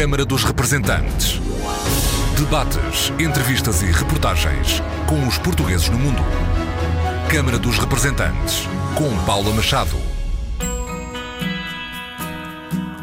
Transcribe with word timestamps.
Câmara 0.00 0.24
dos 0.24 0.44
Representantes. 0.44 1.38
Debates, 2.34 3.12
entrevistas 3.20 3.82
e 3.82 3.84
reportagens 3.92 4.80
com 5.06 5.28
os 5.28 5.36
portugueses 5.36 5.90
no 5.90 5.98
mundo. 5.98 6.22
Câmara 7.30 7.58
dos 7.58 7.76
Representantes, 7.76 8.66
com 8.96 9.14
Paula 9.26 9.52
Machado. 9.52 9.94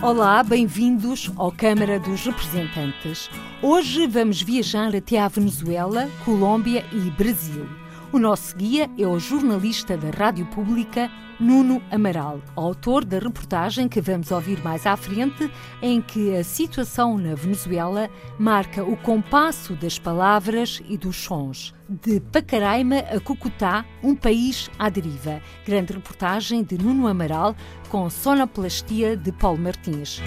Olá, 0.02 0.42
bem-vindos 0.42 1.32
ao 1.36 1.52
Câmara 1.52 2.00
dos 2.00 2.26
Representantes. 2.26 3.30
Hoje 3.62 4.08
vamos 4.08 4.42
viajar 4.42 4.96
até 4.96 5.20
à 5.20 5.28
Venezuela, 5.28 6.10
Colômbia 6.26 6.84
e 6.92 7.12
Brasil. 7.12 7.70
O 8.12 8.20
nosso 8.20 8.56
guia 8.56 8.90
é 8.98 9.06
o 9.06 9.20
jornalista 9.20 9.98
da 9.98 10.10
Rádio 10.10 10.46
Pública, 10.46 11.12
Nuno 11.38 11.82
Amaral, 11.92 12.42
autor 12.56 13.04
da 13.04 13.20
reportagem 13.20 13.90
que 13.90 14.00
vamos 14.00 14.32
ouvir 14.32 14.64
mais 14.64 14.86
à 14.86 14.96
frente, 14.96 15.52
em 15.82 16.02
que 16.02 16.34
a 16.34 16.44
situação 16.44 17.18
na 17.18 17.36
Venezuela 17.36 18.10
marca 18.40 18.82
o 18.82 18.96
compasso 18.96 19.74
das 19.76 20.00
palavras 20.00 20.82
e 20.88 20.98
dos 20.98 21.18
sons. 21.18 21.76
De 21.90 22.22
Pacaraima 22.22 23.00
a 23.00 23.20
Cucutá, 23.20 23.86
um 24.02 24.16
país 24.16 24.70
à 24.80 24.88
deriva. 24.88 25.42
Grande 25.66 25.92
reportagem 25.92 26.64
de 26.64 26.78
Nuno 26.78 27.08
Amaral 27.08 27.58
com 27.90 28.10
sonoplastia 28.10 29.18
de 29.18 29.34
Paulo 29.34 29.60
Martins. 29.60 30.22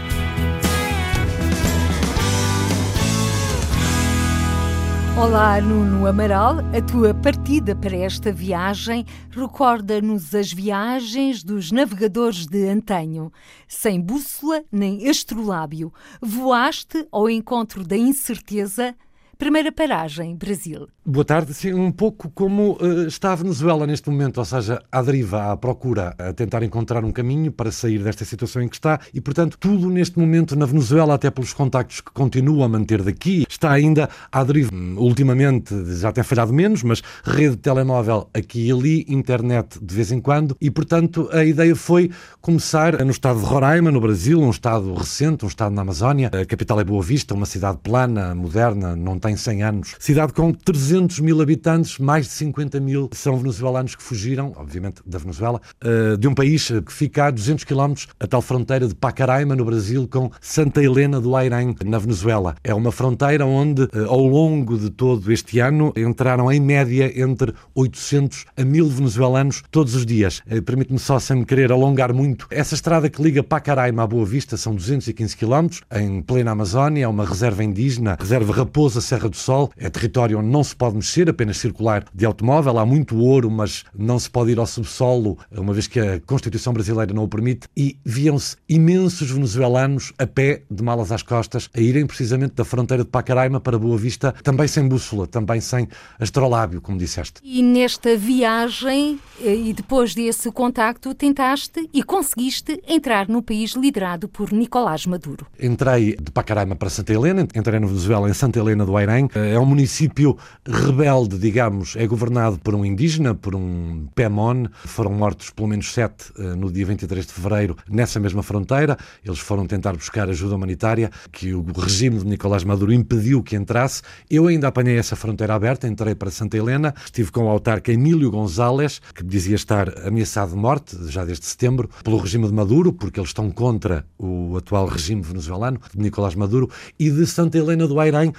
Olá, 5.19 5.60
Nuno 5.60 6.06
Amaral. 6.06 6.59
A 6.74 6.80
tua 6.80 7.12
partida 7.12 7.74
para 7.74 7.96
esta 7.96 8.32
viagem 8.32 9.05
recorda-nos 9.30 10.34
as 10.34 10.52
viagens 10.52 11.42
dos 11.42 11.73
navegadores 11.73 12.46
de 12.46 12.69
antanho. 12.69 13.33
Sem 13.66 14.00
bússola 14.00 14.62
nem 14.70 15.09
astrolábio, 15.09 15.92
voaste 16.23 17.06
ao 17.10 17.28
encontro 17.28 17.84
da 17.84 17.96
incerteza 17.96 18.95
Primeira 19.40 19.72
paragem, 19.72 20.36
Brasil. 20.36 20.86
Boa 21.02 21.24
tarde. 21.24 21.55
Sim, 21.55 21.72
um 21.72 21.91
pouco 21.91 22.30
como 22.34 22.72
uh, 22.72 23.06
está 23.06 23.33
a 23.33 23.34
Venezuela 23.34 23.86
neste 23.86 24.10
momento, 24.10 24.36
ou 24.36 24.44
seja, 24.44 24.82
à 24.92 25.00
deriva, 25.00 25.50
à 25.50 25.56
procura, 25.56 26.14
a 26.19 26.30
tentar 26.34 26.62
encontrar 26.62 27.02
um 27.06 27.10
caminho 27.10 27.50
para 27.50 27.72
sair 27.72 28.00
desta 28.00 28.22
situação 28.22 28.60
em 28.60 28.69
que 28.69 28.77
está 28.77 29.00
e, 29.14 29.19
portanto, 29.19 29.56
tudo 29.58 29.88
neste 29.88 30.19
momento 30.19 30.55
na 30.55 30.66
Venezuela, 30.66 31.14
até 31.14 31.30
pelos 31.30 31.55
contactos 31.55 32.02
que 32.02 32.10
continua 32.12 32.66
a 32.66 32.69
manter 32.69 33.02
daqui, 33.02 33.47
está 33.48 33.70
ainda 33.70 34.10
à 34.30 34.44
deriva. 34.44 34.70
Ultimamente 34.98 35.75
já 35.98 36.12
tem 36.12 36.22
falhado 36.22 36.52
menos, 36.52 36.82
mas 36.82 37.02
rede 37.25 37.56
de 37.56 37.62
telemóvel 37.62 38.28
aqui 38.34 38.66
e 38.66 38.70
ali, 38.70 39.06
internet 39.08 39.78
de 39.82 39.94
vez 39.94 40.12
em 40.12 40.20
quando 40.20 40.54
e, 40.60 40.70
portanto, 40.70 41.30
a 41.32 41.42
ideia 41.42 41.75
foi 41.75 42.10
começar 42.42 43.02
no 43.02 43.10
estado 43.10 43.41
de 43.41 43.47
Roraima, 43.47 43.91
no 43.91 44.02
Brasil, 44.02 44.38
um 44.38 44.50
estado 44.50 44.92
recente, 44.92 45.47
um 45.47 45.48
estado 45.48 45.75
na 45.75 45.80
Amazónia. 45.80 46.28
A 46.28 46.44
capital 46.44 46.78
é 46.78 46.84
Boa 46.84 47.02
Vista, 47.02 47.32
uma 47.32 47.47
cidade 47.47 47.78
plana, 47.82 48.34
moderna, 48.34 48.94
não 48.94 49.19
tem 49.19 49.30
tem 49.31 49.36
100 49.36 49.62
anos. 49.62 49.95
Cidade 49.98 50.33
com 50.33 50.53
300 50.53 51.20
mil 51.20 51.41
habitantes, 51.41 51.98
mais 51.98 52.27
de 52.27 52.33
50 52.33 52.81
mil 52.81 53.09
são 53.12 53.37
venezuelanos 53.37 53.95
que 53.95 54.03
fugiram, 54.03 54.53
obviamente, 54.56 55.03
da 55.06 55.19
Venezuela, 55.19 55.61
eh, 55.84 56.17
de 56.17 56.27
um 56.27 56.34
país 56.34 56.69
que 56.84 56.92
fica 56.92 57.27
a 57.27 57.31
200 57.31 57.64
quilómetros, 57.64 58.09
a 58.19 58.27
tal 58.27 58.42
fronteira 58.42 58.89
de 58.89 58.95
Pacaraima, 58.95 59.55
no 59.55 59.64
Brasil, 59.64 60.09
com 60.09 60.31
Santa 60.41 60.83
Helena 60.83 61.20
do 61.20 61.37
Airém, 61.37 61.77
na 61.84 61.98
Venezuela. 61.98 62.56
É 62.64 62.75
uma 62.75 62.91
fronteira 62.91 63.47
onde, 63.47 63.83
eh, 63.83 64.05
ao 64.06 64.27
longo 64.27 64.77
de 64.77 64.91
todo 64.91 65.31
este 65.31 65.61
ano, 65.61 65.92
entraram 65.97 66.50
em 66.50 66.61
média 66.61 67.12
entre 67.22 67.55
800 67.75 68.47
a 68.56 68.65
1000 68.65 68.89
venezuelanos 68.89 69.62
todos 69.70 69.94
os 69.94 70.05
dias. 70.05 70.42
Eh, 70.48 70.61
permite-me 70.61 70.98
só, 70.98 71.19
sem 71.20 71.37
me 71.37 71.44
querer 71.44 71.70
alongar 71.70 72.12
muito, 72.12 72.47
essa 72.50 72.75
estrada 72.75 73.09
que 73.09 73.22
liga 73.22 73.42
Pacaraima 73.44 74.03
à 74.03 74.06
Boa 74.06 74.25
Vista 74.25 74.56
são 74.56 74.75
215 74.75 75.37
quilómetros, 75.37 75.83
em 75.92 76.20
plena 76.20 76.50
Amazónia, 76.50 77.05
é 77.05 77.09
uma 77.09 77.25
reserva 77.25 77.62
indígena, 77.62 78.17
reserva 78.19 78.53
Raposa 78.53 79.00
Serra 79.00 79.19
Serra 79.20 79.28
do 79.28 79.36
Sol 79.36 79.70
é 79.76 79.90
território 79.90 80.38
onde 80.38 80.48
não 80.48 80.64
se 80.64 80.74
pode 80.74 80.96
mexer, 80.96 81.28
apenas 81.28 81.58
circular 81.58 82.04
de 82.14 82.24
automóvel. 82.24 82.78
Há 82.78 82.86
muito 82.86 83.18
ouro, 83.18 83.50
mas 83.50 83.84
não 83.94 84.19
se 84.19 84.31
pode 84.31 84.53
ir 84.53 84.58
ao 84.58 84.66
subsolo, 84.66 85.36
uma 85.54 85.75
vez 85.75 85.86
que 85.86 86.00
a 86.00 86.20
Constituição 86.20 86.72
brasileira 86.72 87.12
não 87.12 87.25
o 87.25 87.28
permite. 87.28 87.69
E 87.76 87.98
viam-se 88.04 88.56
imensos 88.69 89.30
venezuelanos 89.30 90.12
a 90.19 90.26
pé, 90.26 90.62
de 90.70 90.82
malas 90.82 91.12
às 91.12 91.22
costas, 91.22 91.69
a 91.75 91.80
irem 91.80 92.06
precisamente 92.06 92.54
da 92.54 92.64
fronteira 92.64 93.04
de 93.04 93.10
Pacaraima 93.10 93.60
para 93.60 93.78
Boa 93.78 93.98
Vista, 93.98 94.34
também 94.42 94.66
sem 94.66 94.88
bússola, 94.88 95.26
também 95.26 95.60
sem 95.60 95.86
astrolábio, 96.19 96.80
como 96.80 96.97
disseste. 96.97 97.41
E 97.42 97.62
nesta 97.62 98.16
viagem, 98.16 99.19
eh, 99.42 99.54
e 99.54 99.72
depois 99.75 100.14
desse 100.14 100.50
contacto, 100.50 101.14
tentaste 101.14 101.88
e 101.92 102.03
conseguiste 102.03 102.80
entrar 102.88 103.28
no 103.28 103.42
país 103.42 103.72
liderado 103.72 104.28
por 104.28 104.50
Nicolás 104.53 105.04
Maduro. 105.04 105.47
Entrei 105.60 106.16
de 106.16 106.30
Pacaraima 106.30 106.75
para 106.75 106.88
Santa 106.88 107.12
Helena, 107.12 107.47
entrei 107.54 107.78
na 107.78 107.86
Venezuela 107.86 108.30
em 108.30 108.32
Santa 108.32 108.59
Helena 108.59 108.86
do 108.86 108.97
Aire 108.97 109.09
é 109.34 109.59
um 109.59 109.66
município 109.66 110.37
rebelde, 110.66 111.38
digamos, 111.38 111.97
é 111.97 112.06
governado 112.06 112.59
por 112.59 112.75
um 112.75 112.84
indígena, 112.84 113.34
por 113.34 113.54
um 113.54 114.06
Pemon. 114.15 114.66
Foram 114.84 115.12
mortos 115.12 115.50
pelo 115.50 115.69
menos 115.69 115.93
sete 115.93 116.32
eh, 116.38 116.54
no 116.54 116.71
dia 116.71 116.87
23 116.87 117.26
de 117.26 117.32
fevereiro 117.32 117.76
nessa 117.88 118.21
mesma 118.21 118.43
fronteira. 118.43 118.97
Eles 119.25 119.38
foram 119.38 119.66
tentar 119.66 119.94
buscar 119.94 120.28
ajuda 120.28 120.54
humanitária 120.54 121.10
que 121.32 121.53
o 121.54 121.62
regime 121.72 122.19
de 122.19 122.26
Nicolás 122.26 122.65
Maduro 122.65 122.93
impediu 122.93 123.43
que 123.43 123.56
entrasse. 123.56 124.03
Eu 124.31 124.47
ainda 124.47 124.69
apanhei 124.69 124.98
essa 124.98 125.16
fronteira 125.16 125.54
aberta, 125.54 125.88
entrei 125.88 126.15
para 126.15 126.31
Santa 126.31 126.56
Helena, 126.56 126.94
estive 127.04 127.31
com 127.31 127.47
o 127.47 127.48
autarca 127.48 127.92
Emílio 127.92 128.31
González, 128.31 129.00
que 129.15 129.25
dizia 129.25 129.56
estar 129.56 130.06
ameaçado 130.06 130.53
de 130.53 130.56
morte 130.56 130.97
já 131.09 131.25
desde 131.25 131.47
setembro 131.47 131.91
pelo 132.04 132.19
regime 132.19 132.47
de 132.47 132.53
Maduro, 132.53 132.92
porque 132.92 133.19
eles 133.19 133.31
estão 133.31 133.50
contra 133.50 134.04
o 134.19 134.56
atual 134.56 134.87
regime 134.87 135.22
venezuelano 135.22 135.81
de 135.94 136.00
Nicolás 136.00 136.34
Maduro, 136.34 136.71
e 136.98 137.10
de 137.10 137.27
Santa 137.27 137.59
Helena 137.59 137.87
do 137.87 137.98
Airém 137.98 138.32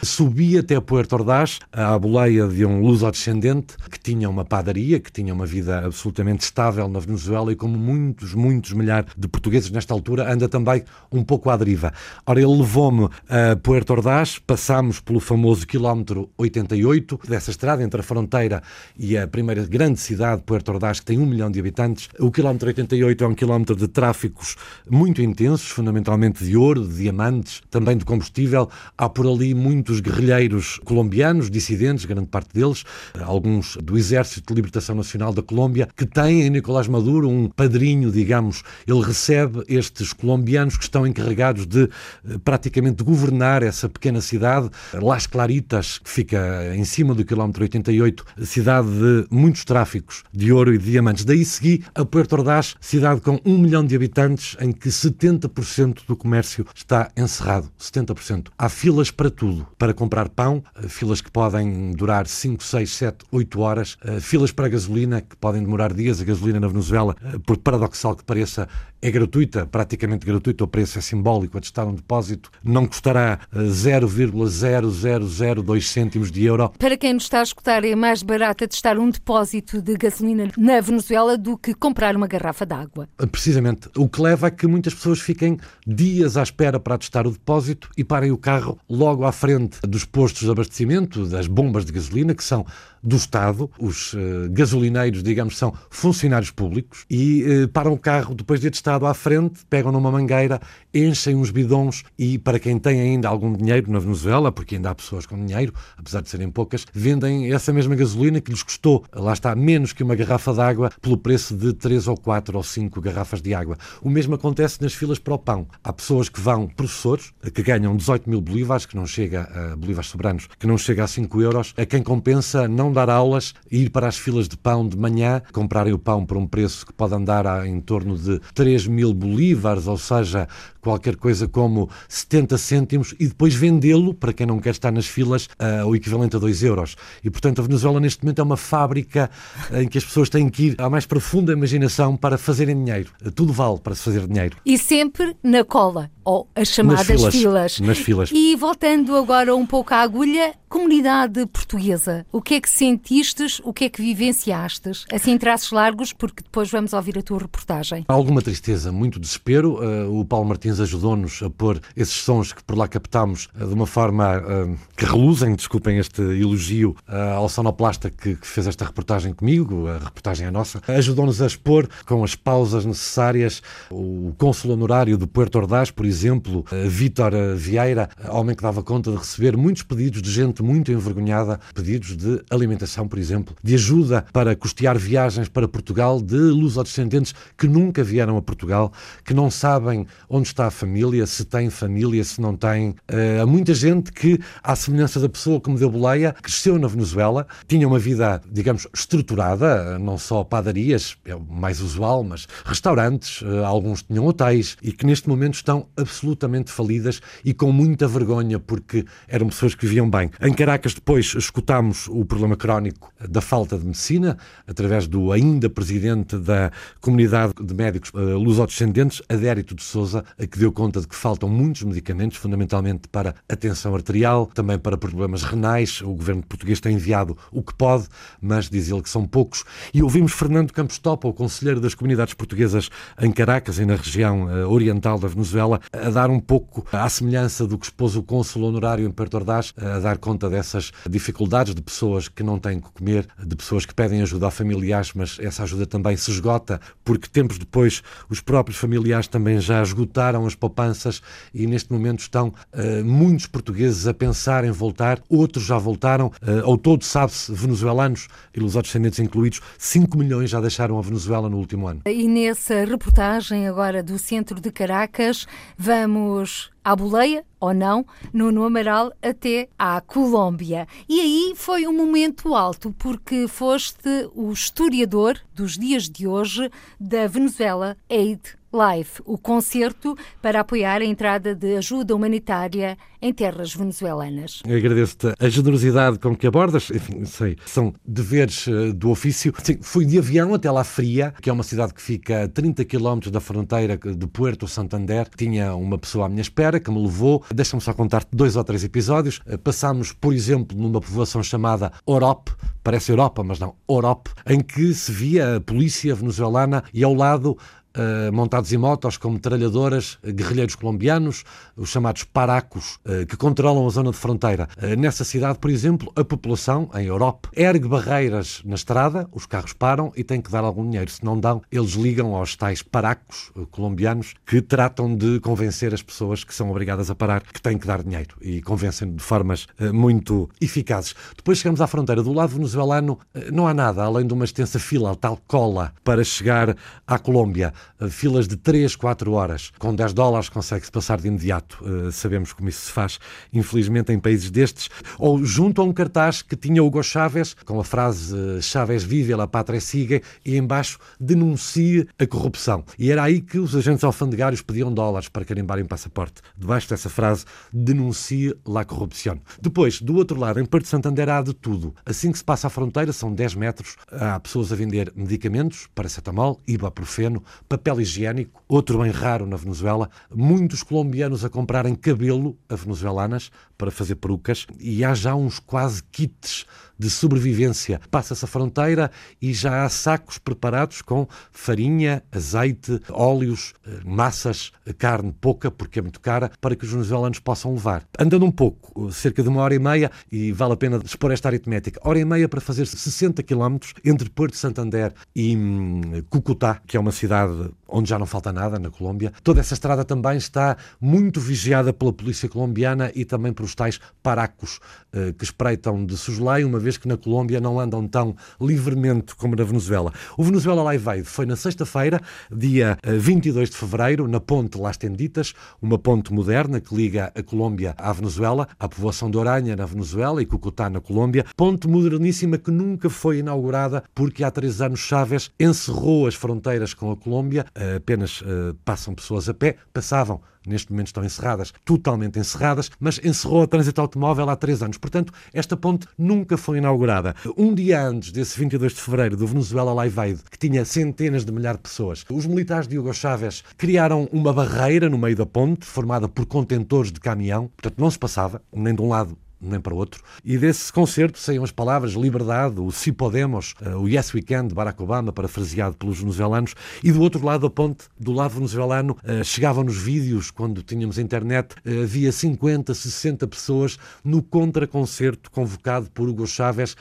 subia 0.52 0.60
até 0.60 0.80
Puerto 0.82 1.14
Ordaz, 1.14 1.60
à 1.72 1.98
boleia 1.98 2.46
de 2.46 2.66
um 2.66 2.82
luso-descendente 2.82 3.78
que 3.90 3.98
tinha 3.98 4.30
uma 4.30 4.44
padaria, 4.44 5.00
que 5.00 5.12
tinha 5.12 5.34
uma 5.34 5.46
vida 5.46 5.86
absolutamente 5.86 6.44
estável 6.44 6.90
na 6.90 7.00
Venezuela 7.00 7.54
e 7.54 7.56
como 7.56 7.78
muitos, 7.78 8.34
muitos 8.34 8.74
milhares 8.74 9.12
de 9.18 9.28
portugueses 9.30 9.72
nesta 9.72 9.94
altura, 9.94 10.32
anda 10.32 10.50
também 10.50 10.84
um 11.10 11.24
pouco 11.24 11.50
à 11.50 11.56
deriva. 11.56 11.94
Ora, 12.26 12.42
ele 12.42 12.54
levou-me 12.54 13.08
a 13.30 13.56
Puerto 13.56 13.92
Ordaz, 13.92 14.40
passámos 14.40 15.00
pelo 15.00 15.22
famoso 15.22 15.66
quilómetro 15.66 16.30
88 16.38 17.22
dessa 17.30 17.52
estrada 17.52 17.82
entre 17.82 18.02
a 18.02 18.04
fronteira 18.04 18.62
e 18.98 19.18
a 19.18 19.26
primeira 19.28 19.66
grande 19.66 20.02
cidade, 20.02 20.44
Puerto 20.46 20.70
Ordaz, 20.70 21.00
que 21.00 21.06
tem 21.06 21.18
um 21.18 21.26
milhão 21.26 21.50
de 21.50 21.60
habitantes. 21.60 22.10
O 22.20 22.30
quilómetro 22.30 22.68
88 22.68 23.24
é 23.24 23.28
um 23.28 23.36
quilómetro 23.36 23.76
de 23.76 23.88
tráficos 23.88 24.58
muito 24.90 25.22
intensos, 25.22 25.70
fundamentalmente 25.70 26.44
de 26.44 26.58
ouro, 26.58 26.86
de 26.86 26.96
diamantes, 26.96 27.62
também 27.70 27.96
de 27.96 28.04
combustível. 28.04 28.70
Há 28.98 29.08
por 29.08 29.26
ali 29.26 29.54
muitos 29.54 30.02
guerrilheiros 30.02 30.41
colombianos, 30.84 31.50
dissidentes, 31.50 32.06
grande 32.06 32.28
parte 32.28 32.54
deles, 32.54 32.84
alguns 33.20 33.78
do 33.78 33.98
Exército 33.98 34.48
de 34.48 34.56
Libertação 34.56 34.96
Nacional 34.96 35.34
da 35.34 35.42
Colômbia, 35.42 35.88
que 35.96 36.06
têm 36.06 36.44
em 36.44 36.50
Nicolás 36.50 36.88
Maduro 36.88 37.30
um 37.30 37.50
padrinho, 37.50 38.12
digamos. 38.12 38.64
Ele 38.88 39.02
recebe 39.02 39.64
estes 39.68 40.14
colombianos 40.14 40.78
que 40.78 40.84
estão 40.84 41.06
encarregados 41.06 41.66
de 41.66 41.84
eh, 41.84 42.38
praticamente 42.44 43.04
governar 43.04 43.64
essa 43.64 43.90
pequena 43.90 44.22
cidade, 44.22 44.70
Las 44.94 45.28
Claritas, 45.28 46.00
que 46.00 46.10
fica 46.10 46.76
em 46.76 46.84
cima 46.84 47.14
do 47.14 47.26
quilómetro 47.26 47.64
88, 47.64 48.26
cidade 48.44 48.88
de 48.88 49.28
muitos 49.30 49.66
tráficos 49.66 50.24
de 50.34 50.52
ouro 50.52 50.74
e 50.74 50.78
de 50.78 50.92
diamantes. 50.92 51.26
Daí 51.26 51.44
segui 51.46 51.84
a 51.94 52.06
Puerto 52.06 52.34
Ordaz, 52.34 52.76
cidade 52.80 53.22
com 53.22 53.40
um 53.46 53.58
milhão 53.58 53.86
de 53.86 53.96
habitantes, 53.96 54.56
em 54.60 54.72
que 54.72 54.90
70% 54.90 56.06
do 56.08 56.16
comércio 56.16 56.66
está 56.74 57.10
encerrado. 57.16 57.70
70%. 57.80 58.48
Há 58.58 58.70
filas 58.70 59.12
para 59.12 59.30
tudo, 59.30 59.68
para 59.78 59.94
comprar 59.94 60.30
pão, 60.32 60.64
eh, 60.76 60.88
filas 60.88 61.22
que 61.22 61.30
podem 61.30 61.92
durar 61.92 62.28
5, 62.28 62.64
6, 62.64 62.90
7, 62.90 63.26
8 63.32 63.60
horas, 63.60 63.98
eh, 64.04 64.20
filas 64.20 64.52
para 64.52 64.66
a 64.66 64.70
gasolina 64.70 65.22
que 65.22 65.36
podem 65.36 65.64
demorar 65.64 65.94
dias. 65.94 66.20
A 66.22 66.24
gasolina 66.24 66.60
na 66.60 66.68
Venezuela, 66.68 67.16
eh, 67.24 67.38
por 67.46 67.58
paradoxal 67.58 68.16
que 68.16 68.24
pareça, 68.24 68.68
é 69.02 69.10
gratuita, 69.10 69.66
praticamente 69.66 70.24
gratuita, 70.26 70.64
o 70.64 70.68
preço 70.68 71.00
é 71.00 71.02
simbólico, 71.02 71.58
a 71.58 71.62
testar 71.62 71.86
um 71.86 71.96
depósito 71.96 72.52
não 72.64 72.86
custará 72.86 73.40
0,0002 73.52 75.90
cêntimos 75.90 76.32
de 76.32 76.46
euro. 76.46 76.72
Para 76.78 76.96
quem 76.96 77.14
nos 77.14 77.24
está 77.24 77.40
a 77.40 77.44
escutar, 77.44 77.84
é 77.84 77.96
mais 77.96 78.22
barato 78.22 78.68
testar 78.68 79.00
um 79.00 79.10
depósito 79.10 79.82
de 79.82 79.98
gasolina 79.98 80.52
na 80.56 80.80
Venezuela 80.80 81.36
do 81.36 81.58
que 81.58 81.74
comprar 81.74 82.16
uma 82.16 82.28
garrafa 82.28 82.64
de 82.66 82.76
água. 82.76 83.10
Precisamente. 83.32 83.90
O 83.98 84.08
que 84.08 84.22
leva 84.22 84.46
a 84.48 84.52
que 84.52 84.68
muitas 84.68 84.94
pessoas 84.94 85.20
fiquem 85.20 85.58
dias 85.86 86.38
à 86.38 86.44
espera 86.44 86.80
para 86.80 86.98
testar 86.98 87.26
o 87.26 87.32
depósito 87.32 87.90
e 87.98 88.04
parem 88.04 88.32
o 88.32 88.38
carro 88.38 88.78
logo 88.88 89.26
à 89.26 89.32
frente 89.32 89.80
dos 89.82 90.06
postos 90.06 90.21
de 90.30 90.52
abastecimento, 90.52 91.26
das 91.26 91.48
bombas 91.48 91.86
de 91.86 91.92
gasolina, 91.92 92.36
que 92.36 92.44
são 92.44 92.66
do 93.04 93.16
Estado. 93.16 93.70
Os 93.80 94.14
uh, 94.14 94.18
gasolineiros, 94.52 95.24
digamos, 95.24 95.58
são 95.58 95.74
funcionários 95.90 96.52
públicos 96.52 97.06
e 97.10 97.44
uh, 97.44 97.68
param 97.70 97.94
o 97.94 97.98
carro 97.98 98.34
depois 98.34 98.60
de 98.60 98.70
ter 98.70 98.76
estado 98.76 99.06
à 99.06 99.14
frente, 99.14 99.62
pegam 99.70 99.92
numa 99.92 100.12
mangueira, 100.12 100.60
enchem 100.94 101.36
uns 101.36 101.52
bidões 101.52 102.04
e, 102.18 102.38
para 102.38 102.60
quem 102.60 102.78
tem 102.80 103.02
ainda 103.02 103.28
algum 103.28 103.54
dinheiro 103.54 103.92
na 103.92 104.00
Venezuela, 104.00 104.22
Venezuela, 104.22 104.52
porque 104.52 104.76
ainda 104.76 104.92
há 104.92 104.96
pessoas 104.96 105.26
com 105.26 105.44
dinheiro, 105.44 105.74
apesar 105.98 106.22
de 106.22 106.30
serem 106.30 106.50
poucas, 106.50 106.86
vendem 106.94 107.52
essa 107.54 107.74
mesma 107.74 107.96
gasolina 107.96 108.40
que 108.40 108.52
lhes 108.52 108.64
custou, 108.64 109.04
lá 109.14 109.34
está, 109.34 109.56
menos 109.56 109.94
que 109.94 110.04
uma 110.04 110.16
garrafa 110.16 110.54
de 110.54 110.62
água, 110.62 110.92
pelo 111.02 111.18
preço 111.18 111.56
de 111.56 111.74
3 111.74 112.08
ou 112.08 112.18
4 112.18 112.56
ou 112.56 112.64
5 112.64 113.02
garrafas 113.02 113.42
de 113.42 113.54
água. 113.54 113.78
O 114.02 114.10
mesmo 114.10 114.36
acontece 114.36 114.82
nas 114.82 114.94
filas 114.94 115.20
para 115.20 115.34
o 115.34 115.40
pão. 115.40 115.68
Há 115.84 115.92
pessoas 115.92 116.30
que 116.30 116.40
vão, 116.40 116.68
professores, 116.68 117.34
que 117.54 117.64
ganham 117.64 117.96
18 117.96 118.30
mil 118.30 118.42
bolívares, 118.42 118.86
que 118.86 118.96
não 118.96 119.06
chega 119.06 119.44
a 119.44 119.76
bolívares 119.76 120.10
soberanos, 120.10 120.48
que 120.60 120.68
não 120.68 120.78
chega 120.78 121.04
a 121.04 121.08
5 121.08 121.42
euros, 121.42 121.74
a 121.78 121.86
quem 121.86 122.04
compensa 122.04 122.68
não 122.68 122.91
dar 122.92 123.10
aulas, 123.10 123.54
ir 123.72 123.90
para 123.90 124.08
as 124.08 124.18
filas 124.18 124.48
de 124.48 124.58
pão 124.58 124.88
de 124.88 124.98
manhã, 124.98 125.42
comprarem 125.52 125.94
o 125.94 126.00
pão 126.00 126.26
por 126.26 126.38
um 126.38 126.48
preço 126.48 126.86
que 126.86 126.94
pode 126.94 127.14
andar 127.14 127.48
a, 127.48 127.68
em 127.68 127.80
torno 127.80 128.18
de 128.18 128.40
3 128.54 128.88
mil 128.88 129.14
bolívares, 129.14 129.88
ou 129.88 129.98
seja, 129.98 130.48
qualquer 130.82 131.16
coisa 131.16 131.48
como 131.48 131.90
70 132.10 132.58
cêntimos, 132.58 133.16
e 133.20 133.28
depois 133.28 133.54
vendê-lo, 133.54 134.14
para 134.14 134.34
quem 134.34 134.46
não 134.46 134.60
quer 134.60 134.72
estar 134.72 134.92
nas 134.92 135.06
filas, 135.06 135.46
uh, 135.46 135.86
o 135.88 135.96
equivalente 135.96 136.36
a 136.36 136.40
2 136.40 136.64
euros. 136.64 136.96
E, 137.24 137.30
portanto, 137.30 137.60
a 137.60 137.64
Venezuela 137.64 138.00
neste 138.00 138.24
momento 138.24 138.40
é 138.40 138.44
uma 138.44 138.58
fábrica 138.58 139.30
em 139.74 139.88
que 139.88 139.98
as 139.98 140.04
pessoas 140.04 140.30
têm 140.30 140.50
que 140.50 140.68
ir 140.68 140.76
à 140.78 140.90
mais 140.90 141.06
profunda 141.06 141.54
imaginação 141.54 142.18
para 142.18 142.38
fazerem 142.38 142.84
dinheiro. 142.84 143.12
Tudo 143.36 143.54
vale 143.54 143.80
para 143.80 143.96
se 143.96 144.04
fazer 144.04 144.28
dinheiro. 144.28 144.58
E 144.66 144.78
sempre 144.78 145.36
na 145.44 145.64
cola, 145.64 146.10
ou 146.24 146.48
as 146.56 146.70
chamadas 146.70 147.06
filas, 147.08 147.34
filas. 147.34 147.80
Nas 147.80 147.98
filas. 147.98 148.30
E 148.34 148.56
voltando 148.56 149.16
agora 149.16 149.56
um 149.56 149.66
pouco 149.66 149.94
à 149.94 149.98
agulha, 149.98 150.54
comunidade 150.70 151.46
portuguesa, 151.48 152.26
o 152.32 152.42
que 152.42 152.56
é 152.56 152.62
que 152.62 152.70
sentistes, 152.82 153.62
o 153.64 153.72
que 153.72 153.86
é 153.86 153.90
que 153.90 154.02
vivenciastes? 154.02 155.06
Assim, 155.14 155.38
traços 155.38 155.72
largos, 155.72 156.14
porque 156.14 156.42
depois 156.42 156.72
vamos 156.72 156.94
ouvir 156.94 157.16
a 157.16 157.22
tua 157.22 157.38
reportagem. 157.38 158.06
Alguma 158.08 158.42
tristeza, 158.42 158.92
muito 158.92 159.20
desespero. 159.20 159.76
Uh, 159.76 160.20
o 160.20 160.26
Paulo 160.26 160.48
Martins 160.48 160.80
ajudou-nos 160.80 161.44
a 161.44 161.50
pôr 161.52 161.80
esses 161.96 162.16
sons 162.16 162.52
que 162.52 162.64
por 162.64 162.76
lá 162.76 162.88
captámos 162.88 163.50
uh, 163.54 163.68
de 163.68 163.74
uma 163.76 163.86
forma 163.86 164.40
uh, 164.40 164.76
que 164.98 165.06
reluzem, 165.06 165.54
desculpem 165.54 166.00
este 166.00 166.24
elogio 166.24 166.96
ao 167.08 167.48
sonoplasta 167.48 168.10
que, 168.10 168.36
que, 168.36 168.48
fez 168.48 168.66
esta 168.66 168.86
reportagem 168.86 169.34
comigo, 169.34 169.88
a 169.88 170.00
reportagem 170.00 170.48
é 170.48 170.52
nossa. 170.52 170.82
Ajudou-nos 170.88 171.42
a 171.42 171.46
expor 171.46 171.88
com 172.06 172.24
as 172.24 172.34
pausas 172.34 172.86
necessárias 172.86 173.62
o 173.92 174.34
cônsul 174.38 174.72
honorário 174.72 175.18
de 175.18 175.28
Puerto 175.28 175.58
Ordaz, 175.58 175.92
por 175.92 176.06
exemplo, 176.06 176.66
Vítor 176.88 177.34
Vieira, 177.56 178.10
homem 178.30 178.56
que 178.56 178.64
dava 178.64 178.82
conta 178.82 179.12
de 179.12 179.18
receber 179.18 179.56
muitos 179.56 179.84
pedidos 179.84 180.22
de 180.22 180.32
gente 180.32 180.64
muito 180.64 180.92
envergonhada, 180.92 181.60
pedidos 181.76 182.16
de 182.16 182.42
alimentação, 182.50 182.71
por 183.10 183.20
exemplo, 183.20 183.56
de 183.64 183.76
ajuda 183.76 184.26
para 184.32 184.56
custear 184.56 184.98
viagens 184.98 185.48
para 185.48 185.68
Portugal 185.68 186.22
de 186.22 186.36
lusodescendentes 186.36 187.34
que 187.58 187.68
nunca 187.68 188.04
vieram 188.04 188.38
a 188.38 188.42
Portugal, 188.42 188.92
que 189.26 189.34
não 189.34 189.50
sabem 189.50 190.08
onde 190.30 190.48
está 190.48 190.68
a 190.68 190.72
família, 190.72 191.26
se 191.26 191.46
tem 191.46 191.70
família, 191.70 192.24
se 192.24 192.40
não 192.40 192.56
tem. 192.56 192.90
Uh, 192.90 193.42
há 193.42 193.46
muita 193.46 193.74
gente 193.74 194.12
que, 194.12 194.40
à 194.64 194.76
semelhança 194.76 195.20
da 195.20 195.30
pessoa 195.30 195.60
que 195.60 195.70
me 195.70 195.78
deu 195.78 195.90
boleia, 195.90 196.36
cresceu 196.42 196.78
na 196.78 196.88
Venezuela, 196.88 197.48
tinha 197.68 197.88
uma 197.88 198.00
vida, 198.00 198.42
digamos, 198.52 198.88
estruturada, 198.94 199.98
não 200.00 200.18
só 200.18 200.44
padarias, 200.44 201.18
é 201.26 201.36
o 201.36 201.42
mais 201.42 201.82
usual, 201.82 202.24
mas 202.24 202.48
restaurantes, 202.66 203.42
uh, 203.42 203.66
alguns 203.66 204.04
tinham 204.04 204.26
hotéis 204.26 204.78
e 204.82 204.92
que 204.92 205.06
neste 205.06 205.28
momento 205.28 205.56
estão 205.56 205.88
absolutamente 205.98 206.72
falidas 206.72 207.22
e 207.44 207.54
com 207.54 207.72
muita 207.72 208.08
vergonha 208.08 208.60
porque 208.60 209.06
eram 209.28 209.48
pessoas 209.48 209.76
que 209.76 209.86
viviam 209.86 210.10
bem. 210.10 210.30
Em 210.42 210.54
Caracas, 210.54 210.94
depois, 210.94 211.34
escutámos 211.36 212.08
o 212.08 212.26
problema 212.26 212.56
crónico 212.62 213.12
da 213.28 213.42
falta 213.42 213.76
de 213.76 213.84
medicina, 213.84 214.38
através 214.68 215.08
do 215.08 215.32
ainda 215.32 215.68
presidente 215.68 216.38
da 216.38 216.72
comunidade 217.02 217.54
de 217.60 217.74
médicos 217.74 218.12
uh, 218.14 218.38
lusodescendentes, 218.38 219.20
Adérito 219.28 219.74
de 219.74 219.82
Souza, 219.82 220.24
que 220.38 220.60
deu 220.60 220.72
conta 220.72 221.02
de 221.02 221.08
que 221.08 221.16
faltam 221.16 221.50
muitos 221.50 221.82
medicamentos, 221.82 222.38
fundamentalmente 222.38 223.08
para 223.08 223.34
a 223.50 223.56
tensão 223.56 223.96
arterial, 223.96 224.46
também 224.54 224.78
para 224.78 224.96
problemas 224.96 225.42
renais. 225.42 226.02
O 226.02 226.14
governo 226.14 226.44
português 226.44 226.80
tem 226.80 226.94
enviado 226.94 227.36
o 227.52 227.64
que 227.64 227.74
pode, 227.74 228.08
mas 228.40 228.70
diz 228.70 228.92
ele 228.92 229.02
que 229.02 229.10
são 229.10 229.26
poucos. 229.26 229.64
E 229.92 230.04
ouvimos 230.04 230.32
Fernando 230.32 230.72
Campos 230.72 231.00
Topa, 231.00 231.28
o 231.28 231.34
conselheiro 231.34 231.82
das 231.82 231.96
comunidades 231.96 232.36
portuguesas 232.36 232.92
em 233.20 233.32
Caracas 233.32 233.80
e 233.80 233.86
na 233.86 233.96
região 233.96 234.46
uh, 234.46 234.72
oriental 234.72 235.18
da 235.18 235.28
Venezuela, 235.28 235.82
a 235.92 236.12
dar 236.12 236.30
um 236.30 236.40
pouco 236.40 236.86
à 236.92 237.10
semelhança 237.10 237.66
do 237.66 237.76
que 237.76 237.86
expôs 237.86 238.16
o 238.16 238.22
cônsul 238.22 238.62
honorário 238.64 239.04
em 239.04 239.12
Puerto 239.12 239.38
Ordaz, 239.38 239.74
a 239.76 239.98
dar 239.98 240.20
conta 240.20 240.48
dessas 240.48 240.92
dificuldades 241.10 241.74
de 241.74 241.82
pessoas 241.82 242.28
que 242.28 242.44
não 242.44 242.51
têm 242.60 242.80
que 242.80 242.90
comer, 242.92 243.28
de 243.44 243.56
pessoas 243.56 243.86
que 243.86 243.94
pedem 243.94 244.22
ajuda 244.22 244.48
a 244.48 244.52
familiares, 244.52 245.12
mas 245.14 245.38
essa 245.40 245.64
ajuda 245.64 245.86
também 245.86 246.16
se 246.16 246.32
esgota, 246.32 246.80
porque 247.04 247.28
tempos 247.28 247.58
depois 247.58 248.02
os 248.30 248.40
próprios 248.40 248.78
familiares 248.78 249.28
também 249.28 249.60
já 249.60 249.82
esgotaram 249.82 250.46
as 250.46 250.56
poupanças 250.56 251.22
e 251.54 251.68
neste 251.68 251.92
momento 251.92 252.20
estão 252.20 252.48
uh, 252.48 253.06
muitos 253.06 253.48
portugueses 253.48 254.08
a 254.08 254.14
pensar 254.14 254.64
em 254.64 254.72
voltar, 254.72 255.22
outros 255.30 255.66
já 255.66 255.78
voltaram, 255.78 256.28
uh, 256.28 256.66
ao 256.66 256.78
todo 256.78 257.04
sabe-se, 257.04 257.52
venezuelanos 257.54 258.28
e 258.56 258.64
os 258.64 258.76
outros 258.76 258.92
descendentes 258.92 259.20
incluídos, 259.20 259.62
5 259.78 260.18
milhões 260.18 260.50
já 260.50 260.60
deixaram 260.60 260.98
a 260.98 261.02
Venezuela 261.02 261.50
no 261.50 261.58
último 261.58 261.88
ano. 261.88 262.02
E 262.06 262.28
nessa 262.28 262.86
reportagem 262.86 263.68
agora 263.68 264.04
do 264.04 264.18
centro 264.18 264.60
de 264.60 264.72
Caracas, 264.72 265.46
vamos 265.78 266.72
à 266.84 266.96
boleia 266.96 267.46
ou 267.60 267.74
não, 267.74 268.06
Nuno 268.34 268.64
Amaral 268.64 269.14
até 269.22 269.70
à 269.78 270.02
Colômbia. 270.02 270.88
E 271.08 271.20
aí 271.20 271.54
foi 271.56 271.88
um 271.88 271.94
momento 271.94 272.56
alto, 272.56 272.94
porque 272.98 273.48
foste 273.48 274.30
o 274.34 274.52
historiador 274.52 275.40
dos 275.54 275.78
dias 275.78 276.10
de 276.10 276.28
hoje 276.28 276.70
da 277.00 277.28
Venezuela 277.28 277.96
Aid 278.10 278.61
Live, 278.74 279.10
o 279.26 279.38
concerto 279.38 280.18
para 280.42 280.62
apoiar 280.62 281.02
a 281.02 281.06
entrada 281.06 281.54
de 281.54 281.76
ajuda 281.76 282.16
humanitária 282.16 282.98
em 283.22 283.34
terras 283.34 283.76
venezuelanas. 283.76 284.64
Agradeço-te 284.66 285.34
a 285.38 285.50
generosidade 285.50 286.18
com 286.18 286.36
que 286.36 286.48
abordas, 286.48 286.90
enfim, 286.90 287.26
sei, 287.26 287.58
são 287.66 287.94
deveres 288.06 288.66
uh, 288.68 288.94
do 288.94 289.10
ofício. 289.10 289.54
Sim, 289.62 289.78
fui 289.82 290.06
de 290.06 290.18
avião 290.18 290.54
até 290.54 290.72
La 290.72 290.86
Fria, 290.86 291.34
que 291.42 291.50
é 291.50 291.54
uma 291.54 291.64
cidade 291.64 291.94
que 291.94 292.02
fica 292.02 292.46
a 292.46 292.48
30 292.48 292.86
km 292.86 293.30
da 293.30 293.42
fronteira 293.42 293.98
de 293.98 294.28
Puerto 294.28 294.68
Santander. 294.68 295.28
Tinha 295.36 295.76
uma 295.76 295.98
pessoa 295.98 296.26
à 296.26 296.30
minha 296.30 296.42
espera 296.42 296.80
que 296.80 296.90
me 296.90 297.02
levou. 297.02 297.44
Deixa-me 297.54 297.82
só 297.82 297.94
contar-te 297.94 298.30
dois 298.34 298.56
ou 298.56 298.64
três 298.64 298.84
episódios. 298.84 299.42
Uh, 299.46 299.58
passámos, 299.58 300.14
por 300.14 300.34
exemplo, 300.34 300.78
numa 300.78 301.02
povoação 301.02 301.44
chamada 301.44 301.92
Orop, 302.06 302.50
parece 302.84 303.12
Europa, 303.12 303.44
mas 303.44 303.60
não, 303.60 303.76
Orop, 303.86 304.30
em 304.48 304.62
que 304.62 304.94
se 304.94 305.12
via 305.12 305.58
a 305.58 305.62
polícia 305.62 306.16
venezuelana 306.16 306.84
e 306.94 307.04
ao 307.04 307.14
lado 307.14 307.58
Uh, 307.94 308.32
montados 308.32 308.72
em 308.72 308.78
motos 308.78 309.18
com 309.18 309.32
metralhadoras, 309.32 310.18
guerrilheiros 310.26 310.76
colombianos, 310.76 311.44
os 311.76 311.90
chamados 311.90 312.24
paracos, 312.24 313.00
uh, 313.06 313.26
que 313.26 313.36
controlam 313.36 313.86
a 313.86 313.90
zona 313.90 314.12
de 314.12 314.18
fronteira. 314.18 314.70
Uh, 314.78 314.98
nessa 314.98 315.26
cidade, 315.26 315.60
por 315.60 315.70
exemplo, 315.70 316.10
a 316.16 316.24
população, 316.24 316.90
em 316.96 317.08
Europa, 317.08 317.50
ergue 317.54 317.90
barreiras 317.90 318.62
na 318.64 318.76
estrada, 318.76 319.28
os 319.34 319.46
carros 319.46 319.74
param 319.74 320.10
e 320.16 320.24
têm 320.24 320.40
que 320.40 320.50
dar 320.50 320.64
algum 320.64 320.90
dinheiro. 320.90 321.12
Se 321.12 321.26
não 321.26 321.38
dão, 321.38 321.62
eles 321.70 321.92
ligam 321.92 322.34
aos 322.34 322.56
tais 322.56 322.82
paracos 322.82 323.52
colombianos 323.72 324.36
que 324.46 324.62
tratam 324.62 325.14
de 325.14 325.42
convencer 325.42 325.94
as 325.94 326.02
pessoas 326.02 326.46
que 326.46 326.56
são 326.56 326.72
obrigadas 326.72 327.10
a 327.10 327.16
parar 327.16 327.42
que 327.42 327.62
têm 327.62 327.78
que 327.78 327.88
dar 327.88 328.02
dinheiro 328.02 328.38
e 328.42 328.62
convencem 328.62 329.14
de 329.14 329.22
formas 329.22 329.68
muito 329.94 330.50
eficazes. 330.62 331.14
Depois 331.36 331.58
chegamos 331.58 331.82
à 331.82 331.88
fronteira. 331.88 332.24
Do 332.24 332.32
lado 332.32 332.56
venezuelano 332.56 333.20
não 333.52 333.68
há 333.68 333.74
nada, 333.74 334.04
além 334.04 334.26
de 334.26 334.34
uma 334.34 334.46
extensa 334.46 334.80
fila, 334.80 335.16
tal 335.16 335.38
cola, 335.48 335.94
para 336.04 336.24
chegar 336.24 336.76
à 337.06 337.20
Colômbia. 337.20 337.74
Eh, 338.02 338.10
filas 338.10 338.48
de 338.48 338.58
3, 338.58 338.96
4 338.96 339.32
horas. 339.32 339.72
Com 339.78 339.94
10 339.94 340.14
dólares 340.14 340.50
consegue-se 340.50 340.92
passar 340.92 341.22
de 341.22 341.28
imediato. 341.28 341.78
Uh, 341.82 342.12
sabemos 342.12 342.52
como 342.52 342.68
isso 342.68 342.86
se 342.86 342.92
faz, 342.92 343.20
infelizmente, 343.54 344.12
em 344.12 344.20
países 344.20 344.50
destes. 344.50 344.90
Ou 345.20 345.44
junto 345.46 345.82
a 345.82 345.86
um 345.86 345.94
cartaz 345.94 346.42
que 346.42 346.56
tinha 346.56 346.84
Hugo 346.84 347.04
Chávez, 347.04 347.56
com 347.66 347.80
a 347.80 347.84
frase 347.84 348.36
uh, 348.36 348.62
Chávez 348.62 349.04
vive, 349.04 349.36
la 349.36 349.48
pátria 349.48 349.80
sigue, 349.80 350.22
e 350.44 350.58
embaixo 350.58 350.98
denuncie 351.20 352.08
a 352.20 352.26
corrupção. 352.26 352.84
E 352.98 353.12
era 353.12 353.24
aí 353.24 353.42
que 353.42 353.60
os 353.60 353.76
agentes 353.76 354.04
alfandegários 354.04 354.62
pediam 354.62 354.92
dólares 354.94 355.30
para 355.30 355.46
carimbarem 355.46 355.86
passaporte. 355.86 356.42
Debaixo 356.58 356.90
dessa 356.90 357.10
frase, 357.10 357.46
denuncie 357.72 358.56
la 358.66 358.84
corrupção. 358.84 359.40
Depois, 359.62 360.02
do 360.02 360.16
outro 360.16 360.40
lado, 360.40 360.60
em 360.60 360.66
Porto 360.66 360.88
Santander 360.88 361.30
há 361.30 361.42
de 361.42 361.54
tudo. 361.54 361.94
Assim 362.06 362.32
que 362.32 362.38
se 362.38 362.44
passa 362.44 362.68
a 362.68 362.70
fronteira, 362.70 363.14
são 363.14 363.34
10 363.34 363.56
metros, 363.56 363.96
há 364.12 364.40
pessoas 364.40 364.72
a 364.72 364.76
vender 364.76 365.12
medicamentos, 365.16 365.88
paracetamol, 365.94 366.60
ibuprofeno, 366.68 367.44
papel 367.72 368.02
higiênico, 368.02 368.62
outro 368.68 369.00
bem 369.00 369.12
raro 369.12 369.46
na 369.46 369.56
Venezuela, 369.56 370.10
muitos 370.30 370.84
colombianos 370.84 371.46
a 371.46 371.50
comprarem 371.50 371.96
cabelo 371.96 372.58
a 372.68 372.76
venezuelanas 372.76 373.50
para 373.78 373.90
fazer 373.90 374.16
perucas 374.16 374.68
e 374.78 375.06
há 375.06 375.14
já 375.14 375.34
uns 375.36 375.58
quase 375.58 376.04
kits 376.12 376.66
de 377.02 377.10
sobrevivência. 377.10 378.00
Passa-se 378.12 378.46
a 378.46 378.48
fronteira 378.48 379.10
e 379.42 379.54
já 379.54 379.84
há 379.84 379.90
sacos 379.90 380.38
preparados 380.38 381.02
com 381.02 381.28
farinha, 381.52 382.22
azeite, 382.32 383.02
óleos, 383.10 383.74
eh, 383.88 384.02
massas, 384.06 384.72
carne 385.00 385.34
pouca, 385.42 385.72
porque 385.72 385.98
é 385.98 386.02
muito 386.04 386.20
cara, 386.20 386.52
para 386.62 386.76
que 386.76 386.86
os 386.86 386.92
venezuelanos 386.92 387.40
possam 387.40 387.74
levar. 387.74 388.04
Andando 388.20 388.46
um 388.46 388.52
pouco, 388.52 389.12
cerca 389.12 389.42
de 389.42 389.50
uma 389.50 389.62
hora 389.62 389.74
e 389.74 389.80
meia, 389.80 390.12
e 390.32 390.52
vale 390.52 390.74
a 390.74 390.78
pena 390.78 391.02
expor 391.04 391.32
esta 391.32 391.50
aritmética, 391.50 392.00
hora 392.04 392.20
e 392.20 392.26
meia 392.26 392.48
para 392.48 392.62
fazer 392.62 392.86
60 392.86 393.42
quilómetros 393.42 393.96
entre 394.06 394.30
Porto 394.30 394.56
Santander 394.56 395.12
e 395.36 395.58
hum, 395.58 396.02
Cucutá, 396.30 396.82
que 396.86 396.96
é 396.96 397.00
uma 397.00 397.12
cidade 397.12 397.72
onde 397.88 398.10
já 398.10 398.18
não 398.18 398.26
falta 398.26 398.54
nada 398.54 398.80
na 398.80 398.90
Colômbia. 398.90 399.34
Toda 399.44 399.60
essa 399.60 399.74
estrada 399.74 400.06
também 400.06 400.38
está 400.38 400.78
muito 401.00 401.40
vigiada 401.40 401.92
pela 401.92 402.14
polícia 402.14 402.48
colombiana 402.48 403.12
e 403.14 403.26
também 403.26 403.52
pelos 403.52 403.76
tais 403.76 404.00
paracos 404.24 404.80
eh, 405.12 405.34
que 405.38 405.44
espreitam 405.44 406.06
de 406.06 406.16
Suslei, 406.16 406.64
uma 406.64 406.80
vez 406.80 406.91
que 406.98 407.08
na 407.08 407.18
Colômbia 407.18 407.60
não 407.60 407.80
andam 407.80 408.08
tão 408.08 408.36
livremente 408.60 409.36
como 409.36 409.56
na 409.56 409.64
Venezuela. 409.64 410.14
O 410.38 410.44
Venezuela 410.44 410.84
Live 410.84 411.10
Aid 411.10 411.24
foi 411.24 411.46
na 411.46 411.56
sexta-feira, 411.56 412.22
dia 412.52 412.98
22 413.04 413.70
eh, 413.70 413.72
de 413.72 413.78
fevereiro, 413.78 414.28
na 414.28 414.40
ponte 414.40 414.78
Las 414.78 414.98
Tenditas, 414.98 415.54
uma 415.82 415.98
ponte 415.98 416.34
moderna 416.34 416.80
que 416.80 416.96
liga 416.96 417.32
a 417.36 417.44
Colômbia 417.44 417.96
à 417.98 418.12
Venezuela, 418.14 418.68
à 418.80 418.88
povoação 418.88 419.30
de 419.30 419.38
Oranha 419.38 419.76
na 419.76 419.86
Venezuela 419.86 420.42
e 420.42 420.46
Cucutá 420.46 420.90
na 420.90 421.00
Colômbia. 421.00 421.46
Ponte 421.56 421.88
moderníssima 421.88 422.58
que 422.58 422.72
nunca 422.72 423.10
foi 423.10 423.40
inaugurada 423.40 424.04
porque 424.14 424.44
há 424.44 424.52
três 424.52 424.82
anos 424.82 425.00
Chávez 425.00 425.52
encerrou 425.60 426.28
as 426.28 426.36
fronteiras 426.36 426.94
com 426.94 427.12
a 427.12 427.18
Colômbia 427.18 427.66
eh, 427.76 427.96
apenas 427.96 428.42
uh, 428.42 428.76
passam 428.86 429.14
pessoas 429.14 429.48
a 429.50 429.54
pé, 429.54 429.76
passavam, 429.94 430.42
neste 430.66 430.92
momento 430.92 431.08
estão 431.08 431.24
encerradas, 431.24 431.74
totalmente 431.86 432.40
encerradas, 432.40 432.92
mas 433.00 433.20
encerrou 433.24 433.64
a 433.64 433.68
trânsito 433.68 434.02
automóvel 434.02 434.50
há 434.50 434.56
três 434.56 434.82
anos. 434.82 434.98
Portanto, 434.98 435.34
esta 435.54 435.76
ponte 435.76 436.08
nunca 436.18 436.58
foi 436.58 436.78
inaugurada. 436.78 437.36
Um 437.58 437.74
dia 437.74 438.02
antes 438.06 438.32
desse 438.32 438.58
22 438.60 438.94
de 438.94 439.02
fevereiro 439.02 439.38
do 439.38 439.48
Venezuela 439.48 439.94
Live 439.94 440.20
Aid, 440.20 440.40
que 440.50 440.58
tinha 440.58 440.86
centenas 440.86 441.46
de 441.46 441.52
milhares 441.52 441.80
de 441.80 441.84
pessoas, 441.84 442.26
os 442.30 442.46
militares 442.46 442.88
de 442.88 442.98
Hugo 442.98 443.14
Chávez 443.14 443.64
criaram 443.78 444.30
uma 444.32 444.54
barreira 444.54 445.10
no 445.10 445.18
meio 445.18 445.36
da 445.36 445.46
ponte, 445.46 445.86
formada 445.86 446.28
por 446.28 446.46
contentores 446.46 447.12
de 447.12 447.20
caminhão, 447.20 447.68
portanto 447.76 448.00
não 448.00 448.10
se 448.10 448.20
passava, 448.20 448.62
nem 448.74 448.96
de 448.96 449.02
um 449.02 449.10
lado 449.10 449.38
nem 449.62 449.80
para 449.80 449.94
outro. 449.94 450.24
E 450.44 450.58
desse 450.58 450.92
concerto 450.92 451.40
saíam 451.40 451.64
as 451.64 451.72
palavras 451.72 452.14
liberdade, 452.14 452.80
o 452.80 452.92
Si 452.92 453.12
Podemos, 453.12 453.76
eh, 453.82 453.96
o 453.96 454.08
Yes 454.08 454.34
We 454.34 454.42
Can 454.42 454.68
de 454.68 454.74
Barack 454.74 455.02
Obama, 455.02 455.32
parafraseado 455.32 455.96
pelos 455.96 456.20
venezuelanos, 456.20 456.74
e 457.04 457.12
do 457.12 457.22
outro 457.22 457.46
lado 457.46 457.62
da 457.62 457.70
ponte, 457.70 458.06
do 458.20 458.32
lado 458.32 458.56
venezuelano, 458.56 459.18
eh, 459.24 459.44
chegavam 459.44 459.84
nos 459.84 459.98
vídeos, 459.98 460.50
quando 460.50 460.82
tínhamos 460.82 461.18
internet, 461.18 461.76
eh, 461.86 462.04
havia 462.04 462.32
50, 462.32 462.94
60 462.94 463.48
pessoas 463.48 463.98
no 464.24 464.42
contraconcerto 464.42 465.52
convocado 465.52 466.10
por 466.12 466.28
Hugo 466.28 466.48
Chávez, 466.48 466.96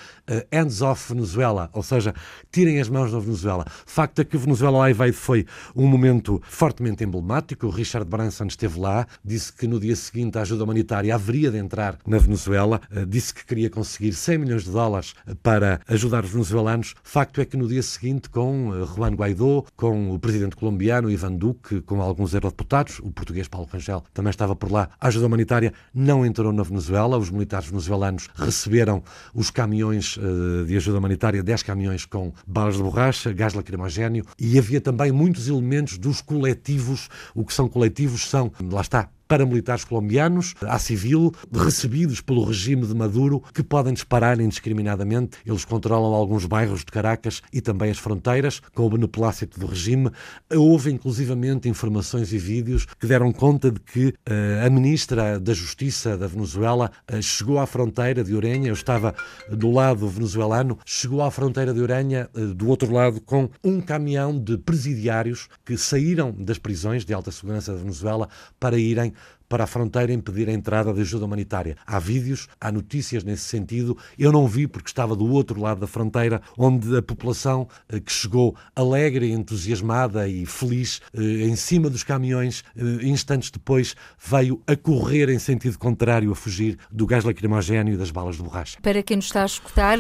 Hands 0.53 0.83
Off 0.83 1.13
Venezuela, 1.13 1.71
ou 1.73 1.83
seja, 1.83 2.15
tirem 2.53 2.81
as 2.81 2.89
mãos 2.89 3.13
da 3.13 3.19
Venezuela. 3.19 3.65
Facto 3.87 4.21
é 4.21 4.25
que 4.25 4.37
o 4.37 4.41
Venezuela 4.41 4.79
Live 4.79 5.13
foi 5.13 5.47
um 5.75 5.87
momento 5.87 6.41
fortemente 6.45 7.03
emblemático, 7.05 7.67
o 7.67 7.71
Richard 7.71 8.09
Branson 8.09 8.47
esteve 8.47 8.79
lá, 8.79 9.07
disse 9.25 9.53
que 9.53 9.67
no 9.67 9.81
dia 9.81 9.97
seguinte 9.97 10.39
a 10.39 10.43
ajuda 10.43 10.65
humanitária 10.65 11.15
haveria 11.15 11.51
de 11.51 11.59
entrar 11.59 11.99
na 12.07 12.19
Venezuela, 12.19 12.50
Venezuela, 12.51 12.81
eh, 12.91 13.07
disse 13.07 13.33
que 13.33 13.45
queria 13.47 13.71
conseguir 13.71 14.13
100 14.13 14.39
milhões 14.39 14.65
de 14.65 14.71
dólares 14.71 15.15
para 15.43 15.81
ajudar 15.87 16.25
os 16.25 16.31
venezuelanos. 16.31 16.95
Facto 17.03 17.41
é 17.41 17.45
que 17.45 17.57
no 17.57 17.69
dia 17.69 17.83
seguinte, 17.83 18.29
com 18.29 18.73
eh, 18.75 18.87
Juan 18.95 19.15
Guaidó, 19.15 19.65
com 19.77 20.13
o 20.13 20.19
presidente 20.19 20.57
colombiano 20.57 21.11
Ivan 21.11 21.35
Duque, 21.35 21.81
com 21.83 22.03
alguns 22.03 22.35
eurodeputados, 22.35 22.99
o 23.01 23.11
português 23.11 23.47
Paulo 23.47 23.69
Rangel 23.73 24.03
também 24.13 24.31
estava 24.31 24.57
por 24.57 24.71
lá, 24.71 24.91
a 25.01 25.09
ajuda 25.09 25.27
humanitária 25.27 25.73
não 25.95 26.27
entrou 26.27 26.53
na 26.53 26.63
Venezuela. 26.63 27.17
Os 27.17 27.31
militares 27.31 27.69
venezuelanos 27.69 28.29
receberam 28.35 29.03
os 29.33 29.51
caminhões 29.51 30.19
eh, 30.19 30.65
de 30.65 30.77
ajuda 30.77 30.99
humanitária, 30.99 31.43
10 31.43 31.63
caminhões 31.63 32.05
com 32.05 32.33
balas 32.47 32.77
de 32.77 32.83
borracha, 32.83 33.33
gás 33.33 33.55
lacrimogéneo 33.55 34.25
e 34.39 34.59
havia 34.59 34.81
também 34.81 35.13
muitos 35.13 35.49
elementos 35.49 35.99
dos 35.99 36.21
coletivos. 36.21 37.09
O 37.35 37.45
que 37.45 37.55
são 37.55 37.69
coletivos 37.69 38.29
são, 38.29 38.51
lá 38.61 38.81
está, 38.81 39.09
paramilitares 39.31 39.85
colombianos, 39.85 40.57
à 40.63 40.77
civil, 40.77 41.33
recebidos 41.53 42.21
pelo 42.21 42.43
regime 42.43 42.85
de 42.85 42.93
Maduro, 42.93 43.41
que 43.55 43.63
podem 43.63 43.95
disparar 43.95 44.41
indiscriminadamente. 44.41 45.39
Eles 45.47 45.65
controlam 45.65 46.13
alguns 46.13 46.47
bairros 46.47 46.81
de 46.81 46.87
Caracas 46.87 47.41
e 47.53 47.61
também 47.61 47.93
as 47.93 47.99
fronteiras, 47.99 48.61
com 48.75 48.85
o 48.85 48.91
beneplácito 48.91 49.61
do 49.61 49.67
regime. 49.67 50.11
Houve, 50.53 50.91
inclusivamente, 50.91 51.69
informações 51.69 52.33
e 52.33 52.39
vídeos 52.39 52.89
que 52.99 53.07
deram 53.07 53.31
conta 53.33 53.71
de 53.71 53.79
que 53.79 54.09
uh, 54.09 54.67
a 54.67 54.69
ministra 54.69 55.39
da 55.39 55.55
Justiça 55.55 56.19
da 56.19 56.27
Venezuela 56.27 56.91
uh, 57.09 57.23
chegou 57.23 57.61
à 57.61 57.67
fronteira 57.69 58.25
de 58.25 58.35
Orenha, 58.35 58.67
eu 58.67 58.75
estava 58.75 59.15
do 59.49 59.71
lado 59.71 60.09
venezuelano, 60.09 60.77
chegou 60.85 61.23
à 61.23 61.31
fronteira 61.31 61.73
de 61.73 61.81
Orenha, 61.81 62.29
uh, 62.35 62.53
do 62.53 62.69
outro 62.69 62.93
lado, 62.93 63.21
com 63.21 63.49
um 63.63 63.81
caminhão 63.81 64.37
de 64.37 64.59
presidiários 64.59 65.49
que 65.65 65.77
saíram 65.77 66.33
das 66.33 66.59
prisões 66.59 67.05
de 67.05 67.15
alta 67.15 67.31
segurança 67.31 67.73
da 67.73 67.79
Venezuela 67.79 68.29
para 68.59 68.77
irem 68.77 69.13
para 69.51 69.65
a 69.65 69.67
fronteira 69.67 70.13
impedir 70.13 70.49
a 70.49 70.53
entrada 70.53 70.95
de 70.95 71.01
ajuda 71.01 71.25
humanitária. 71.25 71.77
Há 71.85 71.99
vídeos, 71.99 72.47
há 72.61 72.71
notícias 72.71 73.25
nesse 73.25 73.43
sentido. 73.43 73.99
Eu 74.17 74.31
não 74.31 74.47
vi 74.47 74.69
porque 74.69 74.89
estava 74.89 75.17
do 75.17 75.29
outro 75.29 75.61
lado 75.61 75.81
da 75.81 75.89
fronteira, 75.89 76.41
onde 76.57 76.97
a 76.97 77.03
população 77.03 77.67
eh, 77.89 77.99
que 77.99 78.13
chegou 78.13 78.55
alegre, 78.77 79.33
entusiasmada 79.33 80.29
e 80.29 80.47
feliz 80.47 81.03
eh, 81.13 81.21
em 81.21 81.57
cima 81.57 81.91
dos 81.91 82.05
caminhões, 82.05 82.63
eh, 82.77 83.05
instantes 83.05 83.51
depois 83.51 83.97
veio 84.25 84.63
a 84.69 84.77
correr 84.77 85.29
em 85.29 85.39
sentido 85.41 85.77
contrário, 85.77 86.31
a 86.31 86.35
fugir 86.37 86.79
do 86.89 87.05
gás 87.05 87.25
lacrimogéneo 87.25 87.95
e 87.95 87.97
das 87.97 88.13
balas 88.13 88.37
de 88.37 88.45
borracha. 88.45 88.79
Para 88.81 89.03
quem 89.03 89.17
nos 89.17 89.27
está 89.27 89.43
a 89.43 89.47
escutar, 89.47 89.99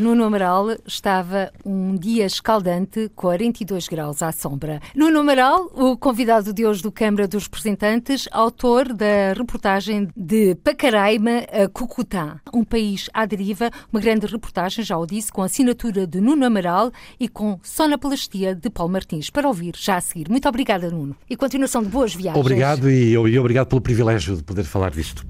no 0.00 0.22
Amaral 0.22 0.76
estava 0.86 1.52
um 1.64 1.96
dia 1.96 2.24
escaldante, 2.24 3.10
42 3.16 3.88
graus 3.88 4.22
à 4.22 4.30
sombra. 4.30 4.80
No 4.94 5.06
Amaral, 5.18 5.68
o 5.74 5.96
convidado 5.96 6.52
de 6.52 6.64
hoje 6.64 6.82
do 6.82 6.92
Câmara 6.92 7.26
dos 7.26 7.44
Representantes, 7.44 8.28
autor 8.30 8.91
da 8.92 9.32
reportagem 9.36 10.08
de 10.16 10.54
Pacaraima 10.56 11.44
a 11.52 11.68
Cucutá, 11.68 12.40
um 12.52 12.64
país 12.64 13.08
à 13.12 13.24
deriva, 13.24 13.70
uma 13.92 14.00
grande 14.00 14.26
reportagem, 14.26 14.84
já 14.84 14.96
o 14.96 15.06
disse, 15.06 15.32
com 15.32 15.42
assinatura 15.42 16.06
de 16.06 16.20
Nuno 16.20 16.44
Amaral 16.44 16.90
e 17.18 17.28
com 17.28 17.58
sonoplastia 17.62 18.54
de 18.54 18.70
Paulo 18.70 18.92
Martins, 18.92 19.30
para 19.30 19.48
ouvir 19.48 19.74
já 19.76 19.96
a 19.96 20.00
seguir. 20.00 20.28
Muito 20.28 20.48
obrigada, 20.48 20.90
Nuno, 20.90 21.16
e 21.28 21.36
continuação 21.36 21.82
de 21.82 21.88
boas 21.88 22.14
viagens. 22.14 22.40
Obrigado 22.40 22.90
e, 22.90 23.12
e 23.12 23.38
obrigado 23.38 23.68
pelo 23.68 23.80
privilégio 23.80 24.36
de 24.36 24.42
poder 24.42 24.64
falar 24.64 24.90
disto. 24.90 25.24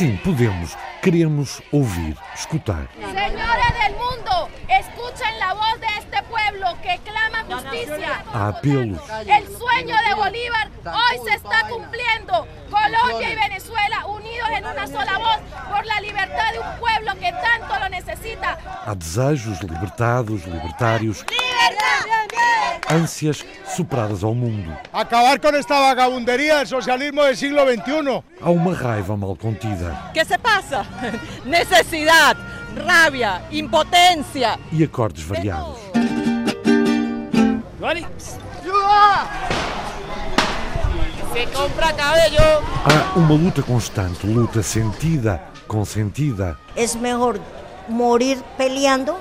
Sim, 0.00 0.16
podemos. 0.24 0.78
Queremos 1.02 1.62
ouvir, 1.70 2.16
escutar. 2.34 2.88
Senhores 2.94 3.72
del 3.84 3.92
mundo, 3.98 4.48
escuchen 4.66 5.38
la 5.38 5.52
voz 5.52 5.78
de 5.78 5.88
este 5.98 6.22
pueblo 6.22 6.68
que 6.82 6.98
clama 7.04 7.44
justicia. 7.70 8.24
Há 8.32 8.48
apelos. 8.48 9.00
El 9.26 9.46
sueño 9.56 9.96
de 10.08 10.14
Bolívar 10.14 10.68
hoy 10.84 11.28
se 11.28 11.34
está 11.36 11.68
cumpliendo. 11.68 12.46
Colombia 12.70 13.30
y 13.30 13.34
Venezuela 13.34 14.06
unidos 14.06 14.48
en 14.56 14.66
una 14.66 14.86
sola 14.86 15.18
voz 15.18 15.38
por 15.68 15.84
la 15.86 16.00
libertad 16.00 16.52
de 16.52 16.58
un 16.60 16.78
pueblo 16.78 17.12
que 17.14 17.32
tanto 17.32 17.78
lo 17.80 17.88
necesita. 17.88 18.58
Há 18.86 18.94
desejos 18.94 19.62
libertados, 19.62 20.46
libertários. 20.46 21.24
ânsias 22.90 23.44
superadas 23.76 24.24
ao 24.24 24.34
mundo. 24.34 24.76
Acabar 24.92 25.38
com 25.38 25.48
esta 25.48 25.80
vagabunderia 25.80 26.62
do 26.62 26.68
socialismo 26.68 27.22
do 27.22 27.36
século 27.36 27.70
XXI. 27.70 28.24
Há 28.40 28.50
uma 28.50 28.74
raiva 28.74 29.16
mal 29.16 29.36
contida. 29.36 30.10
Que 30.12 30.24
se 30.24 30.36
passa? 30.36 30.84
Necessidade, 31.44 32.40
rábia, 32.84 33.42
impotência. 33.52 34.58
E 34.72 34.82
acordes 34.82 35.22
variados. 35.22 35.78
Se 41.32 41.46
compra 41.46 41.94
cabello. 41.94 42.62
Há 42.84 43.18
uma 43.18 43.32
luta 43.32 43.62
constante, 43.62 44.26
luta 44.26 44.62
sentida, 44.62 45.42
consentida. 45.66 46.58
É 46.76 46.86
melhor 46.98 47.40
morir 47.88 48.36
peleando 48.58 49.16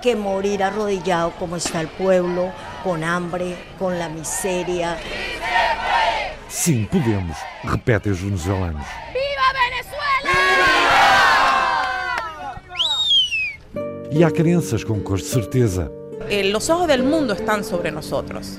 que 0.00 0.16
morir 0.16 0.62
arrodillado 0.62 1.32
como 1.38 1.56
está 1.56 1.82
el 1.82 1.88
pueblo, 1.88 2.50
con 2.82 3.04
hambre, 3.04 3.58
con 3.78 3.98
la 3.98 4.08
miseria. 4.08 4.96
Sim, 6.48 6.86
podemos, 6.86 7.36
repetem 7.62 8.12
os 8.12 8.20
venezuelanos. 8.20 8.86
¡Viva 9.12 9.52
Venezuela! 9.52 10.30
E 14.10 14.24
há 14.24 14.30
crenças 14.30 14.82
com 14.84 14.98
cor 15.00 15.18
de 15.18 15.24
certeza. 15.24 15.99
Eh, 16.30 16.44
los 16.50 16.70
ojos 16.70 16.86
del 16.88 17.02
mundo 17.02 17.34
están 17.34 17.64
sobre 17.64 17.90
nosotros. 17.90 18.58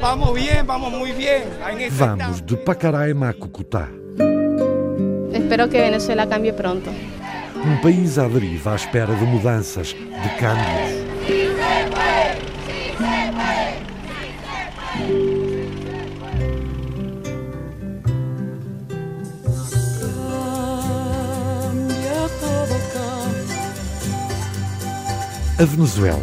Vamos 0.00 0.34
bien, 0.34 0.66
vamos 0.66 0.92
muy 0.92 1.12
bien. 1.12 1.44
Vamos 1.98 2.44
de 2.46 2.56
Pacaraima 2.56 3.30
a 3.30 3.32
Cucutá. 3.32 3.88
Espero 5.32 5.68
que 5.68 5.80
Venezuela 5.80 6.28
cambie 6.28 6.52
pronto. 6.52 6.90
Um 7.64 7.80
país 7.80 8.18
à 8.18 8.28
deriva 8.28 8.72
à 8.72 8.76
espera 8.76 9.14
de 9.14 9.24
mudanças, 9.24 9.88
de 9.88 10.28
câmbios. 10.38 10.95
A 25.58 25.64
Venezuela. 25.64 26.16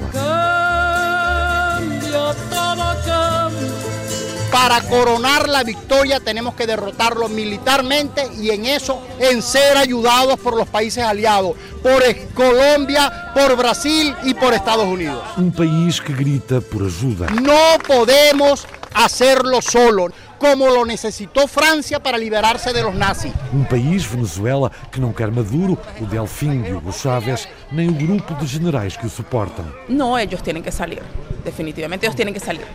Para 4.51 4.81
coronar 4.81 5.49
la 5.49 5.63
victoria 5.63 6.19
tenemos 6.19 6.53
que 6.53 6.67
derrotarlo 6.67 7.27
militarmente 7.27 8.29
y 8.39 8.51
en 8.51 8.65
eso 8.65 9.01
en 9.19 9.41
ser 9.41 9.77
ayudados 9.77 10.39
por 10.39 10.55
los 10.55 10.67
países 10.67 11.03
aliados, 11.03 11.55
por 11.81 12.03
Colombia, 12.35 13.31
por 13.33 13.57
Brasil 13.57 14.15
y 14.23 14.35
por 14.35 14.53
Estados 14.53 14.85
Unidos. 14.85 15.23
Un 15.37 15.51
país 15.51 15.99
que 15.99 16.13
grita 16.13 16.61
por 16.61 16.83
ayuda. 16.83 17.27
No 17.31 17.79
podemos 17.87 18.67
hacerlo 18.93 19.61
solo. 19.61 20.09
Como 20.43 20.67
lo 20.67 20.85
necesitó 20.85 21.47
Francia 21.47 22.01
para 22.01 22.17
liberarse 22.17 22.73
de 22.73 22.83
los 22.83 22.93
nazis. 22.93 23.31
Um 23.53 23.63
país, 23.63 24.05
Venezuela, 24.05 24.69
que 24.91 24.99
não 24.99 25.13
quer 25.13 25.31
Maduro, 25.31 25.77
o 26.01 26.05
Delfim 26.05 26.61
de 26.61 26.73
Hugo 26.73 26.91
Chávez, 26.91 27.47
nem 27.71 27.87
o 27.87 27.93
grupo 27.93 28.33
de 28.35 28.45
generais 28.45 28.97
que 28.97 29.05
o 29.05 29.09
suportam. 29.09 29.65
No, 29.87 30.19
ellos 30.19 30.43
tienen 30.43 30.61
que 30.61 30.69
salir. 30.69 31.01
Definitivamente 31.45 32.05
ellos 32.05 32.15
tienen 32.17 32.33
que 32.33 32.41
salir. 32.41 32.67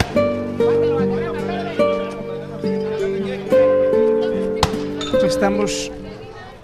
Estamos 5.27 5.93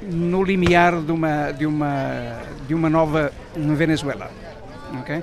no 0.00 0.42
limiar 0.42 1.02
de 1.02 1.12
uma, 1.12 1.52
de 1.52 1.66
uma, 1.66 2.40
de 2.66 2.74
uma 2.74 2.88
nova 2.88 3.30
Venezuela. 3.54 4.30
Okay? 5.02 5.22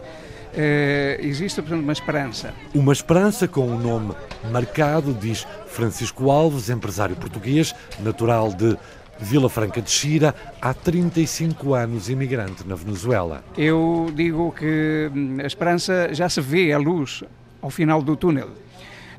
Uh, 0.53 1.25
existe, 1.25 1.61
portanto, 1.61 1.81
uma 1.81 1.93
esperança. 1.93 2.53
Uma 2.73 2.91
esperança 2.91 3.47
com 3.47 3.67
um 3.67 3.77
nome 3.77 4.13
marcado, 4.51 5.13
diz 5.13 5.47
Francisco 5.67 6.29
Alves, 6.29 6.69
empresário 6.69 7.15
português, 7.15 7.73
natural 7.99 8.53
de 8.53 8.77
Vila 9.21 9.49
Franca 9.49 9.81
de 9.81 9.89
Xira, 9.89 10.35
há 10.61 10.73
35 10.73 11.73
anos 11.73 12.09
imigrante 12.09 12.67
na 12.67 12.75
Venezuela. 12.75 13.43
Eu 13.57 14.11
digo 14.13 14.51
que 14.51 15.09
hum, 15.15 15.37
a 15.41 15.45
esperança 15.45 16.09
já 16.11 16.27
se 16.27 16.41
vê 16.41 16.73
a 16.73 16.77
luz 16.77 17.23
ao 17.61 17.69
final 17.69 18.01
do 18.01 18.17
túnel. 18.17 18.49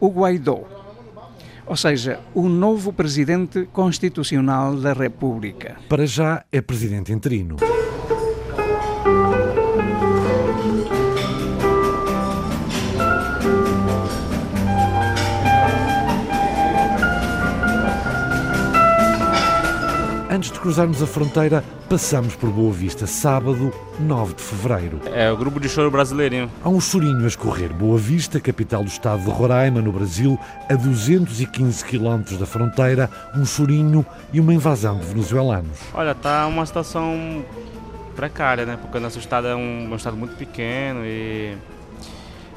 O 0.01 0.09
Guaidó, 0.09 0.65
ou 1.65 1.77
seja, 1.77 2.21
o 2.35 2.49
novo 2.49 2.93
presidente 2.93 3.69
constitucional 3.73 4.77
da 4.77 4.93
República. 4.93 5.77
Para 5.89 6.05
já 6.05 6.45
é 6.51 6.61
presidente 6.61 7.13
interino. 7.13 7.57
Antes 20.43 20.51
de 20.51 20.59
cruzarmos 20.59 21.01
a 21.01 21.07
fronteira, 21.07 21.63
passamos 21.89 22.35
por 22.35 22.51
Boa 22.51 22.73
Vista, 22.73 23.07
sábado, 23.07 23.73
9 24.01 24.35
de 24.35 24.43
fevereiro. 24.43 25.01
É 25.15 25.31
o 25.31 25.37
grupo 25.37 25.61
de 25.61 25.69
choro 25.69 25.89
brasileirinho. 25.89 26.51
Há 26.65 26.69
um 26.69 26.81
chorinho 26.81 27.23
a 27.23 27.29
escorrer. 27.29 27.73
Boa 27.73 27.97
Vista, 27.97 28.41
capital 28.41 28.83
do 28.83 28.89
estado 28.89 29.23
de 29.23 29.31
Roraima, 29.31 29.81
no 29.81 29.93
Brasil, 29.93 30.37
a 30.69 30.75
215 30.75 31.85
quilómetros 31.85 32.39
da 32.39 32.45
fronteira, 32.45 33.09
um 33.37 33.47
chorinho 33.47 34.05
e 34.33 34.41
uma 34.41 34.53
invasão 34.53 34.99
de 34.99 35.07
venezuelanos. 35.07 35.79
Olha, 35.95 36.13
tá 36.13 36.49
uma 36.49 36.67
situação 36.67 37.45
precária, 38.17 38.67
né? 38.67 38.77
Porque 38.83 38.99
o 38.99 39.01
nosso 39.01 39.21
estado 39.21 39.47
é 39.47 39.55
um, 39.55 39.93
um 39.93 39.95
estado 39.95 40.17
muito 40.17 40.35
pequeno 40.35 41.03
e, 41.05 41.57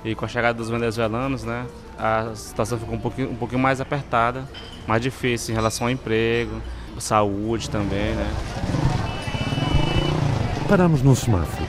e 0.03 0.15
com 0.15 0.25
a 0.25 0.27
chegada 0.27 0.57
dos 0.57 0.71
venezuelanos, 0.71 1.43
né? 1.43 1.67
A 1.99 2.31
situação 2.33 2.79
ficou 2.79 2.95
um 2.95 2.99
pouquinho, 2.99 3.29
um 3.29 3.35
pouquinho 3.35 3.61
mais 3.61 3.79
apertada, 3.79 4.43
mais 4.87 5.03
difícil 5.03 5.53
em 5.53 5.55
relação 5.55 5.85
ao 5.85 5.91
emprego 5.91 6.59
saúde 6.99 7.69
também, 7.69 8.13
né? 8.13 8.31
Paramos 10.67 11.01
num 11.01 11.15
semáforo. 11.15 11.65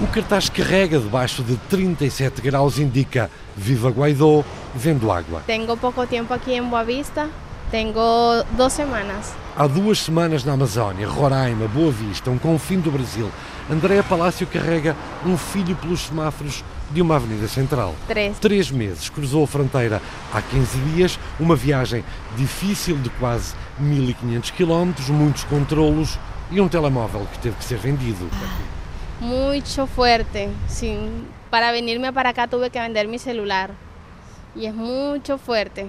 O 0.00 0.06
cartaz 0.08 0.48
carrega 0.48 0.98
debaixo 0.98 1.42
de 1.42 1.56
37 1.56 2.40
graus 2.42 2.78
indica 2.78 3.30
Viva 3.56 3.90
Guaidó, 3.90 4.44
vendo 4.74 5.10
água. 5.10 5.42
Tenho 5.46 5.76
pouco 5.76 6.06
tempo 6.06 6.32
aqui 6.34 6.52
em 6.52 6.62
Boa 6.62 6.84
Vista, 6.84 7.28
tenho 7.70 7.94
duas 8.52 8.72
semanas. 8.72 9.34
Há 9.56 9.66
duas 9.66 9.98
semanas 9.98 10.44
na 10.44 10.52
Amazónia, 10.52 11.08
Roraima, 11.08 11.66
Boa 11.68 11.90
Vista, 11.90 12.30
um 12.30 12.38
confim 12.38 12.78
do 12.78 12.90
Brasil, 12.90 13.30
Andréa 13.70 14.02
Palácio 14.02 14.46
carrega 14.46 14.94
um 15.24 15.36
filho 15.36 15.74
pelos 15.76 16.00
semáforos 16.00 16.62
de 16.96 17.02
uma 17.02 17.16
avenida 17.16 17.46
central. 17.46 17.94
Três. 18.08 18.38
Três 18.38 18.70
meses. 18.70 19.10
Cruzou 19.10 19.44
a 19.44 19.46
fronteira 19.46 20.00
há 20.32 20.40
15 20.40 20.78
dias, 20.78 21.18
uma 21.38 21.54
viagem 21.54 22.02
difícil 22.36 22.96
de 22.96 23.10
quase 23.10 23.54
1500 23.78 24.50
quilómetros, 24.52 25.10
muitos 25.10 25.44
controlos 25.44 26.18
e 26.50 26.58
um 26.58 26.68
telemóvel 26.68 27.26
que 27.30 27.38
teve 27.38 27.56
que 27.56 27.64
ser 27.64 27.76
vendido. 27.76 28.30
Muito 29.20 29.86
forte. 29.86 30.48
Sim, 30.66 31.26
para 31.50 31.70
venirme 31.70 32.10
para 32.12 32.32
cá 32.32 32.48
tuve 32.48 32.70
que 32.70 32.80
vender 32.80 33.06
mi 33.06 33.18
celular. 33.18 33.72
E 34.54 34.66
é 34.66 34.72
muito 34.72 35.36
forte. 35.36 35.86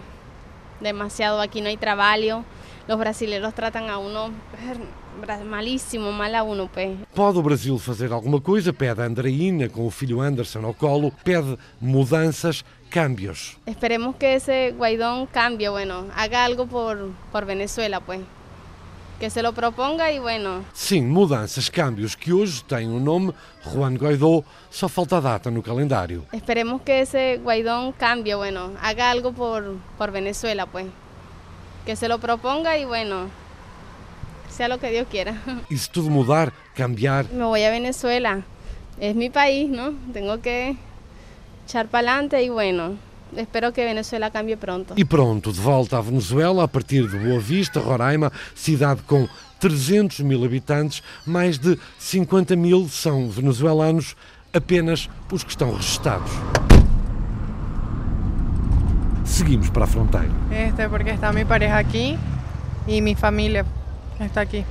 Demasiado. 0.81 1.39
Aqui 1.39 1.61
não 1.61 1.71
há 1.71 1.77
trabalho. 1.77 2.43
Os 2.85 2.95
brasileiros 2.97 3.53
tratam 3.53 3.89
a 3.89 3.97
uno 3.97 4.33
malíssimo, 5.45 6.11
mal 6.11 6.35
a 6.35 6.43
uno, 6.43 6.67
pé. 6.67 6.95
Pode 7.13 7.39
o 7.39 7.41
Brasil 7.41 7.77
fazer 7.79 8.11
alguma 8.11 8.39
coisa? 8.39 8.71
Pede 8.71 9.01
a 9.01 9.05
Andreina 9.05 9.67
com 9.69 9.85
o 9.85 9.91
filho 9.91 10.21
Anderson 10.21 10.65
ao 10.65 10.73
colo, 10.73 11.11
pede 11.23 11.57
mudanças, 11.81 12.63
cambios. 12.89 13.57
Esperemos 13.65 14.15
que 14.15 14.35
esse 14.35 14.71
Guaidó 14.71 15.27
cambie, 15.31 15.69
bueno, 15.69 16.07
haga 16.15 16.45
algo 16.45 16.67
por, 16.67 17.11
por 17.31 17.45
Venezuela, 17.45 17.99
pues. 17.99 18.21
Que 19.19 19.31
se 19.31 19.41
lo 19.41 19.51
proponga 19.51 20.11
e 20.11 20.19
bueno. 20.19 20.63
Sim, 20.73 21.07
mudanças, 21.07 21.69
cambios 21.71 22.15
que 22.15 22.31
hoje 22.31 22.63
têm 22.65 22.87
o 22.87 22.99
nome 22.99 23.33
Juan 23.63 23.97
Guaidó, 23.97 24.43
só 24.69 24.87
falta 24.87 25.17
a 25.17 25.19
data 25.19 25.49
no 25.49 25.63
calendário. 25.63 26.23
Esperemos 26.31 26.83
que 26.83 27.01
esse 27.01 27.37
Guaidó 27.37 27.95
cambie, 27.97 28.35
bueno, 28.35 28.73
haga 28.79 29.09
algo 29.09 29.33
por, 29.33 29.77
por 29.97 30.11
Venezuela, 30.11 30.67
pues. 30.67 30.85
Que 31.83 31.95
se 31.95 32.07
lo 32.07 32.19
proponga 32.19 32.77
e 32.77 32.85
bueno, 32.85 33.27
sea 34.57 34.67
lo 34.67 34.79
que 34.79 34.89
Dios 34.89 35.07
quiera. 35.09 35.35
¿Y 35.69 35.77
si 35.77 35.89
todo 35.89 36.09
mudar, 36.09 36.51
cambiar? 36.73 37.31
Me 37.31 37.45
voy 37.45 37.63
a 37.63 37.69
Venezuela. 37.69 38.41
Es 38.99 39.15
mi 39.15 39.29
país, 39.29 39.69
¿no? 39.69 39.93
Tengo 40.11 40.41
que 40.41 40.75
echar 41.65 41.87
para 41.87 42.09
adelante 42.09 42.41
y 42.41 42.49
bueno, 42.49 42.95
espero 43.35 43.71
que 43.71 43.85
Venezuela 43.85 44.31
cambie 44.31 44.57
pronto. 44.57 44.95
E 44.97 45.05
pronto, 45.05 45.51
de 45.51 45.61
volta 45.61 45.99
à 45.99 46.01
Venezuela, 46.01 46.63
a 46.63 46.67
partir 46.67 47.07
de 47.07 47.17
Boa 47.19 47.39
Vista, 47.39 47.79
Roraima, 47.79 48.31
cidade 48.55 49.03
com 49.03 49.27
300 49.59 50.21
mil 50.21 50.43
habitantes, 50.43 51.03
mais 51.25 51.59
de 51.59 51.77
50 51.99 52.55
mil 52.55 52.89
são 52.89 53.29
venezuelanos, 53.29 54.15
apenas 54.51 55.07
os 55.31 55.43
que 55.43 55.51
estão 55.51 55.75
registados. 55.75 56.31
Seguimos 59.23 59.69
para 59.69 59.83
a 59.83 59.87
fronteira. 59.87 60.31
Este 60.49 60.81
é 60.81 60.89
porque 60.89 61.11
está 61.11 61.31
minha 61.31 61.45
pareja 61.45 61.77
aqui 61.77 62.17
e 62.87 63.01
minha 63.01 63.15
família 63.15 63.63
Está 64.19 64.41
aqui. 64.41 64.65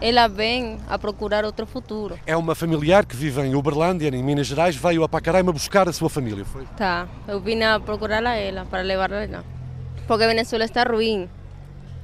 Ela 0.00 0.28
vem 0.28 0.78
a 0.88 0.96
procurar 0.96 1.44
outro 1.44 1.66
futuro. 1.66 2.18
É 2.24 2.36
uma 2.36 2.54
familiar 2.54 3.04
que 3.04 3.16
vive 3.16 3.40
em 3.42 3.54
Uberlândia, 3.56 4.08
em 4.08 4.22
Minas 4.22 4.46
Gerais, 4.46 4.76
veio 4.76 5.02
a 5.02 5.08
Pacaraima 5.08 5.52
buscar 5.52 5.88
a 5.88 5.92
sua 5.92 6.08
família, 6.08 6.44
foi? 6.44 6.64
Tá, 6.76 7.08
eu 7.26 7.40
vim 7.40 7.60
a 7.62 7.80
procurar 7.80 8.24
a 8.24 8.36
ela, 8.36 8.64
para 8.64 8.82
levá-la 8.82 9.26
lá. 9.26 9.44
Porque 10.06 10.26
Venezuela 10.26 10.64
está 10.64 10.84
ruim. 10.84 11.28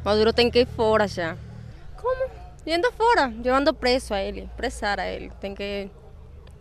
Maduro 0.04 0.32
tem 0.32 0.50
que 0.50 0.60
ir 0.60 0.66
fora 0.66 1.06
já. 1.06 1.36
Como? 1.96 2.28
Indo 2.66 2.90
fora, 2.92 3.32
levando 3.42 3.72
preso 3.72 4.12
a 4.12 4.20
ele, 4.20 4.48
presar 4.56 4.98
a 4.98 5.06
ele. 5.06 5.30
Tem 5.40 5.54
que 5.54 5.88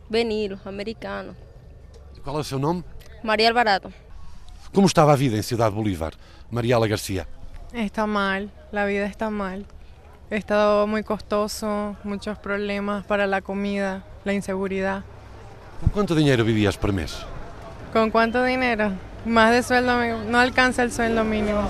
venir, 0.10 0.58
americano. 0.66 1.36
Qual 2.24 2.38
é 2.38 2.40
o 2.42 2.44
seu 2.44 2.60
nome? 2.60 2.84
Maria 3.24 3.50
Alvarado. 3.50 3.92
Como 4.72 4.86
estava 4.86 5.14
a 5.14 5.16
vida 5.16 5.36
em 5.36 5.42
Cidade 5.42 5.74
Bolívar, 5.74 6.14
Mariela 6.52 6.88
Garcia? 6.88 7.28
Está 7.74 8.06
mal, 8.06 8.44
a 8.72 8.86
vida 8.86 9.06
está 9.06 9.30
mal. 9.32 9.60
He 10.34 10.38
estado 10.38 10.88
muy 10.88 11.04
costoso, 11.04 11.96
muchos 12.04 12.40
problemas 12.40 13.06
para 13.06 13.28
la 13.28 13.42
comida, 13.42 14.02
la 14.26 14.34
inseguridad. 14.34 15.04
¿Con 15.80 15.90
cuánto 15.92 16.16
dinero 16.16 16.44
vivías 16.44 16.76
por 16.76 16.92
mes? 16.92 17.24
¿Con 17.94 18.10
cuánto 18.10 18.44
dinero? 18.44 18.94
Más 19.26 19.52
de 19.52 19.62
sueldo, 19.62 19.94
no 20.28 20.40
alcanza 20.40 20.82
el 20.82 20.92
sueldo 20.92 21.24
mínimo. 21.24 21.62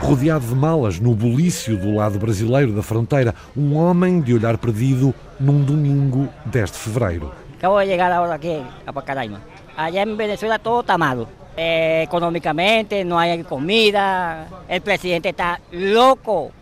Rodeado 0.00 0.46
de 0.46 0.54
malas 0.54 1.00
no 1.00 1.14
bulício 1.14 1.76
do 1.76 1.96
lado 1.96 2.20
brasileiro 2.20 2.72
da 2.72 2.80
fronteira, 2.80 3.34
um 3.56 3.74
homem 3.74 4.20
de 4.20 4.34
olhar 4.34 4.56
perdido 4.56 5.12
num 5.40 5.64
domingo 5.64 6.28
10 6.44 6.70
de 6.70 6.78
fevereiro. 6.78 7.32
Acabo 7.58 7.80
de 7.80 7.86
chegar 7.86 8.12
agora 8.12 8.34
aqui 8.34 8.64
a 8.86 8.92
Pacaraima. 8.92 9.40
Allá 9.76 10.04
em 10.04 10.14
Venezuela 10.14 10.60
todo 10.60 10.82
está 10.82 10.96
malo. 10.96 11.26
Eh, 11.56 12.02
económicamente 12.02 13.02
no 13.04 13.18
hay 13.18 13.42
comida, 13.44 14.46
el 14.68 14.82
presidente 14.82 15.30
está 15.30 15.58
loco. 15.72 16.52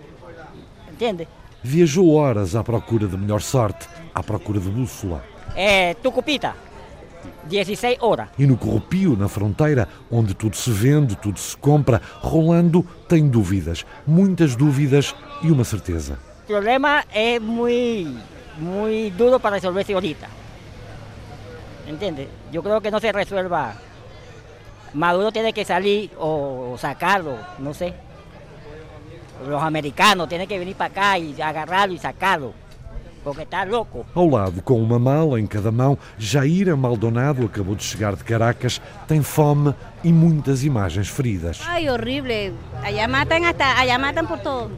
¿Entiendes? 0.89 1.27
Viajou 1.65 2.15
horas 2.15 2.55
à 2.55 2.63
procura 2.63 3.07
de 3.07 3.17
melhor 3.17 3.41
sorte, 3.41 3.89
à 4.15 4.23
procura 4.23 4.61
de 4.61 4.69
bússola. 4.69 5.25
Eh, 5.57 5.97
Tucupita, 6.01 6.55
16 7.49 7.99
horas. 8.01 8.29
E 8.39 8.47
no 8.47 8.57
Corrupio, 8.57 9.17
na 9.17 9.29
fronteira, 9.29 9.89
onde 10.11 10.35
tudo 10.35 10.57
se 10.57 10.71
vende, 10.71 11.17
tudo 11.17 11.41
se 11.41 11.57
compra, 11.57 12.01
Rolando 12.21 12.87
tem 13.09 13.29
dúvidas, 13.29 13.85
muitas 14.07 14.55
dúvidas 14.55 15.15
e 15.43 15.51
uma 15.51 15.65
certeza. 15.65 16.19
O 16.45 16.47
problema 16.47 17.03
é 17.13 17.41
muito, 17.41 18.21
muito 18.59 19.17
duro 19.17 19.41
para 19.41 19.57
resolver 19.57 19.85
ahorita. 19.93 20.29
¿Entiendes? 21.89 22.29
Yo 22.53 22.63
creo 22.63 22.81
que 22.81 22.91
no 22.91 23.01
se 23.01 23.11
resuelva. 23.11 23.75
Maduro 24.95 25.33
tiene 25.33 25.53
que 25.53 25.65
salir 25.65 26.11
o 26.19 26.77
sacarlo, 26.79 27.37
no 27.59 27.75
sé. 27.75 27.93
Los 29.47 29.63
americanos 29.63 30.29
tienen 30.29 30.47
que 30.47 30.59
venir 30.59 30.77
para 30.77 30.91
acá 30.91 31.19
y 31.19 31.41
agarrarlo 31.41 31.95
y 31.95 31.99
sacarlo. 31.99 32.53
Porque 33.25 33.43
está 33.43 33.65
louco. 33.65 34.05
Ao 34.15 34.29
lado, 34.29 34.63
com 34.63 34.81
uma 34.81 34.99
mala 34.99 35.41
em 35.41 35.47
cada 35.47 35.73
mão, 35.73 35.99
Jair 36.19 36.77
Maldonado 36.77 37.47
acabou 37.47 37.75
de 37.75 37.83
chegar 37.83 38.15
de 38.15 38.23
Caracas, 38.23 38.81
tem 39.09 39.23
fome 39.23 39.75
e 40.05 40.13
muitas 40.13 40.63
imagens 40.63 41.09
feridas. 41.09 41.61
Ay, 41.67 41.89
horrible. 41.89 42.53
Allá 42.83 43.09
matan 43.09 43.47
hasta, 43.47 43.81
allá 43.81 43.99
matan 43.99 44.27
por 44.27 44.39
todo. 44.41 44.71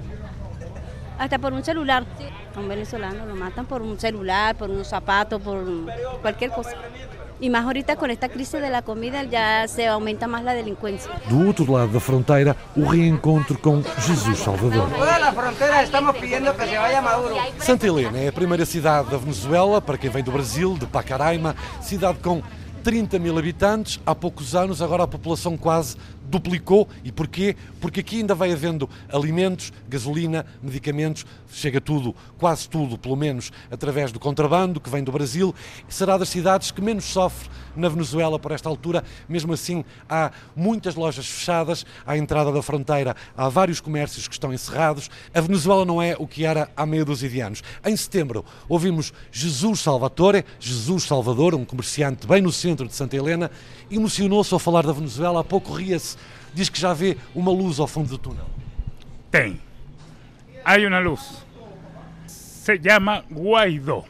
Hasta 1.18 1.38
por 1.38 1.52
un 1.52 1.64
celular. 1.64 2.04
A 2.54 2.60
un 2.60 2.68
venezolano 2.68 3.26
lo 3.26 3.34
matan 3.34 3.66
por 3.66 3.82
un 3.82 3.98
celular, 3.98 4.54
por 4.54 4.70
un 4.70 4.84
zapato, 4.84 5.40
por 5.40 5.64
cualquier 6.22 6.52
cosa. 6.52 6.76
Y 7.38 7.50
más 7.50 7.64
ahorita 7.64 7.96
con 7.96 8.10
esta 8.10 8.28
crisis 8.28 8.60
de 8.60 8.70
la 8.70 8.82
comida 8.82 9.22
ya 9.24 9.68
se 9.68 9.86
aumenta 9.86 10.26
más 10.26 10.42
la 10.42 10.54
delincuencia. 10.54 11.10
Do 11.28 11.46
outro 11.46 11.70
lado 11.70 11.92
da 11.92 12.00
fronteira, 12.00 12.56
o 12.74 12.84
reencontro 12.86 13.58
com 13.58 13.82
Jesus 13.98 14.38
Salvador. 14.38 14.88
Santa 17.58 17.86
Helena 17.86 18.18
é 18.18 18.28
a 18.28 18.32
primeira 18.32 18.64
cidade 18.64 19.10
da 19.10 19.18
Venezuela, 19.18 19.82
para 19.82 19.98
quem 19.98 20.08
vem 20.08 20.24
do 20.24 20.32
Brasil, 20.32 20.76
de 20.78 20.86
Pacaraima, 20.86 21.54
cidade 21.82 22.18
com 22.22 22.42
30 22.82 23.18
mil 23.18 23.36
habitantes, 23.36 24.00
há 24.06 24.14
poucos 24.14 24.54
anos, 24.54 24.80
agora 24.80 25.02
a 25.02 25.08
população 25.08 25.56
quase 25.56 25.96
duplicou. 26.28 26.88
E 27.04 27.12
porquê? 27.12 27.56
Porque 27.80 28.00
aqui 28.00 28.16
ainda 28.16 28.34
vai 28.34 28.52
havendo 28.52 28.88
alimentos, 29.08 29.72
gasolina, 29.88 30.44
medicamentos, 30.62 31.24
chega 31.50 31.80
tudo, 31.80 32.14
quase 32.38 32.68
tudo, 32.68 32.98
pelo 32.98 33.16
menos, 33.16 33.52
através 33.70 34.12
do 34.12 34.18
contrabando 34.18 34.80
que 34.80 34.90
vem 34.90 35.04
do 35.04 35.12
Brasil. 35.12 35.54
Será 35.88 36.18
das 36.18 36.28
cidades 36.28 36.70
que 36.70 36.80
menos 36.80 37.04
sofre 37.04 37.48
na 37.74 37.88
Venezuela 37.88 38.38
por 38.38 38.52
esta 38.52 38.68
altura. 38.68 39.04
Mesmo 39.28 39.52
assim, 39.52 39.84
há 40.08 40.32
muitas 40.54 40.94
lojas 40.94 41.26
fechadas, 41.26 41.84
à 42.06 42.16
entrada 42.16 42.50
da 42.52 42.62
fronteira 42.62 43.16
há 43.36 43.48
vários 43.48 43.80
comércios 43.80 44.28
que 44.28 44.34
estão 44.34 44.52
encerrados. 44.52 45.10
A 45.34 45.40
Venezuela 45.40 45.84
não 45.84 46.00
é 46.00 46.14
o 46.18 46.26
que 46.26 46.44
era 46.44 46.70
há 46.76 46.86
meia 46.86 47.04
dúzia 47.04 47.28
de 47.28 47.40
anos. 47.40 47.62
Em 47.84 47.96
setembro, 47.96 48.44
ouvimos 48.68 49.12
Jesus 49.30 49.80
Salvatore, 49.80 50.44
Jesus 50.58 51.04
Salvador, 51.04 51.54
um 51.54 51.64
comerciante 51.64 52.26
bem 52.26 52.40
no 52.40 52.52
centro 52.52 52.86
de 52.86 52.94
Santa 52.94 53.16
Helena, 53.16 53.50
emocionou-se 53.90 54.52
ao 54.52 54.60
falar 54.60 54.86
da 54.86 54.92
Venezuela, 54.92 55.40
há 55.40 55.44
pouco 55.44 55.72
ria-se, 55.72 56.16
diz 56.56 56.70
que 56.70 56.80
já 56.80 56.94
vê 56.94 57.18
uma 57.34 57.52
luz 57.52 57.78
ao 57.78 57.86
fundo 57.86 58.08
do 58.08 58.18
túnel. 58.18 58.46
Tem. 59.30 59.60
Hay 60.64 60.86
una 60.86 61.00
luz. 61.00 61.44
Se 62.26 62.78
llama 62.78 63.24
Guaidó. 63.30 64.04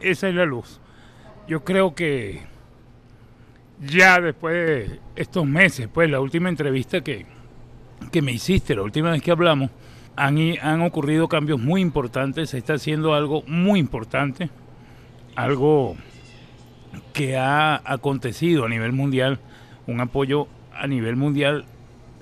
Esa 0.00 0.28
es 0.28 0.34
la 0.34 0.46
luz. 0.46 0.80
Yo 1.46 1.62
creo 1.62 1.94
que 1.94 2.42
ya 3.80 4.18
después 4.18 4.54
de 4.54 5.00
estos 5.14 5.44
meses, 5.46 5.88
pues 5.92 6.10
la 6.10 6.20
última 6.20 6.48
entrevista 6.48 7.02
que, 7.02 7.26
que 8.10 8.22
me 8.22 8.32
hiciste, 8.32 8.74
la 8.74 8.82
última 8.82 9.10
vez 9.10 9.20
que 9.20 9.30
hablamos, 9.30 9.70
han, 10.16 10.38
han 10.62 10.80
ocurrido 10.80 11.28
cambios 11.28 11.60
muy 11.60 11.82
importantes. 11.82 12.50
Se 12.50 12.58
está 12.58 12.74
haciendo 12.74 13.12
algo 13.12 13.44
muy 13.46 13.78
importante. 13.78 14.48
Algo 15.36 15.96
que 17.12 17.36
ha 17.36 17.82
acontecido 17.84 18.64
a 18.64 18.70
nivel 18.70 18.92
mundial. 18.92 19.38
Un 19.86 20.00
apoyo 20.00 20.48
a 20.74 20.86
nivel 20.86 21.16
mundial 21.16 21.66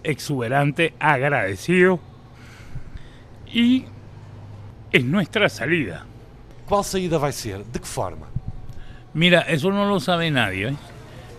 exuberante, 0.05 0.95
agradecido. 0.99 2.01
Y 3.47 3.85
es 4.93 5.05
nuestra 5.05 5.49
salida. 5.49 6.07
Qual 6.67 6.85
saída 6.85 7.19
vai 7.19 7.33
ser? 7.33 7.65
De 7.65 7.81
que 7.81 7.87
forma? 7.87 8.27
Mira, 9.15 9.41
eso 9.43 9.71
no 9.71 9.85
lo 9.85 10.01
sabe 10.01 10.31
nadie, 10.31 10.69
¿eh? 10.69 10.77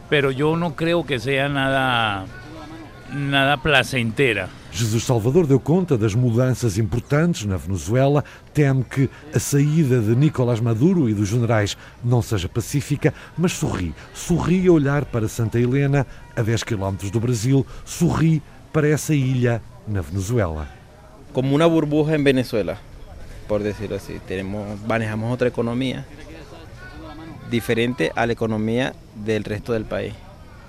pero 0.10 0.30
yo 0.30 0.56
no 0.56 0.76
creo 0.76 1.04
que 1.04 1.20
sea 1.20 1.50
nada, 1.50 2.26
nada 3.12 3.58
placentera. 3.58 4.48
Jesus 4.72 5.04
Salvador 5.04 5.46
deu 5.46 5.60
conta 5.60 5.98
das 5.98 6.16
mudanças 6.16 6.80
importantes 6.80 7.46
na 7.46 7.58
Venezuela, 7.58 8.24
teme 8.54 8.84
que 8.84 9.08
a 9.34 9.40
saída 9.40 10.02
de 10.02 10.16
Nicolás 10.16 10.60
Maduro 10.60 11.08
e 11.08 11.14
dos 11.14 11.30
generais 11.30 11.78
não 12.04 12.24
seja 12.24 12.50
pacífica, 12.50 13.14
mas 13.38 13.54
sorri. 13.54 13.94
Sorri 14.16 14.68
a 14.68 14.72
olhar 14.72 15.06
para 15.06 15.28
Santa 15.28 15.60
Helena, 15.60 16.08
a 16.36 16.42
10 16.42 16.64
quilómetros 16.64 17.12
do 17.12 17.20
Brasil, 17.20 17.66
sorri 17.86 18.42
para 18.74 18.90
essa 18.90 19.14
ilha 19.14 19.62
na 19.88 20.02
Venezuela. 20.02 20.68
como 21.34 21.56
una 21.56 21.66
burbuja 21.66 22.14
en 22.14 22.24
Venezuela, 22.24 22.78
por 23.48 23.64
decirlo 23.64 23.98
así. 23.98 24.20
Tenemos, 24.28 24.80
manejamos 24.88 25.34
otra 25.34 25.48
economía 25.48 26.06
diferente 27.50 28.12
a 28.16 28.26
la 28.26 28.34
economía 28.34 28.94
del 29.16 29.44
resto 29.44 29.74
del 29.74 29.86
país. 29.86 30.14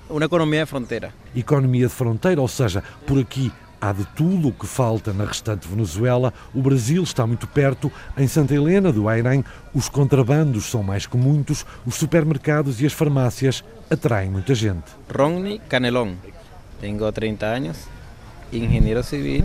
Una 0.08 0.26
economía 0.26 0.60
de 0.60 0.66
frontera. 0.66 1.12
Economia 1.34 1.84
de 1.84 1.88
fronteira, 1.88 2.40
ou 2.40 2.48
seja, 2.48 2.82
por 3.06 3.18
aqui 3.18 3.52
há 3.80 3.92
de 3.92 4.04
tudo 4.16 4.48
o 4.48 4.52
que 4.52 4.66
falta 4.66 5.12
na 5.12 5.24
restante 5.24 5.68
Venezuela. 5.68 6.32
O 6.54 6.62
Brasil 6.62 7.02
está 7.02 7.26
muito 7.26 7.46
perto. 7.46 7.92
Em 8.16 8.26
Santa 8.26 8.54
Helena 8.54 8.92
do 8.92 9.08
Airém, 9.08 9.44
os 9.74 9.88
contrabandos 9.88 10.64
são 10.66 10.82
mais 10.82 11.06
que 11.06 11.16
muitos. 11.16 11.66
Os 11.86 11.94
supermercados 11.96 12.80
e 12.80 12.86
as 12.86 12.92
farmácias 12.92 13.64
atraem 13.90 14.30
muita 14.30 14.54
gente. 14.54 14.84
Ronnie 15.14 15.60
Canelón. 15.68 16.14
Tengo 16.80 17.10
30 17.10 17.46
años, 17.46 17.76
ingeniero 18.62 19.02
civil 19.02 19.44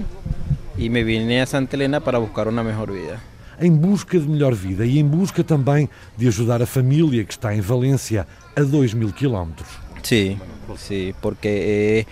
y 0.77 0.89
me 0.89 1.03
vine 1.03 1.41
a 1.41 1.45
Santa 1.45 1.75
Elena 1.75 1.99
para 1.99 2.17
buscar 2.19 2.47
una 2.47 2.63
mejor 2.63 2.91
vida. 2.91 3.19
Em 3.59 3.75
busca 3.75 4.17
de 4.17 4.27
melhor 4.27 4.55
vida 4.55 4.85
e 4.85 4.99
em 4.99 5.05
busca 5.05 5.43
também 5.43 5.89
de 6.17 6.27
ajudar 6.27 6.61
a 6.61 6.65
família 6.65 7.23
que 7.25 7.31
está 7.31 7.53
em 7.53 7.59
Valência, 7.59 8.25
a 8.55 8.61
2 8.61 8.93
mil 8.93 9.11
quilómetros. 9.11 9.67
Sí, 10.01 10.37
sí, 10.77 11.13
porque 11.21 12.05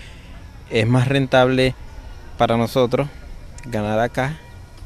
eh, 0.69 0.79
es 0.81 0.87
más 0.87 1.07
rentable 1.07 1.73
para 2.37 2.57
nosotros 2.57 3.07
ganar 3.65 3.99
acá 3.99 4.37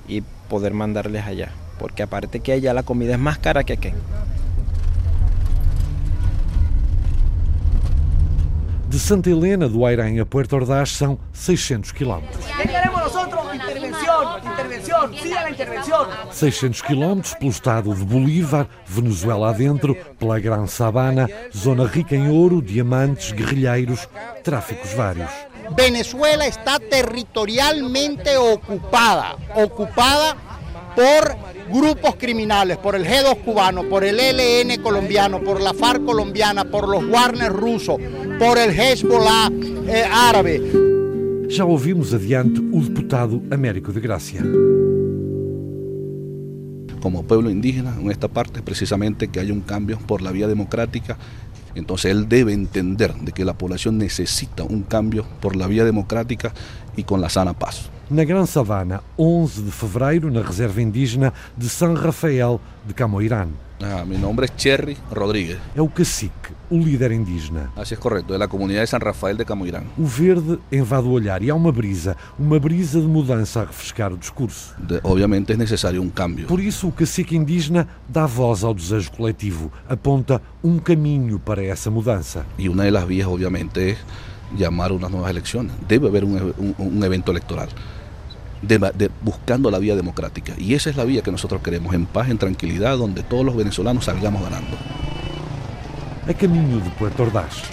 y 0.08 0.21
poder 0.50 0.74
mandarles 0.74 1.26
allá. 1.26 1.50
Porque 1.80 2.04
aparte 2.04 2.41
que 2.41 2.52
allá 2.52 2.74
la 2.74 2.84
comida 2.84 3.13
es 3.13 3.19
más 3.19 3.39
cara 3.39 3.63
que 3.63 3.74
aquí. 3.74 3.89
De 8.92 9.00
Santa 9.00 9.30
Helena 9.30 9.70
do 9.70 9.86
Airém 9.86 10.20
a 10.20 10.26
Puerto 10.26 10.54
Ordaz 10.54 10.92
são 10.92 11.18
600 11.32 11.94
quilómetros. 11.94 12.44
¿Qué 12.58 12.68
queremos 12.68 13.00
nosotros? 13.00 13.42
Intervención, 13.56 14.42
intervención, 14.44 15.16
siga 15.18 15.44
la 15.44 15.50
intervención. 15.50 16.08
600 16.30 16.82
quilómetros 16.82 17.34
pelo 17.36 17.52
estado 17.52 17.94
de 17.96 18.04
Bolívar, 18.04 18.68
Venezuela 18.86 19.52
adentro, 19.52 19.96
pela 20.20 20.38
Gran 20.40 20.68
Sabana, 20.68 21.30
zona 21.56 21.88
rica 21.88 22.18
em 22.18 22.30
ouro, 22.30 22.62
diamantes, 22.62 23.32
guerrilheiros, 23.32 24.10
tráficos 24.44 24.94
vários. 24.94 25.32
Venezuela 25.74 26.46
está 26.46 26.78
territorialmente 26.78 28.36
ocupada, 28.38 29.38
ocupada 29.56 30.36
por 30.96 31.36
grupos 31.72 32.16
criminales, 32.18 32.78
por 32.78 32.96
el 32.96 33.06
G2 33.06 33.44
cubano, 33.44 33.84
por 33.90 34.04
el 34.04 34.20
ELN 34.20 34.82
colombiano, 34.82 35.40
por 35.42 35.62
la 35.62 35.74
FARC 35.74 36.04
colombiana, 36.04 36.66
por 36.66 36.88
los 36.88 37.04
Warner 37.06 37.52
rusos, 37.52 37.98
por 38.40 38.58
el 38.58 38.72
Hezbollah 38.72 39.50
eh, 39.88 40.04
árabe. 40.12 40.62
Já 41.50 41.66
ouvimos 41.66 42.14
adiante 42.14 42.62
o 42.74 42.82
deputado 42.82 43.42
Américo 43.52 43.92
de 43.92 44.00
Gracia. 44.00 44.42
como 47.02 47.24
pueblo 47.24 47.50
indígena 47.50 47.98
en 48.00 48.10
esta 48.12 48.30
parte 48.30 48.62
precisamente 48.62 49.28
que 49.28 49.40
haya 49.42 49.52
un 49.52 49.62
cambio 49.62 50.00
por 50.00 50.22
la 50.22 50.32
vía 50.32 50.48
democrática. 50.48 51.18
Entonces 51.76 52.12
él 52.12 52.30
debe 52.30 52.54
entender 52.54 53.14
de 53.16 53.32
que 53.32 53.44
la 53.44 53.58
población 53.58 53.98
necesita 53.98 54.64
un 54.64 54.84
cambio 54.84 55.26
por 55.42 55.56
la 55.56 55.68
vía 55.68 55.84
democrática 55.84 56.54
y 56.96 57.04
con 57.04 57.20
la 57.20 57.30
sana 57.30 57.54
paz. 57.54 57.90
Na 58.12 58.26
Gran 58.26 58.45
Sabana, 58.45 59.02
11 59.17 59.62
de 59.62 59.71
fevereiro, 59.71 60.30
na 60.30 60.41
reserva 60.41 60.82
indígena 60.82 61.32
de 61.56 61.69
San 61.69 61.95
Rafael 61.95 62.60
de 62.86 62.93
Camoirán. 62.93 63.47
Ah, 63.82 64.04
mi 64.06 64.17
nombre 64.17 64.47
es 64.47 64.52
Cherry 64.58 64.97
Rodríguez. 65.10 65.58
É 65.74 65.82
o 65.82 65.88
cacique, 65.88 66.52
o 66.69 66.78
líder 66.78 67.13
indígena. 67.13 67.71
Así 67.74 67.93
es 67.93 68.00
correcto, 68.02 68.34
de 68.34 68.39
la 68.39 68.50
comunidad 68.50 68.82
de 68.82 68.88
San 68.88 69.00
Rafael 69.00 69.38
de 69.38 69.45
Camoirán. 69.45 69.86
O 69.97 70.04
verde 70.04 70.60
invade 70.74 71.08
o 71.08 71.12
olhar 71.12 71.41
e 71.41 71.50
há 71.50 71.56
uma 71.56 71.71
brisa, 71.71 72.17
uma 72.38 72.60
brisa 72.60 73.00
de 73.00 73.08
mudança 73.08 73.62
a 73.62 73.63
refrescar 73.63 74.12
o 74.12 74.17
discurso. 74.17 74.76
De, 74.78 75.00
obviamente 75.04 75.54
es 75.54 75.58
necesario 75.58 76.02
un 76.02 76.10
cambio. 76.10 76.47
Por 76.47 76.60
isso, 76.60 76.89
o 76.89 76.91
cacique 76.91 77.38
indígena 77.38 77.88
dá 78.10 78.26
voz 78.26 78.65
ao 78.65 78.74
desejo 78.74 79.10
coletivo, 79.13 79.71
aponta 79.88 80.41
um 80.62 80.80
caminho 80.80 81.39
para 81.39 81.63
essa 81.63 81.89
mudança. 81.89 82.45
Y 82.58 82.67
una 82.67 82.84
de 82.84 82.91
las 82.91 83.08
vías, 83.08 83.30
obviamente, 83.30 83.91
es 83.91 83.97
llamar 84.58 84.91
a 84.91 84.95
unas 84.95 85.12
nuevas 85.12 85.32
elecciones. 85.32 85.71
Debe 85.88 86.10
haber 86.10 86.26
un, 86.26 86.54
un, 86.58 86.76
un 86.78 87.04
evento 87.06 87.32
electoral. 87.32 87.69
De, 88.62 88.78
de, 88.78 89.10
buscando 89.21 89.71
la 89.71 89.80
vía 89.80 89.95
democrática. 89.95 90.54
Y 90.58 90.76
esa 90.76 90.89
es 90.89 90.95
la 90.95 91.04
vía 91.04 91.21
que 91.21 91.32
nosotros 91.32 91.62
queremos, 91.62 91.93
en 91.95 92.06
paz, 92.06 92.30
en 92.30 92.38
tranquilidad, 92.38 92.97
donde 92.97 93.24
todos 93.24 93.43
los 93.43 93.56
venezolanos 93.56 94.06
salgamos 94.06 94.43
ganando. 94.43 94.78
A 96.28 96.34
caminho 96.34 96.80
de 96.80 96.89
Puerto 96.91 97.24
Ordaz. 97.24 97.63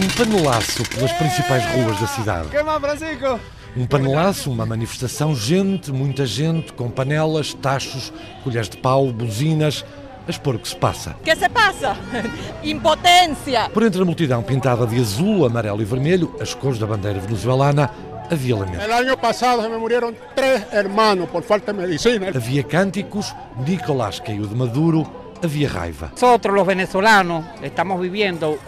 Um 0.00 0.08
panelaço 0.16 0.82
pelas 0.94 1.12
principais 1.12 1.64
ruas 1.74 2.00
da 2.00 2.06
cidade. 2.06 2.48
Que 2.48 2.62
mais, 2.62 2.80
Francisco? 2.80 3.40
Um 3.76 3.86
panelaço, 3.86 4.50
uma 4.50 4.64
manifestação, 4.64 5.36
gente, 5.36 5.92
muita 5.92 6.24
gente, 6.24 6.72
com 6.72 6.88
panelas, 6.88 7.52
tachos, 7.52 8.12
colheres 8.42 8.68
de 8.68 8.76
pau, 8.78 9.12
buzinas, 9.12 9.84
a 10.28 10.30
expor 10.30 10.56
o 10.56 10.58
que 10.58 10.68
se 10.68 10.76
passa. 10.76 11.16
Que 11.24 11.34
se 11.34 11.48
passa? 11.48 11.96
Impotência! 12.62 13.70
Por 13.72 13.82
entre 13.82 14.02
a 14.02 14.04
multidão 14.04 14.42
pintada 14.42 14.86
de 14.86 15.00
azul, 15.00 15.46
amarelo 15.46 15.80
e 15.80 15.84
vermelho, 15.84 16.36
as 16.40 16.54
cores 16.54 16.78
da 16.78 16.86
bandeira 16.86 17.18
venezuelana, 17.18 17.90
havia 18.30 18.56
lamento. 18.56 18.82
El 18.82 18.92
año 18.92 19.16
pasado 19.16 19.62
se 19.62 19.68
me 19.68 19.78
murieron 19.78 20.14
tres 20.34 20.66
hermanos 20.70 21.28
por 21.30 21.42
falta 21.42 21.72
de 21.72 21.78
medicina. 21.80 22.28
Havia 22.28 22.62
cânticos, 22.62 23.34
Nicolás 23.66 24.20
caiu 24.20 24.46
de 24.46 24.54
Maduro, 24.54 25.10
havia 25.42 25.68
raiva. 25.68 26.10
Nosotros 26.12 26.54
los 26.54 26.66
venezolanos 26.66 27.44
estamos 27.62 27.98
viviendo 28.00 28.58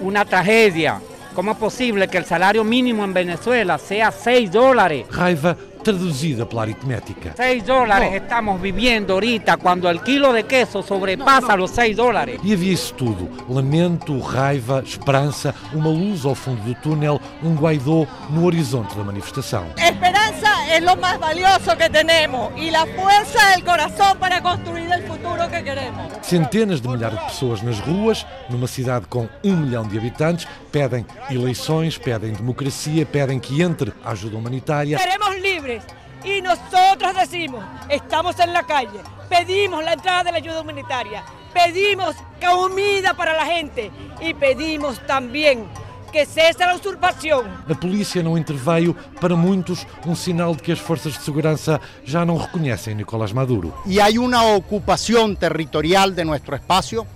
una 0.00 0.24
tragedia. 0.24 1.00
¿Cómo 1.34 1.52
es 1.52 1.58
posible 1.58 2.08
que 2.08 2.18
el 2.18 2.24
salario 2.24 2.64
mínimo 2.64 3.04
en 3.04 3.12
Venezuela 3.12 3.78
sea 3.78 4.10
6 4.10 4.50
dólares? 4.50 5.06
Raiva 5.10 5.56
traduzida 5.82 6.46
pela 6.46 6.62
aritmética. 6.62 7.34
6 7.36 7.64
dólares 7.64 8.14
estamos 8.14 8.60
viviendo 8.60 9.14
ahorita 9.14 9.56
cuando 9.56 9.88
el 9.88 10.00
kilo 10.02 10.32
de 10.32 10.44
queso 10.44 10.82
sobrepasa 10.82 11.56
los 11.56 11.70
6 11.72 11.96
dólares. 11.96 12.40
E 12.44 12.52
havia 12.52 12.72
isso 12.72 12.94
tudo: 12.94 13.28
lamento, 13.48 14.18
raiva, 14.20 14.82
esperança, 14.84 15.54
uma 15.72 15.88
luz 15.88 16.24
ao 16.24 16.34
fundo 16.34 16.62
do 16.62 16.74
túnel, 16.76 17.20
um 17.42 17.54
Guaidó 17.54 18.06
no 18.30 18.44
horizonte 18.44 18.96
da 18.96 19.04
manifestação. 19.04 19.66
Esperanza 19.76 20.50
es 20.74 20.82
lo 20.82 20.96
más 20.96 21.18
valioso 21.18 21.76
que 21.76 21.88
tenemos 21.90 22.52
y 22.56 22.70
la 22.70 22.86
fuerza 22.86 23.50
del 23.50 23.64
corazón 23.64 24.18
para 24.18 24.40
construir 24.40 24.90
el 24.92 25.02
futuro 25.02 25.48
que 25.50 25.62
queremos. 25.62 26.12
Centenas 26.22 26.80
de 26.80 26.88
milhares 26.88 27.18
de 27.18 27.24
pessoas 27.26 27.62
nas 27.62 27.78
ruas, 27.80 28.26
numa 28.48 28.66
cidade 28.66 29.06
com 29.06 29.28
um 29.44 29.56
milhão 29.56 29.86
de 29.86 29.98
habitantes, 29.98 30.46
pedem 30.70 31.04
eleições, 31.30 31.98
pedem 31.98 32.32
democracia, 32.32 33.04
pedem 33.04 33.38
que 33.38 33.62
entre 33.62 33.92
a 34.04 34.12
ajuda 34.12 34.36
humanitária. 34.36 34.96
Queremos 34.96 35.36
libres 35.70 35.82
y 36.24 36.42
nosotros 36.42 37.14
decimos, 37.18 37.64
estamos 37.88 38.38
en 38.40 38.52
la 38.52 38.62
calle, 38.64 39.00
pedimos 39.28 39.82
la 39.82 39.94
entrada 39.94 40.24
de 40.24 40.32
la 40.32 40.38
ayuda 40.38 40.60
humanitaria, 40.60 41.24
pedimos 41.54 42.14
comida 42.40 43.14
para 43.14 43.34
la 43.34 43.46
gente 43.46 43.90
y 44.20 44.34
pedimos 44.34 45.00
también 45.06 45.66
que 46.12 46.26
cesse 46.26 46.62
a 46.62 46.74
usurpação. 46.74 47.44
A 47.68 47.74
polícia 47.74 48.22
não 48.22 48.36
interveio, 48.36 48.94
para 49.20 49.36
muitos, 49.36 49.86
um 50.04 50.14
sinal 50.14 50.54
de 50.56 50.62
que 50.62 50.72
as 50.72 50.78
forças 50.78 51.14
de 51.14 51.22
segurança 51.22 51.80
já 52.04 52.24
não 52.24 52.36
reconhecem 52.36 52.96
Nicolás 52.96 53.32
Maduro. 53.32 53.72
Y 53.86 54.00
hay 54.00 54.18
una 54.18 54.42
ocupación 54.42 55.36
territorial 55.36 56.14
de 56.14 56.24
nuestro 56.24 56.56
espacio 56.56 57.06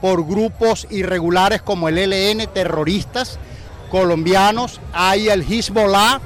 por 0.00 0.26
grupos 0.26 0.86
irregulares 0.90 1.62
como 1.62 1.88
el 1.88 1.96
ELN, 1.96 2.46
terroristas 2.52 3.38
colombianos, 3.90 4.80
hay 4.92 5.28
el 5.28 5.42
Hezbollah, 5.42 6.20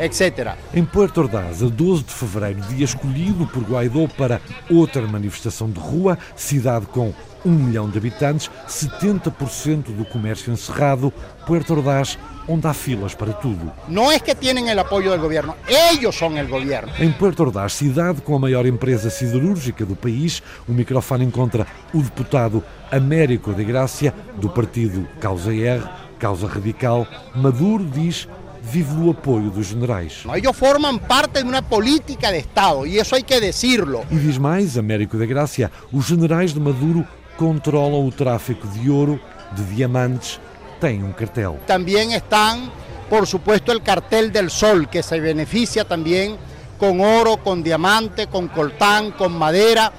etc. 0.00 0.54
Em 0.72 0.84
Puerto 0.84 1.20
Ordaz, 1.20 1.62
a 1.62 1.66
12 1.66 2.04
de 2.04 2.12
fevereiro, 2.12 2.60
dia 2.62 2.84
escolhido 2.84 3.46
por 3.46 3.62
Guaidó 3.62 4.08
para 4.16 4.40
outra 4.70 5.02
manifestação 5.06 5.70
de 5.70 5.78
rua, 5.78 6.18
cidade 6.34 6.86
com 6.86 7.12
um 7.44 7.50
milhão 7.50 7.88
de 7.88 7.98
habitantes, 7.98 8.50
70% 8.68 9.94
do 9.94 10.04
comércio 10.04 10.52
encerrado, 10.52 11.12
Puerto 11.46 11.74
Ordaz, 11.74 12.18
onde 12.46 12.66
há 12.66 12.74
filas 12.74 13.14
para 13.14 13.32
tudo. 13.32 13.72
No 13.88 14.10
es 14.10 14.22
que 14.22 14.34
tienen 14.34 14.68
el 14.68 14.78
apoyo 14.78 15.10
del 15.10 15.20
gobierno, 15.20 15.56
ellos 15.68 16.16
son 16.16 16.36
el 16.36 16.48
gobierno. 16.48 16.92
Em 16.98 17.12
Puerto 17.12 17.44
Ordaz, 17.44 17.74
cidade 17.74 18.20
com 18.22 18.34
a 18.36 18.38
maior 18.38 18.66
empresa 18.66 19.10
siderúrgica 19.10 19.84
do 19.84 19.96
país, 19.96 20.42
o 20.68 20.72
microfone 20.72 21.24
encontra 21.24 21.66
o 21.94 22.02
deputado 22.02 22.62
Américo 22.90 23.52
de 23.52 23.64
Gracia, 23.64 24.12
do 24.36 24.50
partido 24.50 25.06
Causa 25.20 25.54
R, 25.54 25.82
Causa 26.18 26.46
Radical. 26.46 27.06
Maduro 27.34 27.84
diz 27.84 28.28
vive 28.70 28.94
do 28.94 29.10
apoio 29.10 29.50
dos 29.50 29.66
generais. 29.66 30.22
Ellos 30.34 30.56
forman 30.56 30.98
parte 30.98 31.42
de 31.42 31.48
una 31.48 31.62
política 31.62 32.30
de 32.30 32.38
Estado 32.38 32.86
y 32.86 32.98
eso 32.98 33.16
hay 33.16 33.24
que 33.24 33.40
decirlo. 33.40 34.04
E 34.10 34.16
diz 34.16 34.38
mais, 34.38 34.78
Américo 34.78 35.18
da 35.18 35.26
Gracia, 35.26 35.70
os 35.92 36.06
generais 36.06 36.52
de 36.54 36.60
Maduro 36.60 37.04
controlam 37.36 38.06
o 38.06 38.12
tráfico 38.12 38.68
de 38.68 38.88
ouro, 38.90 39.18
de 39.52 39.64
diamantes, 39.64 40.38
têm 40.80 41.02
um 41.02 41.12
cartel. 41.12 41.58
También 41.66 42.12
están, 42.12 42.70
por 43.08 43.26
supuesto, 43.26 43.72
el 43.72 43.82
cartel 43.82 44.30
del 44.30 44.50
sol, 44.50 44.88
que 44.88 45.02
se 45.02 45.18
beneficia 45.18 45.84
también 45.84 46.36
con 46.78 47.00
oro, 47.00 47.38
con 47.38 47.62
diamante, 47.62 48.28
con 48.28 48.48
coltán, 48.48 49.12
con 49.12 49.32
madera. 49.36 49.92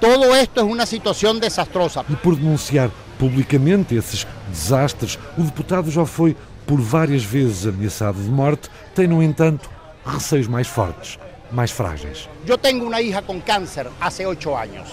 Todo 0.00 0.34
esto 0.34 0.60
es 0.60 0.66
una 0.66 0.86
situación 0.86 1.38
desastrosa. 1.38 2.04
E 2.08 2.16
por 2.16 2.36
denunciar 2.36 2.90
publicamente 3.18 3.96
esses 3.96 4.26
desastres, 4.48 5.18
o 5.38 5.42
deputado 5.42 5.90
já 5.90 6.04
foi 6.04 6.36
por 6.66 6.80
várias 6.80 7.24
vezes 7.24 7.66
ameaçado 7.66 8.22
de 8.22 8.28
morte, 8.28 8.68
tem, 8.94 9.06
no 9.06 9.22
entanto, 9.22 9.70
receios 10.04 10.48
mais 10.48 10.66
fortes, 10.66 11.18
mais 11.50 11.70
frágeis. 11.70 12.28
Yo 12.44 12.58
tengo 12.58 12.84
una 12.84 13.00
hija 13.00 13.22
con 13.22 13.40
cáncer 13.40 13.88
hace 14.00 14.26
ocho 14.26 14.56
años 14.56 14.88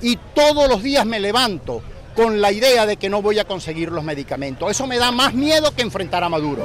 y 0.00 0.16
todos 0.34 0.68
los 0.68 0.82
días 0.82 1.04
me 1.04 1.20
levanto 1.20 1.82
con 2.14 2.40
la 2.40 2.52
idea 2.52 2.86
de 2.86 2.96
que 2.96 3.08
no 3.08 3.22
voy 3.22 3.38
a 3.38 3.44
conseguir 3.44 3.90
los 3.90 4.04
medicamentos. 4.04 4.70
Eso 4.70 4.86
me 4.86 4.98
da 4.98 5.10
más 5.10 5.34
miedo 5.34 5.74
que 5.74 5.82
enfrentar 5.82 6.22
a 6.22 6.28
Maduro. 6.28 6.62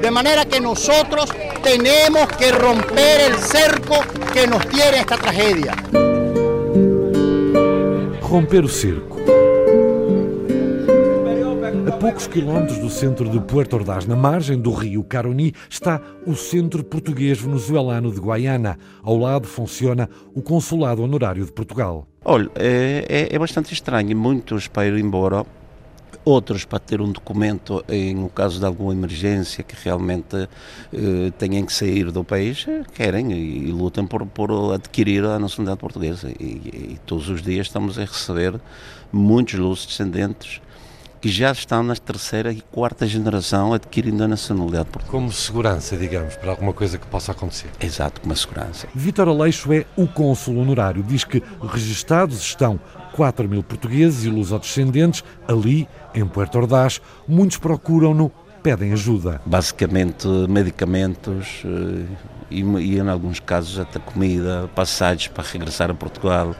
De 0.00 0.10
manera 0.10 0.46
que 0.46 0.60
nosotros 0.60 1.30
tenemos 1.62 2.26
que 2.38 2.50
romper 2.52 3.20
el 3.20 3.36
cerco 3.36 3.98
que 4.32 4.46
nos 4.46 4.66
tiene 4.68 5.00
esta 5.00 5.18
tragedia. 5.18 5.74
Romper 8.22 8.64
o 8.64 8.68
cerco. 8.68 9.19
A 11.90 11.92
poucos 11.92 12.28
quilómetros 12.28 12.78
do 12.78 12.88
centro 12.88 13.28
de 13.28 13.40
Puerto 13.40 13.74
Ordaz, 13.74 14.06
na 14.06 14.14
margem 14.14 14.56
do 14.56 14.70
rio 14.72 15.02
Caroni, 15.02 15.52
está 15.68 16.00
o 16.24 16.36
Centro 16.36 16.84
Português 16.84 17.40
Venezuelano 17.40 18.12
de 18.12 18.20
Guaiana. 18.20 18.78
Ao 19.02 19.18
lado 19.18 19.48
funciona 19.48 20.08
o 20.32 20.40
Consulado 20.40 21.02
Honorário 21.02 21.44
de 21.44 21.50
Portugal. 21.50 22.06
Olha, 22.24 22.48
é, 22.54 23.04
é, 23.08 23.34
é 23.34 23.38
bastante 23.40 23.74
estranho. 23.74 24.16
Muitos 24.16 24.68
para 24.68 24.86
ir 24.86 24.98
embora, 24.98 25.44
outros 26.24 26.64
para 26.64 26.78
ter 26.78 27.00
um 27.00 27.10
documento 27.10 27.84
em 27.88 28.22
o 28.22 28.28
caso 28.28 28.60
de 28.60 28.66
alguma 28.66 28.92
emergência 28.92 29.64
que 29.64 29.74
realmente 29.82 30.48
eh, 30.92 31.32
tenham 31.38 31.66
que 31.66 31.72
sair 31.72 32.12
do 32.12 32.22
país, 32.22 32.66
querem 32.94 33.32
e, 33.32 33.68
e 33.68 33.72
lutam 33.72 34.06
por, 34.06 34.24
por 34.26 34.72
adquirir 34.72 35.24
a 35.24 35.40
nacionalidade 35.40 35.80
portuguesa. 35.80 36.30
E, 36.38 36.44
e, 36.44 37.00
todos 37.04 37.28
os 37.28 37.42
dias 37.42 37.66
estamos 37.66 37.98
a 37.98 38.02
receber 38.02 38.60
muitos 39.12 39.54
lusos 39.54 39.86
descendentes 39.86 40.60
que 41.20 41.28
já 41.28 41.52
estão 41.52 41.82
na 41.82 41.94
terceira 41.94 42.50
e 42.52 42.60
quarta 42.60 43.06
geração 43.06 43.74
adquirindo 43.74 44.24
a 44.24 44.28
nacionalidade 44.28 44.86
portuguesa. 44.86 45.10
Como 45.10 45.32
segurança, 45.32 45.96
digamos, 45.96 46.36
para 46.36 46.50
alguma 46.50 46.72
coisa 46.72 46.96
que 46.96 47.06
possa 47.06 47.32
acontecer. 47.32 47.68
Exato, 47.78 48.20
como 48.20 48.34
segurança. 48.34 48.88
Vítor 48.94 49.28
Aleixo 49.28 49.72
é 49.72 49.84
o 49.96 50.08
cônsul 50.08 50.56
honorário. 50.58 51.02
Diz 51.02 51.24
que 51.24 51.42
registados 51.62 52.40
estão 52.40 52.80
4 53.12 53.48
mil 53.48 53.62
portugueses 53.62 54.24
e 54.24 54.30
lusodescendentes 54.30 55.22
ali, 55.46 55.86
em 56.14 56.26
Puerto 56.26 56.56
Ordaz. 56.56 57.02
Muitos 57.28 57.58
procuram-no, 57.58 58.32
pedem 58.62 58.92
ajuda. 58.92 59.42
Basicamente, 59.44 60.26
medicamentos 60.48 61.62
eh, 61.64 62.06
e, 62.50 62.60
e, 62.62 62.98
em 62.98 63.08
alguns 63.08 63.40
casos, 63.40 63.78
até 63.78 63.98
comida, 63.98 64.70
passagens 64.74 65.28
para 65.28 65.44
regressar 65.44 65.90
a 65.90 65.94
Portugal 65.94 66.54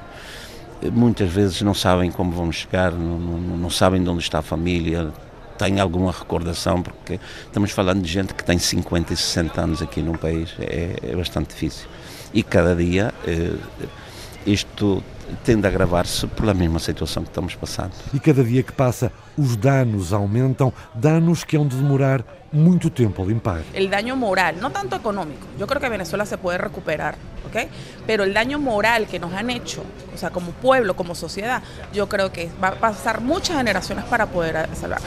muitas 0.92 1.30
vezes 1.30 1.62
não 1.62 1.74
sabem 1.74 2.10
como 2.10 2.30
vão 2.30 2.50
chegar, 2.50 2.92
não, 2.92 3.18
não, 3.18 3.56
não, 3.56 3.70
sabem 3.70 4.02
de 4.02 4.08
onde 4.08 4.22
está 4.22 4.38
a 4.38 4.42
família, 4.42 5.12
têm 5.58 5.78
alguma 5.80 6.10
recordação, 6.10 6.82
porque 6.82 7.20
estamos 7.44 7.70
falando 7.70 8.02
de 8.02 8.10
gente 8.10 8.32
que 8.32 8.42
tem 8.42 8.58
50 8.58 9.12
e 9.12 9.16
60 9.16 9.60
anos 9.60 9.82
aqui 9.82 10.00
no 10.02 10.16
país, 10.16 10.54
é, 10.58 10.96
é 11.02 11.16
bastante 11.16 11.48
difícil. 11.48 11.86
E 12.32 12.42
cada 12.42 12.74
dia 12.74 13.12
eh, 13.26 13.54
isto 14.46 15.02
tende 15.44 15.66
a 15.66 15.70
agravar-se 15.70 16.26
pela 16.26 16.54
mesma 16.54 16.78
situação 16.78 17.22
que 17.22 17.30
estamos 17.30 17.54
passando. 17.54 17.92
E 18.12 18.20
cada 18.20 18.42
dia 18.42 18.62
que 18.62 18.72
passa, 18.72 19.12
os 19.36 19.56
danos 19.56 20.12
aumentam, 20.12 20.72
danos 20.94 21.44
que 21.44 21.56
hão 21.56 21.66
de 21.66 21.76
demorar 21.76 22.24
muito 22.52 22.90
tempo 22.90 23.22
a 23.22 23.26
limpar. 23.26 23.62
El 23.72 23.88
daño 23.88 24.16
moral, 24.16 24.56
no 24.60 24.70
tanto 24.70 24.96
económico. 24.96 25.46
Yo 25.58 25.66
creo 25.66 25.80
que 25.80 25.88
Venezuela 25.88 26.26
se 26.26 26.36
puede 26.36 26.58
recuperar. 26.58 27.14
¿ok? 27.46 27.68
Pero 28.06 28.24
el 28.24 28.34
daño 28.34 28.58
moral 28.58 29.06
que 29.06 29.18
nos 29.18 29.32
han 29.32 29.50
hecho, 29.50 29.82
o 30.14 30.18
sea, 30.18 30.30
como 30.30 30.52
pueblo, 30.52 30.94
como 30.94 31.14
sociedad, 31.14 31.62
yo 31.92 32.08
creo 32.08 32.32
que 32.32 32.50
va 32.62 32.68
a 32.68 32.74
pasar 32.74 33.20
muchas 33.20 33.56
generaciones 33.56 34.04
para 34.04 34.26
poder 34.26 34.68
salvar. 34.74 35.00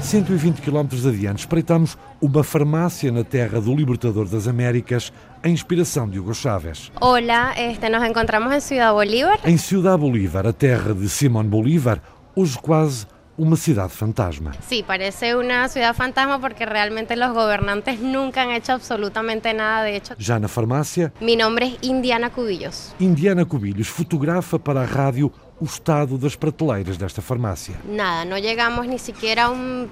120 0.00 0.62
km 0.62 0.86
adiante, 1.08 1.40
espreitamos 1.40 1.98
uma 2.20 2.42
farmácia 2.44 3.10
na 3.10 3.24
terra 3.24 3.60
do 3.60 3.74
libertador 3.74 4.28
das 4.28 4.46
Américas, 4.46 5.12
a 5.42 5.48
inspiração 5.48 6.08
de 6.08 6.18
Hugo 6.18 6.34
Chávez. 6.34 6.90
Hola, 7.00 7.52
este, 7.58 7.88
nos 7.88 8.02
encontramos 8.04 8.52
em 8.52 8.60
Ciudad 8.60 8.92
Bolívar. 8.92 9.40
Em 9.44 9.58
Ciudad 9.58 9.98
Bolívar, 9.98 10.46
a 10.46 10.52
terra 10.52 10.94
de 10.94 11.08
Simón 11.08 11.44
Bolívar, 11.44 12.00
hoje 12.34 12.58
quase 12.58 13.06
uma 13.38 13.56
cidade 13.56 13.92
fantasma. 13.92 14.52
Sí, 14.68 14.82
parece 14.84 15.36
una 15.36 15.68
ciudad 15.68 15.94
fantasma 15.94 16.40
porque 16.40 16.66
realmente 16.66 17.14
los 17.16 17.32
gobernantes 17.32 18.00
nunca 18.00 18.42
han 18.42 18.50
hecho 18.50 18.72
absolutamente 18.72 19.54
nada 19.54 19.84
de 19.84 19.96
hecho. 19.96 20.14
Já 20.18 20.38
na 20.40 20.48
farmácia, 20.48 21.12
Mi 21.20 21.36
nombre 21.36 21.66
es 21.66 21.78
Indiana 21.82 22.30
Cubillos. 22.30 22.94
Indiana 22.98 23.44
Cubilhos 23.44 23.88
fotografa 23.88 24.58
para 24.58 24.82
a 24.82 24.86
rádio 24.86 25.32
o 25.60 25.64
estado 25.64 26.18
das 26.18 26.36
prateleiras 26.36 26.98
desta 26.98 27.22
farmácia. 27.22 27.76
Nada, 27.84 28.24
no 28.24 28.36
llegamos 28.38 28.86
ni 28.86 28.98
siquiera 28.98 29.44
a 29.44 29.50
un 29.50 29.88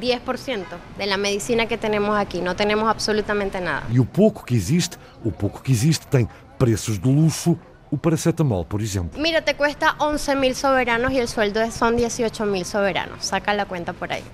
10% 0.00 0.64
de 0.98 1.06
la 1.06 1.16
medicina 1.16 1.66
que 1.66 1.78
tenemos 1.78 2.16
aquí, 2.16 2.40
no 2.40 2.56
tenemos 2.56 2.88
absolutamente 2.88 3.60
nada. 3.60 3.84
E 3.92 4.00
o 4.00 4.04
pouco 4.04 4.44
que 4.44 4.54
existe, 4.54 4.98
o 5.24 5.30
pouco 5.30 5.62
que 5.62 5.70
existe 5.70 6.06
tem 6.08 6.28
preços 6.58 6.98
de 6.98 7.08
luxo, 7.08 7.58
o 7.92 7.98
paracetamol, 7.98 8.64
por 8.64 8.80
exemplo. 8.80 9.20
Mira, 9.20 9.42
te 9.42 9.54
cuesta 9.54 9.94
11 9.98 10.34
mil 10.36 10.54
soberanos 10.54 11.12
y 11.12 11.18
el 11.18 11.28
sueldo 11.28 11.60
son 11.70 11.96
18 11.96 12.46
mil 12.46 12.64
soberanos, 12.64 13.26
saca 13.26 13.52
la 13.52 13.66
cuenta 13.66 13.92
por 13.92 14.10
ahí. 14.10 14.24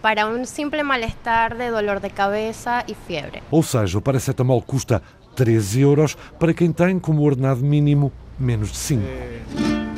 Para 0.00 0.26
un 0.26 0.46
simple 0.46 0.82
malestar 0.82 1.58
de 1.58 1.68
dolor 1.68 2.00
de 2.00 2.10
cabeza 2.10 2.84
y 2.86 2.94
fiebre. 2.94 3.42
Ou 3.50 3.62
seja, 3.62 3.98
o 3.98 4.00
paracetamol 4.00 4.64
custa 4.64 5.02
13 5.36 5.80
euros 5.80 6.16
para 6.40 6.54
quem 6.54 6.72
tem 6.72 6.98
como 6.98 7.22
ordenado 7.22 7.60
mínimo 7.60 8.10
menos 8.38 8.72
de 8.72 8.78
5. 8.78 9.97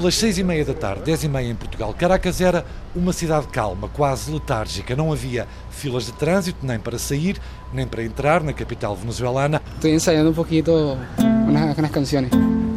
Pelas 0.00 0.14
seis 0.14 0.38
e 0.38 0.42
meia 0.42 0.64
da 0.64 0.72
tarde, 0.72 1.02
dez 1.04 1.22
e 1.24 1.28
meia 1.28 1.50
em 1.50 1.54
Portugal, 1.54 1.92
Caracas 1.92 2.40
era 2.40 2.64
uma 2.96 3.12
cidade 3.12 3.48
calma, 3.48 3.86
quase 3.86 4.32
letárgica. 4.32 4.96
Não 4.96 5.12
havia 5.12 5.46
filas 5.70 6.06
de 6.06 6.14
trânsito, 6.14 6.64
nem 6.64 6.78
para 6.78 6.98
sair, 6.98 7.36
nem 7.70 7.86
para 7.86 8.02
entrar 8.02 8.42
na 8.42 8.54
capital 8.54 8.96
venezuelana. 8.96 9.60
Estoy 9.74 9.90
ensayando 9.90 10.30
un 10.30 10.34
poquito 10.34 10.96
unas, 11.46 11.76
unas 11.76 11.90
canciones. 11.90 12.30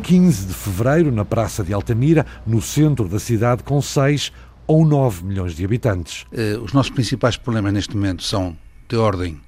15 0.03 0.47
de 0.47 0.53
fevereiro, 0.53 1.13
na 1.13 1.23
Praça 1.23 1.63
de 1.63 1.71
Altamira, 1.71 2.25
no 2.45 2.61
centro 2.61 3.07
da 3.07 3.19
cidade, 3.19 3.63
com 3.63 3.81
6 3.81 4.33
ou 4.67 4.85
9 4.85 5.23
milhões 5.23 5.55
de 5.55 5.63
habitantes. 5.63 6.25
Eh, 6.33 6.59
os 6.61 6.73
nossos 6.73 6.91
principais 6.91 7.37
problemas 7.37 7.71
neste 7.71 7.95
momento 7.95 8.21
são 8.21 8.53
de 8.89 8.97
ordem 8.97 9.39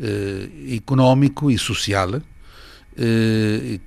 eh, 0.00 0.74
económico 0.74 1.50
e 1.50 1.58
social, 1.58 2.14
eh, 2.96 3.78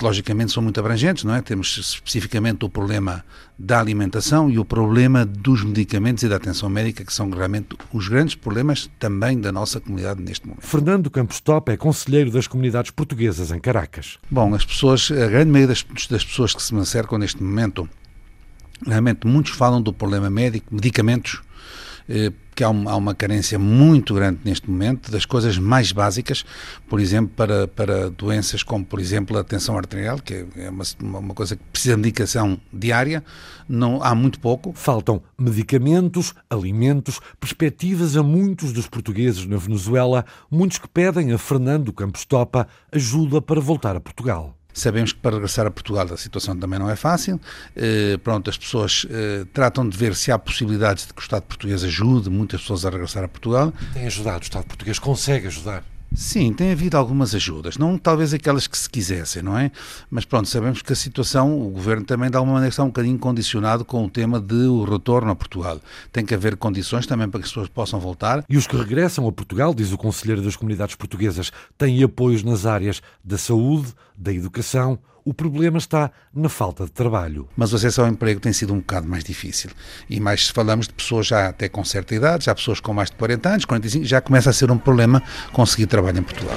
que 0.00 0.04
logicamente 0.06 0.50
são 0.50 0.62
muito 0.62 0.80
abrangentes, 0.80 1.24
não 1.24 1.34
é? 1.34 1.42
Temos 1.42 1.76
especificamente 1.76 2.64
o 2.64 2.70
problema 2.70 3.22
da 3.58 3.78
alimentação 3.78 4.48
e 4.48 4.58
o 4.58 4.64
problema 4.64 5.26
dos 5.26 5.62
medicamentos 5.62 6.22
e 6.22 6.28
da 6.28 6.36
atenção 6.36 6.70
médica, 6.70 7.04
que 7.04 7.12
são 7.12 7.28
realmente 7.28 7.76
os 7.92 8.08
grandes 8.08 8.34
problemas 8.34 8.90
também 8.98 9.38
da 9.38 9.52
nossa 9.52 9.78
comunidade 9.78 10.22
neste 10.22 10.46
momento. 10.46 10.66
Fernando 10.66 11.10
Campos 11.10 11.38
Top 11.40 11.70
é 11.70 11.76
conselheiro 11.76 12.30
das 12.30 12.46
comunidades 12.46 12.90
portuguesas 12.90 13.50
em 13.50 13.60
Caracas. 13.60 14.16
Bom, 14.30 14.54
as 14.54 14.64
pessoas, 14.64 15.10
a 15.10 15.28
grande 15.28 15.50
maioria 15.50 15.68
das, 15.68 15.84
das 16.08 16.24
pessoas 16.24 16.54
que 16.54 16.62
se 16.62 16.74
me 16.74 16.80
acercam 16.80 17.18
neste 17.18 17.42
momento, 17.42 17.86
realmente 18.86 19.26
muitos 19.26 19.52
falam 19.52 19.82
do 19.82 19.92
problema 19.92 20.30
médico, 20.30 20.74
medicamentos, 20.74 21.42
que 22.60 22.64
há 22.64 22.68
uma, 22.68 23.14
carência 23.14 23.58
muito 23.58 24.12
grande 24.12 24.40
neste 24.44 24.68
momento 24.68 25.10
das 25.10 25.24
coisas 25.24 25.56
mais 25.56 25.92
básicas, 25.92 26.44
por 26.86 27.00
exemplo, 27.00 27.32
para, 27.34 27.66
para 27.66 28.10
doenças 28.10 28.62
como, 28.62 28.84
por 28.84 29.00
exemplo, 29.00 29.38
a 29.38 29.42
tensão 29.42 29.78
arterial, 29.78 30.18
que 30.18 30.44
é 30.56 30.68
uma, 30.68 30.84
uma 31.00 31.34
coisa 31.34 31.56
que 31.56 31.62
precisa 31.72 31.94
de 31.94 32.00
indicação 32.00 32.60
diária, 32.70 33.24
não 33.66 34.02
há 34.02 34.14
muito 34.14 34.38
pouco. 34.40 34.74
Faltam 34.74 35.22
medicamentos, 35.38 36.34
alimentos, 36.50 37.18
perspectivas 37.40 38.14
a 38.14 38.22
muitos 38.22 38.72
dos 38.74 38.86
portugueses 38.86 39.46
na 39.46 39.56
Venezuela, 39.56 40.26
muitos 40.50 40.76
que 40.76 40.88
pedem 40.88 41.32
a 41.32 41.38
Fernando 41.38 41.92
Campos 41.94 42.26
Topa 42.26 42.68
ajuda 42.92 43.40
para 43.40 43.58
voltar 43.58 43.96
a 43.96 44.00
Portugal. 44.00 44.59
Sabemos 44.72 45.12
que 45.12 45.18
para 45.18 45.36
regressar 45.36 45.66
a 45.66 45.70
Portugal 45.70 46.06
a 46.12 46.16
situação 46.16 46.56
também 46.56 46.78
não 46.78 46.90
é 46.90 46.96
fácil. 46.96 47.40
Eh, 47.76 48.18
pronto, 48.22 48.48
as 48.50 48.56
pessoas 48.56 49.06
eh, 49.10 49.44
tratam 49.52 49.88
de 49.88 49.96
ver 49.96 50.14
se 50.14 50.30
há 50.30 50.38
possibilidades 50.38 51.06
de 51.06 51.14
que 51.14 51.20
o 51.20 51.22
Estado 51.22 51.42
português 51.42 51.84
ajude 51.84 52.30
muitas 52.30 52.60
pessoas 52.60 52.84
a 52.84 52.90
regressar 52.90 53.24
a 53.24 53.28
Portugal. 53.28 53.72
Tem 53.92 54.06
ajudado, 54.06 54.38
o 54.38 54.42
Estado 54.42 54.66
português 54.66 54.98
consegue 54.98 55.46
ajudar. 55.46 55.84
Sim, 56.12 56.52
tem 56.52 56.72
havido 56.72 56.96
algumas 56.96 57.36
ajudas, 57.36 57.78
não 57.78 57.96
talvez 57.96 58.34
aquelas 58.34 58.66
que 58.66 58.76
se 58.76 58.90
quisessem, 58.90 59.44
não 59.44 59.56
é? 59.56 59.70
Mas 60.10 60.24
pronto, 60.24 60.48
sabemos 60.48 60.82
que 60.82 60.92
a 60.92 60.96
situação, 60.96 61.60
o 61.64 61.70
governo 61.70 62.04
também 62.04 62.28
de 62.28 62.36
alguma 62.36 62.54
maneira 62.54 62.70
está 62.70 62.82
um 62.82 62.88
bocadinho 62.88 63.16
condicionado 63.16 63.84
com 63.84 64.04
o 64.04 64.10
tema 64.10 64.40
de 64.40 64.54
o 64.54 64.82
retorno 64.82 65.30
a 65.30 65.36
Portugal. 65.36 65.80
Tem 66.12 66.26
que 66.26 66.34
haver 66.34 66.56
condições 66.56 67.06
também 67.06 67.28
para 67.28 67.38
que 67.38 67.44
as 67.44 67.50
pessoas 67.50 67.68
possam 67.68 68.00
voltar. 68.00 68.44
E 68.48 68.56
os 68.56 68.66
que 68.66 68.76
regressam 68.76 69.26
a 69.28 69.30
Portugal, 69.32 69.72
diz 69.72 69.92
o 69.92 69.98
conselheiro 69.98 70.42
das 70.42 70.56
comunidades 70.56 70.96
portuguesas, 70.96 71.52
têm 71.78 72.02
apoios 72.02 72.42
nas 72.42 72.66
áreas 72.66 73.00
da 73.22 73.38
saúde, 73.38 73.94
da 74.16 74.32
educação. 74.32 74.98
O 75.30 75.34
problema 75.34 75.78
está 75.78 76.10
na 76.34 76.48
falta 76.48 76.86
de 76.86 76.90
trabalho. 76.90 77.46
Mas 77.56 77.72
o 77.72 77.76
acesso 77.76 78.02
ao 78.02 78.08
emprego 78.08 78.40
tem 78.40 78.52
sido 78.52 78.74
um 78.74 78.78
bocado 78.78 79.06
mais 79.06 79.22
difícil. 79.22 79.70
E 80.08 80.18
mais 80.18 80.48
se 80.48 80.52
falamos 80.52 80.88
de 80.88 80.92
pessoas 80.92 81.28
já 81.28 81.46
até 81.46 81.68
com 81.68 81.84
certa 81.84 82.16
idade, 82.16 82.46
já 82.46 82.54
pessoas 82.54 82.80
com 82.80 82.92
mais 82.92 83.10
de 83.10 83.16
40 83.16 83.48
anos, 83.48 83.64
45, 83.64 84.04
já 84.04 84.20
começa 84.20 84.50
a 84.50 84.52
ser 84.52 84.72
um 84.72 84.76
problema 84.76 85.22
conseguir 85.52 85.86
trabalho 85.86 86.18
em 86.18 86.22
Portugal. 86.24 86.56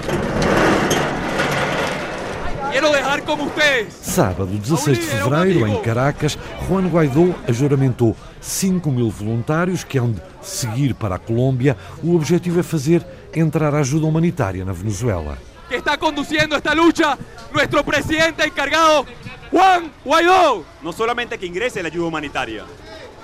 Sábado, 3.92 4.58
16 4.58 4.98
de 4.98 5.06
fevereiro, 5.06 5.68
em 5.68 5.80
Caracas, 5.84 6.36
Juan 6.68 6.88
Guaidó 6.88 7.36
ajuramentou 7.48 8.18
5 8.42 8.92
mil 8.92 9.12
voluntários 9.12 9.84
que 9.84 10.00
hão 10.00 10.12
de 10.12 10.20
seguir 10.42 10.96
para 10.96 11.14
a 11.14 11.20
Colômbia. 11.20 11.78
O 12.02 12.16
objetivo 12.16 12.60
é 12.60 12.64
fazer 12.64 13.06
entrar 13.36 13.76
a 13.76 13.82
ajuda 13.82 14.08
humanitária 14.08 14.66
na 14.66 14.74
Venezuela. 14.74 15.38
Que 15.74 15.78
está 15.78 15.98
conduciendo 15.98 16.56
esta 16.56 16.76
lucha 16.76 17.18
nuestro 17.52 17.84
presidente 17.84 18.46
encargado, 18.46 19.08
Juan 19.50 19.92
Guaidó. 20.06 20.64
no 20.84 20.94
solamente 20.94 21.40
que 21.40 21.48
ingrese 21.48 21.82
la 21.82 21.88
ayuda 21.88 22.10
humanitaria, 22.10 22.64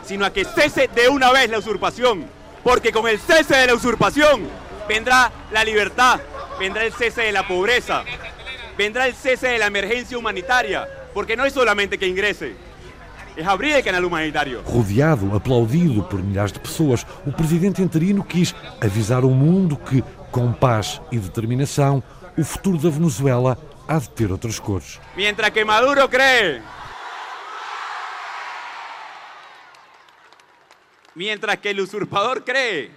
sino 0.04 0.26
a 0.26 0.34
que 0.34 0.44
cese 0.46 0.88
de 0.88 1.10
una 1.10 1.32
vez 1.32 1.48
la 1.52 1.60
usurpación, 1.60 2.26
porque 2.64 2.92
con 2.92 3.08
el 3.08 3.20
cese 3.20 3.56
de 3.56 3.68
la 3.68 3.76
usurpación 3.76 4.48
vendrá 4.88 5.32
la 5.52 5.64
libertad, 5.64 6.20
vendrá 6.60 6.86
el 6.86 6.92
cese 6.92 7.22
de 7.22 7.32
la 7.32 7.48
pobreza, 7.48 8.04
vendrá 8.76 9.06
el 9.06 9.14
cese 9.14 9.50
de 9.50 9.60
la 9.60 9.68
emergencia 9.68 10.18
humanitaria, 10.18 10.88
porque 11.14 11.38
no 11.38 11.46
es 11.46 11.54
solamente 11.54 12.00
que 12.00 12.08
ingrese, 12.08 12.56
es 13.38 13.46
abrir 13.46 13.76
el 13.76 13.84
canal 13.84 14.06
humanitario. 14.06 14.64
Rodeado, 14.64 15.36
aplaudido 15.36 16.10
por 16.10 16.24
milhares 16.24 16.54
de 16.54 16.60
pessoas, 16.60 17.06
o 17.28 17.32
presidente 17.32 17.84
interino 17.84 18.26
quis 18.26 18.56
avisar 18.82 19.24
o 19.24 19.30
mundo 19.30 19.78
que, 19.78 20.04
com 20.32 20.52
paz 20.52 21.00
e 21.12 21.20
determinação, 21.20 22.04
o 22.38 22.44
futuro 22.44 22.78
da 22.78 22.90
Venezuela 22.90 23.58
há 23.88 24.00
de 24.00 24.10
ter 24.10 24.32
outras 24.32 24.60
cores. 24.60 25.00
Mientras 25.16 25.50
que 25.52 25.66
Maduro 25.66 26.08
cree, 26.10 26.62
mientras 31.16 31.58
que 31.58 31.72
el 31.72 31.82
usurpador 31.82 32.44
cree 32.44 32.92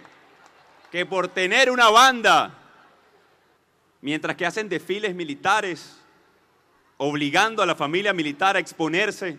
que 0.90 1.06
por 1.06 1.28
tener 1.28 1.70
una 1.70 1.88
banda, 1.88 2.52
mientras 4.02 4.36
que 4.36 4.44
hacen 4.44 4.68
desfiles 4.68 5.14
militares, 5.14 5.96
obligando 6.98 7.62
a 7.62 7.66
la 7.66 7.74
familia 7.74 8.12
militar 8.12 8.56
a 8.56 8.60
exponerse 8.60 9.38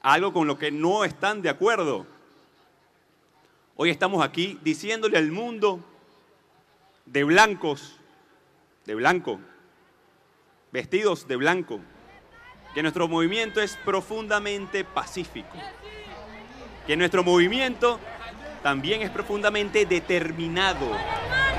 a 0.00 0.14
algo 0.14 0.32
con 0.32 0.46
lo 0.46 0.58
que 0.58 0.70
no 0.70 1.04
están 1.04 1.42
de 1.42 1.50
acuerdo, 1.50 2.06
hoy 3.76 3.90
estamos 3.90 4.24
aquí 4.24 4.58
diciéndole 4.62 5.18
al 5.18 5.30
mundo 5.30 5.84
de 7.04 7.24
blancos, 7.24 7.97
de 8.88 8.94
blanco, 8.94 9.38
vestidos 10.72 11.28
de 11.28 11.36
blanco, 11.36 11.78
que 12.74 12.80
nuestro 12.80 13.06
movimiento 13.06 13.60
es 13.60 13.76
profundamente 13.84 14.82
pacífico, 14.82 15.58
que 16.86 16.96
nuestro 16.96 17.22
movimiento 17.22 18.00
también 18.62 19.02
es 19.02 19.10
profundamente 19.10 19.84
determinado. 19.84 20.86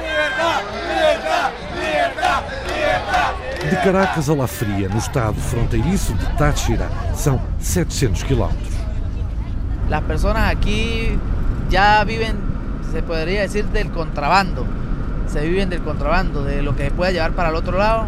Libertad, 0.02 0.62
libertad, 0.88 1.52
libertad, 1.76 2.44
libertad. 2.66 3.34
De 3.70 3.78
Caracas 3.84 4.28
a 4.28 4.36
La 4.36 4.48
Fria, 4.48 4.90
no 4.90 4.98
estado 4.98 5.36
fronteiriço 5.36 6.14
de 6.14 6.26
Táchira, 6.36 6.90
são 7.14 7.40
700 7.60 8.24
quilómetros. 8.24 8.74
Las 9.88 10.02
personas 10.02 10.52
aquí 10.52 11.16
ya 11.70 12.04
viven, 12.04 12.38
se 12.92 13.04
podría 13.04 13.42
decir, 13.42 13.66
del 13.66 13.92
contrabando. 13.92 14.79
Se 15.32 15.42
viven 15.48 15.70
del 15.70 15.82
contrabando, 15.82 16.44
de 16.44 16.62
lo 16.62 16.76
que 16.76 16.86
se 16.86 16.92
puede 16.92 17.14
llevar 17.14 17.34
para 17.34 17.50
el 17.50 17.56
otro 17.56 17.78
lado 17.78 18.08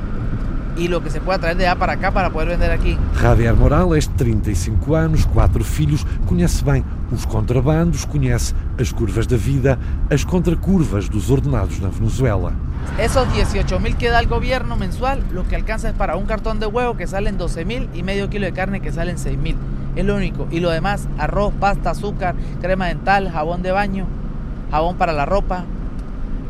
y 0.78 0.88
lo 0.88 1.04
que 1.04 1.10
se 1.10 1.22
pueda 1.22 1.40
traer 1.40 1.58
de 1.58 1.68
allá 1.68 1.78
para 1.78 1.94
acá 1.94 2.12
para 2.12 2.30
poder 2.30 2.50
vender 2.50 2.72
aquí. 2.72 2.98
Javier 3.16 3.54
Morales, 3.56 4.10
35 4.16 4.96
anos, 4.96 5.26
quatro 5.26 5.64
filhos, 5.64 6.06
conhece 6.28 6.64
bem 6.64 6.84
os 7.12 7.26
contrabandos, 7.26 8.06
conhece 8.06 8.56
as 8.80 8.92
curvas 8.92 9.28
da 9.28 9.36
vida, 9.36 9.78
as 10.10 10.24
contracurvas 10.24 11.10
dos 11.10 11.30
ordenados 11.30 11.80
na 11.80 11.90
Venezuela. 11.90 12.54
Esos 12.98 13.32
18 13.34 13.80
mil 13.80 13.96
que 13.98 14.10
da 14.10 14.20
el 14.20 14.28
gobierno 14.28 14.76
mensual, 14.76 15.22
lo 15.32 15.48
que 15.48 15.56
alcanza 15.56 15.90
es 15.90 15.96
para 15.96 16.16
un 16.16 16.26
cartón 16.26 16.60
de 16.60 16.68
huevo 16.68 16.96
que 16.96 17.08
salen 17.08 17.38
12 17.38 17.66
mil 17.66 17.90
y 17.94 18.04
medio 18.04 18.30
kilo 18.30 18.46
de 18.46 18.54
carne 18.54 18.80
que 18.80 18.92
salen 18.92 19.18
6 19.18 19.38
mil. 19.38 19.58
Es 19.96 20.06
lo 20.06 20.16
único. 20.16 20.48
Y 20.52 20.62
lo 20.62 20.70
demás, 20.70 21.08
arroz, 21.18 21.54
pasta, 21.60 21.92
azúcar, 21.92 22.36
crema 22.62 22.88
dental, 22.88 23.30
jabón 23.30 23.62
de 23.62 23.72
baño, 23.72 24.08
jabón 24.72 24.96
para 24.96 25.12
la 25.12 25.26
ropa, 25.26 25.66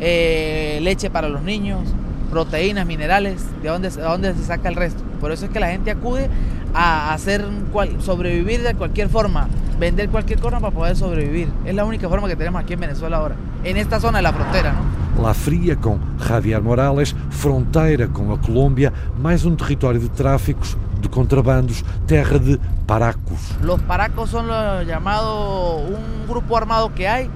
eh, 0.01 0.79
leche 0.81 1.09
para 1.09 1.29
los 1.29 1.43
niños, 1.43 1.87
proteínas, 2.31 2.85
minerales, 2.85 3.45
de 3.61 3.69
dónde, 3.69 3.89
de 3.89 4.01
dónde 4.01 4.33
se 4.33 4.43
saca 4.43 4.67
el 4.67 4.75
resto. 4.75 5.03
Por 5.19 5.31
eso 5.31 5.45
es 5.45 5.51
que 5.51 5.59
la 5.59 5.69
gente 5.69 5.91
acude 5.91 6.27
a 6.73 7.13
hacer 7.13 7.45
cual, 7.71 8.01
sobrevivir 8.01 8.63
de 8.63 8.73
cualquier 8.73 9.09
forma, 9.09 9.47
vender 9.79 10.09
cualquier 10.09 10.39
cosa 10.39 10.59
para 10.59 10.73
poder 10.73 10.95
sobrevivir. 10.95 11.49
Es 11.65 11.75
la 11.75 11.85
única 11.85 12.09
forma 12.09 12.27
que 12.27 12.35
tenemos 12.35 12.61
aquí 12.61 12.73
en 12.73 12.79
Venezuela 12.79 13.17
ahora, 13.17 13.35
en 13.63 13.77
esta 13.77 13.99
zona 13.99 14.17
de 14.17 14.23
la 14.23 14.33
frontera, 14.33 14.73
¿no? 14.73 15.01
La 15.21 15.33
Fria 15.33 15.75
com 15.75 15.99
Javier 16.19 16.61
Morales, 16.61 17.15
fronteira 17.29 18.07
com 18.07 18.33
a 18.33 18.37
Colômbia, 18.39 18.91
mais 19.19 19.45
um 19.45 19.55
território 19.55 19.99
de 19.99 20.09
tráficos, 20.09 20.77
de 21.01 21.09
contrabandos, 21.09 21.83
terra 22.07 22.39
de 22.39 22.57
paracos. 22.87 23.39
Los 23.61 23.81
paracos 23.81 24.29
son 24.29 24.47
los 24.47 24.87
llamados 24.87 25.83
un 25.89 26.27
grupo 26.27 26.57
armado 26.57 26.95
que 26.95 27.07
hay 27.07 27.29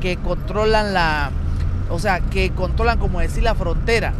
que 0.00 0.16
controlan 0.18 0.92
la, 0.92 1.30
o 1.90 1.98
sea, 1.98 2.20
que 2.20 2.50
controlan 2.50 2.98
como 2.98 3.20
decir 3.20 3.42
la 3.42 3.54
frontera. 3.54 4.12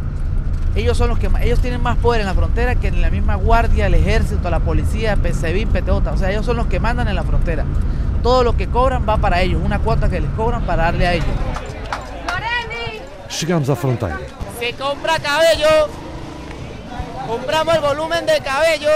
Ellos 0.75 0.97
son 0.97 1.09
los 1.09 1.19
que 1.19 1.29
ellos 1.41 1.59
tienen 1.59 1.81
más 1.81 1.97
poder 1.97 2.21
en 2.21 2.27
la 2.27 2.33
frontera 2.33 2.75
que 2.75 2.89
en 2.89 3.01
la 3.01 3.09
misma 3.09 3.35
guardia, 3.35 3.87
el 3.87 3.93
ejército, 3.93 4.49
la 4.49 4.59
policía, 4.59 5.15
PCB, 5.15 5.67
PTOTA. 5.67 6.11
O 6.11 6.17
sea, 6.17 6.31
ellos 6.31 6.45
son 6.45 6.57
los 6.57 6.67
que 6.67 6.79
mandan 6.79 7.07
en 7.07 7.15
la 7.15 7.23
frontera. 7.23 7.63
Todo 8.21 8.43
lo 8.43 8.57
que 8.57 8.67
cobran 8.67 9.07
va 9.07 9.17
para 9.17 9.41
ellos, 9.41 9.61
una 9.63 9.79
cuota 9.79 10.09
que 10.09 10.19
les 10.19 10.29
cobran 10.31 10.63
para 10.63 10.83
darle 10.83 11.07
a 11.07 11.13
ellos. 11.13 11.27
Chegamos 13.29 13.69
à 13.69 13.75
fronteira. 13.75 14.17
Se 14.59 14.73
compra 14.73 15.19
cabello, 15.19 15.89
compramos 17.27 17.75
el 17.75 17.81
volumen 17.81 18.25
de 18.25 18.39
cabello. 18.39 18.89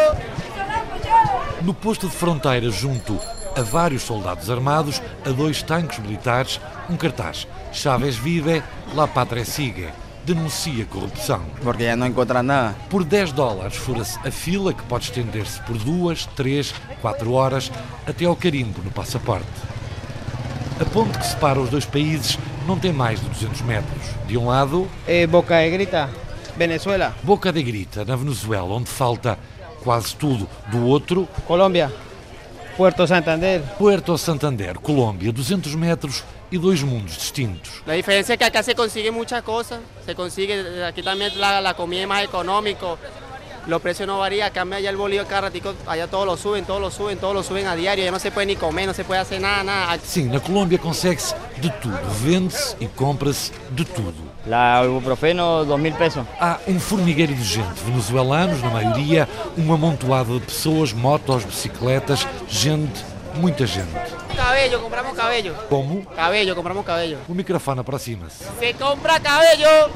No 1.62 1.74
posto 1.74 2.08
de 2.08 2.14
fronteira, 2.14 2.72
junto 2.72 3.20
a 3.56 3.62
vários 3.62 4.04
soldados 4.04 4.50
armados, 4.50 5.02
a 5.26 5.30
dois 5.30 5.62
tanques 5.62 6.00
militares, 6.00 6.60
um 6.90 6.96
cartaz. 6.96 7.48
Chávez 7.72 8.16
vive, 8.16 8.64
la 8.94 9.08
patria 9.08 9.46
sigue. 9.46 9.90
Denuncia 10.26 10.86
corrupção. 10.86 11.42
Porque 11.64 11.86
já 11.86 11.96
não 11.96 12.08
encontram 12.08 12.44
nada. 12.44 12.76
Por 12.90 13.04
10 13.04 13.32
dólares 13.32 13.76
fura-se 13.76 14.20
a 14.28 14.32
fila 14.32 14.74
que 14.74 14.84
pode 14.84 15.06
estender-se 15.06 15.62
por 15.62 15.78
duas, 15.78 16.26
três, 16.36 16.74
quatro 17.02 17.34
horas 17.34 17.72
até 18.06 18.26
ao 18.26 18.36
carimbo 18.36 18.82
no 18.84 18.92
passaporte. 18.92 19.48
A 20.80 20.86
ponte 20.86 21.18
que 21.18 21.26
separa 21.26 21.60
os 21.60 21.70
dois 21.70 21.86
países 21.86 22.38
não 22.68 22.78
tem 22.78 22.94
mais 22.94 23.20
de 23.20 23.28
200 23.28 23.62
metros. 23.62 24.02
De 24.28 24.38
um 24.38 24.48
lado... 24.48 24.88
É 25.08 25.26
Boca 25.26 25.60
de 25.60 25.72
Grita, 25.72 26.10
Venezuela. 26.56 27.16
Boca 27.24 27.52
de 27.52 27.64
Grita, 27.64 28.06
na 28.06 28.16
Venezuela, 28.16 28.76
onde 28.76 28.90
falta 28.90 29.38
quase 29.84 30.16
tudo. 30.16 30.48
Do 30.68 30.86
outro... 30.86 31.28
Colômbia. 31.48 31.92
Puerto 32.80 33.06
Santander. 33.06 33.62
Puerto 33.78 34.18
Santander, 34.18 34.80
Colômbia, 34.80 35.34
200 35.34 35.76
metros 35.76 36.24
e 36.50 36.58
dois 36.58 36.82
mundos 36.82 37.18
distintos. 37.18 37.84
La 37.86 37.94
diferencia 37.94 38.32
es 38.32 38.40
que 38.40 38.46
acá 38.46 38.64
se 38.64 38.74
consigue 38.74 39.12
muchas 39.12 39.44
cosas, 39.44 39.82
se 40.06 40.16
consigue, 40.16 40.86
aquí 40.86 41.04
también 41.04 41.38
la, 41.38 41.60
la 41.60 41.74
comida 41.74 42.04
es 42.04 42.08
más 42.08 42.24
económico, 42.24 42.98
los 43.68 43.82
precios 43.82 44.08
no 44.08 44.20
varían, 44.20 44.50
cambia 44.54 44.78
allá 44.78 44.92
el 44.92 44.96
bolillo 44.96 45.28
cada 45.28 45.42
ratico, 45.42 45.74
allá 45.88 46.08
todos 46.08 46.26
lo 46.26 46.38
suben, 46.38 46.64
todos 46.64 46.80
lo 46.80 46.90
suben, 46.90 47.18
todos 47.18 47.34
lo 47.34 47.44
suben 47.44 47.68
a 47.68 47.76
diario, 47.76 48.06
ya 48.06 48.12
no 48.12 48.20
se 48.20 48.32
puede 48.32 48.48
ni 48.48 48.56
comer, 48.56 48.88
no 48.88 48.94
se 48.94 49.04
puede 49.04 49.20
hacer 49.20 49.42
nada, 49.42 49.62
nada. 49.62 50.00
Sim, 50.02 50.30
na 50.30 50.40
Colômbia 50.40 50.80
consegue-se 50.80 51.36
de 51.58 51.70
tudo, 51.82 52.00
vende-se 52.24 52.78
e 52.80 52.88
compra-se 52.88 53.52
de 53.72 53.84
tudo. 53.84 54.29
La 54.46 54.82
ibuprofeno, 54.86 55.66
dos 55.66 55.80
mil 55.80 55.94
pesos. 55.94 56.26
Há 56.40 56.60
um 56.68 56.80
formigueiro 56.80 57.34
de 57.34 57.44
gente, 57.44 57.84
venezuelanos 57.86 58.62
na 58.62 58.70
maioria, 58.70 59.28
um 59.58 59.74
amontoado 59.74 60.40
de 60.40 60.46
pessoas, 60.46 60.94
motos, 60.94 61.44
bicicletas, 61.44 62.26
gente, 62.48 63.04
muita 63.36 63.68
gente. 63.68 63.90
Cabello, 64.36 64.80
compramos 64.80 65.14
cabello. 65.14 65.54
Como? 65.68 66.06
Cabello, 66.06 66.56
compramos 66.56 66.86
cabello. 66.86 67.18
O 67.28 67.34
microfone 67.34 67.82
aproxima-se. 67.82 68.46
Se 68.60 68.74
compra 68.76 69.20
cabello, 69.20 69.92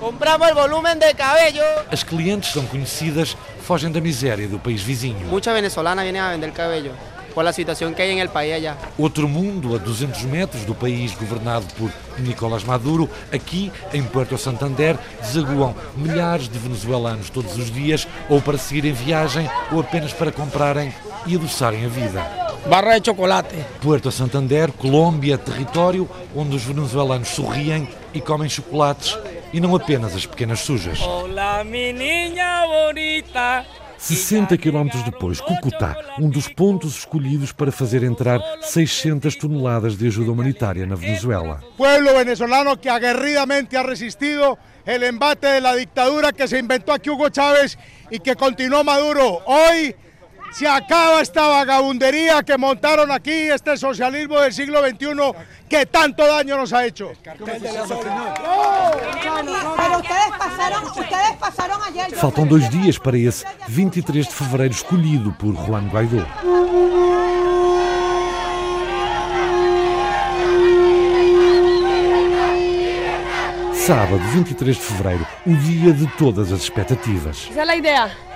compramos 0.00 0.48
el 0.48 0.54
volumen 0.54 0.98
de 0.98 1.12
cabello. 1.12 1.62
As 1.90 2.02
clientes 2.02 2.50
são 2.50 2.64
conhecidas, 2.66 3.36
fogem 3.60 3.92
da 3.92 4.00
miséria 4.00 4.48
do 4.48 4.58
país 4.58 4.82
vizinho. 4.82 5.26
Muchas 5.26 5.54
venezolanas 5.54 6.02
vienen 6.04 6.22
a 6.22 6.30
vender 6.30 6.52
cabello 6.52 7.11
por 7.34 7.44
la 7.44 7.52
situación 7.52 7.94
que 7.94 8.02
el 8.02 8.28
país 8.28 8.54
allá. 8.54 8.76
Outro 8.98 9.28
mundo 9.28 9.74
a 9.74 9.78
200 9.78 10.22
metros 10.24 10.64
do 10.64 10.74
país 10.74 11.14
governado 11.14 11.66
por 11.78 11.90
Nicolás 12.18 12.64
Maduro, 12.64 13.08
aqui 13.32 13.72
em 13.92 14.02
Puerto 14.02 14.36
Santander, 14.36 14.98
desaguam 15.20 15.74
milhares 15.96 16.48
de 16.48 16.58
venezuelanos 16.58 17.30
todos 17.30 17.56
os 17.56 17.70
dias, 17.70 18.06
ou 18.28 18.40
para 18.40 18.58
seguirem 18.58 18.92
viagem, 18.92 19.48
ou 19.70 19.80
apenas 19.80 20.12
para 20.12 20.30
comprarem 20.32 20.92
e 21.26 21.34
adoçarem 21.34 21.84
a 21.84 21.88
vida. 21.88 22.22
Barra 22.66 22.98
de 22.98 23.06
chocolate. 23.06 23.56
Puerto 23.80 24.10
Santander, 24.12 24.70
Colômbia, 24.72 25.36
território 25.36 26.08
onde 26.34 26.54
os 26.56 26.62
venezuelanos 26.62 27.28
sorriem 27.28 27.88
e 28.14 28.20
comem 28.20 28.48
chocolates 28.48 29.18
e 29.52 29.60
não 29.60 29.74
apenas 29.74 30.14
as 30.14 30.26
pequenas 30.26 30.60
sujas. 30.60 31.00
Hola, 31.00 31.64
mi 31.64 31.92
niña 31.92 32.64
bonita. 32.66 33.64
60 34.02 34.58
quilómetros 34.58 35.04
depois, 35.04 35.40
Cucutá, 35.40 35.96
um 36.18 36.28
dos 36.28 36.48
pontos 36.48 36.98
escolhidos 36.98 37.52
para 37.52 37.70
fazer 37.70 38.02
entrar 38.02 38.40
600 38.60 39.36
toneladas 39.36 39.96
de 39.96 40.08
ajuda 40.08 40.32
humanitária 40.32 40.84
na 40.84 40.96
Venezuela. 40.96 41.60
Pueblo 41.76 42.12
venezolano 42.16 42.76
que 42.76 42.90
aguerridamente 42.90 43.76
ha 43.76 43.84
resistido 43.84 44.58
el 44.84 45.04
embate 45.04 45.46
de 45.46 45.60
la 45.60 45.76
dictadura 45.76 46.32
que 46.32 46.48
se 46.48 46.58
inventó 46.58 46.92
aquí 46.92 47.10
Hugo 47.10 47.28
Chávez 47.28 47.78
y 48.10 48.18
que 48.18 48.34
continuó 48.34 48.82
Maduro. 48.82 49.40
Hoy 49.46 49.94
se 50.52 50.68
acaba 50.68 51.20
esta 51.20 51.48
vagabundería 51.48 52.42
que 52.42 52.56
montaron 52.58 53.10
aquí, 53.10 53.30
este 53.30 53.76
socialismo 53.76 54.38
del 54.40 54.52
siglo 54.52 54.80
XXI 54.80 55.06
que 55.68 55.86
tanto 55.86 56.26
daño 56.26 56.56
nos 56.56 56.72
ha 56.72 56.84
hecho. 56.84 57.12
Faltam 62.16 62.46
dois 62.46 62.68
dias 62.70 62.98
para 62.98 63.16
esse 63.16 63.44
23 63.68 64.26
de 64.26 64.32
fevereiro 64.32 64.74
escolhido 64.74 65.32
por 65.38 65.54
Juan 65.54 65.88
Guaidó. 65.88 66.26
Sábado, 73.74 74.20
23 74.32 74.78
de 74.78 74.82
fevereiro, 74.84 75.26
o 75.44 75.54
dia 75.56 75.92
de 75.92 76.06
todas 76.16 76.52
as 76.52 76.60
expectativas. 76.60 77.48
Esa 77.50 77.62
es 77.62 77.66
la 77.66 77.76
idea. 77.76 78.31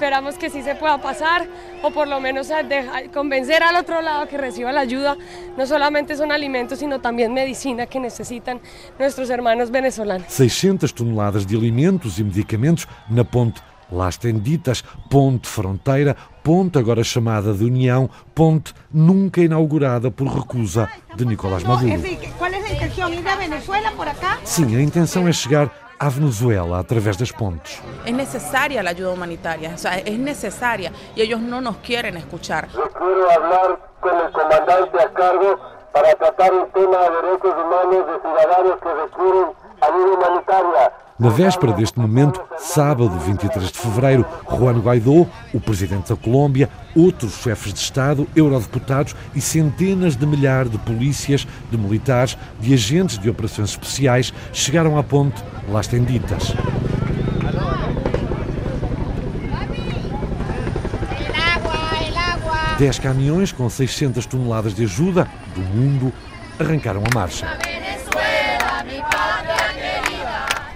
Esperamos 0.00 0.38
que 0.38 0.48
sí 0.48 0.62
se 0.62 0.74
pueda 0.76 0.96
pasar 0.96 1.46
o 1.82 1.90
por 1.90 2.08
lo 2.08 2.20
menos 2.20 2.48
dejar, 2.48 3.10
convencer 3.10 3.62
al 3.62 3.76
otro 3.76 4.00
lado 4.00 4.26
que 4.28 4.38
reciba 4.38 4.72
la 4.72 4.80
ayuda. 4.80 5.14
No 5.58 5.66
solamente 5.66 6.16
son 6.16 6.32
alimentos, 6.32 6.78
sino 6.78 7.02
también 7.02 7.34
medicina 7.34 7.84
que 7.84 8.00
necesitan 8.00 8.62
nuestros 8.98 9.28
hermanos 9.28 9.70
venezolanos. 9.70 10.26
600 10.32 10.94
toneladas 10.94 11.46
de 11.46 11.54
alimentos 11.54 12.18
e 12.18 12.24
medicamentos 12.24 12.88
na 13.10 13.24
ponte 13.24 13.60
Las 13.92 14.16
Tenditas, 14.18 14.82
ponte 15.10 15.46
fronteira, 15.46 16.16
ponte 16.42 16.78
agora 16.78 17.04
chamada 17.04 17.52
de 17.52 17.64
União, 17.64 18.08
ponte 18.34 18.72
nunca 18.90 19.42
inaugurada 19.42 20.10
por 20.10 20.34
recusa 20.34 20.88
de 21.14 21.26
Nicolás 21.26 21.62
Maduro. 21.62 22.00
¿Cuál 22.38 22.54
es 22.54 22.62
la 22.62 22.70
intención? 22.70 23.12
¿Ir 23.12 23.28
a 23.28 23.36
Venezuela 23.36 23.92
por 23.92 24.08
acá? 24.08 24.38
Sim, 24.44 24.74
a 24.76 24.80
intenção 24.80 25.28
é 25.28 25.32
chegar 25.34 25.70
à 26.00 26.08
Venezuela 26.08 26.78
através 26.78 27.18
das 27.18 27.30
pontes. 27.30 27.78
Es 28.06 28.14
necesaria 28.14 28.82
la 28.82 28.90
ayuda 28.90 29.10
humanitaria, 29.10 29.72
o 29.74 29.78
sea, 29.78 29.98
es 29.98 30.18
necesaria 30.18 30.90
y 31.14 31.20
ellos 31.20 31.40
no 31.40 31.60
nos 31.60 31.76
quieren 31.76 32.16
escuchar. 32.16 32.68
Quiero 32.68 33.30
hablar 33.30 33.78
con 34.00 34.16
el 34.18 34.32
comandante 34.32 34.98
a 34.98 35.12
cargo 35.12 35.58
para 35.92 36.14
tratar 36.14 36.54
un 36.54 36.70
tema 36.70 36.96
de 36.96 37.10
derechos 37.16 37.54
humanos 37.54 38.06
de 38.06 38.20
ciudadanos 38.22 38.78
que 38.82 38.94
requieren 38.94 39.46
ayuda 39.82 40.14
humanitaria. 40.16 40.92
Na 41.20 41.28
véspera 41.28 41.74
deste 41.74 41.98
momento, 41.98 42.40
sábado 42.56 43.10
23 43.10 43.70
de 43.70 43.78
fevereiro, 43.78 44.24
Juan 44.48 44.80
Guaidó, 44.80 45.26
o 45.52 45.60
presidente 45.60 46.08
da 46.08 46.16
Colômbia, 46.16 46.70
outros 46.96 47.34
chefes 47.42 47.74
de 47.74 47.78
Estado, 47.78 48.26
eurodeputados 48.34 49.14
e 49.34 49.40
centenas 49.40 50.16
de 50.16 50.24
milhares 50.24 50.72
de 50.72 50.78
polícias, 50.78 51.46
de 51.70 51.76
militares, 51.76 52.38
de 52.58 52.72
agentes 52.72 53.18
de 53.18 53.28
operações 53.28 53.68
especiais 53.68 54.32
chegaram 54.50 54.96
à 54.96 55.02
ponte 55.02 55.44
Las 55.68 55.86
Tenditas. 55.88 56.54
Dez 62.78 62.98
caminhões 62.98 63.52
com 63.52 63.68
600 63.68 64.24
toneladas 64.24 64.74
de 64.74 64.84
ajuda 64.84 65.28
do 65.54 65.60
mundo 65.60 66.10
arrancaram 66.58 67.02
a 67.10 67.14
marcha. 67.14 67.46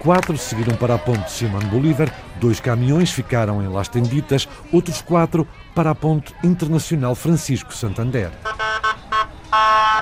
Quatro 0.05 0.37
seguiram 0.37 0.77
para 0.77 0.93
a 0.93 0.97
ponte 0.99 1.31
Simão 1.31 1.59
Bolívar, 1.61 2.13
Dois 2.39 2.59
caminhões 2.59 3.11
ficaram 3.11 3.63
em 3.63 3.67
Las 3.67 3.87
Tenditas, 3.87 4.47
outros 4.71 5.01
quatro 5.01 5.47
para 5.73 5.89
a 5.89 5.95
ponte 5.95 6.31
internacional 6.43 7.15
Francisco 7.15 7.73
Santander. 7.73 8.29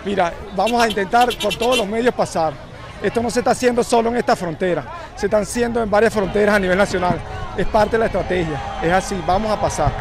Mira, 0.03 0.33
vamos 0.57 0.81
a 0.81 0.89
intentar 0.89 1.33
por 1.37 1.55
todos 1.55 1.77
los 1.77 1.87
medios 1.87 2.13
pasar. 2.13 2.53
Esto 3.01 3.21
no 3.21 3.29
se 3.29 3.39
está 3.39 3.51
haciendo 3.51 3.81
solo 3.81 4.09
en 4.09 4.17
esta 4.17 4.35
frontera, 4.35 4.83
se 5.15 5.27
están 5.27 5.43
haciendo 5.43 5.81
en 5.81 5.89
varias 5.89 6.13
fronteras 6.13 6.55
a 6.55 6.59
nivel 6.59 6.77
nacional. 6.77 7.17
Es 7.55 7.67
parte 7.67 7.91
de 7.91 7.99
la 7.99 8.05
estrategia, 8.07 8.59
es 8.81 8.91
así, 8.91 9.15
vamos 9.25 9.49
a 9.51 9.61
pasar. 9.61 9.91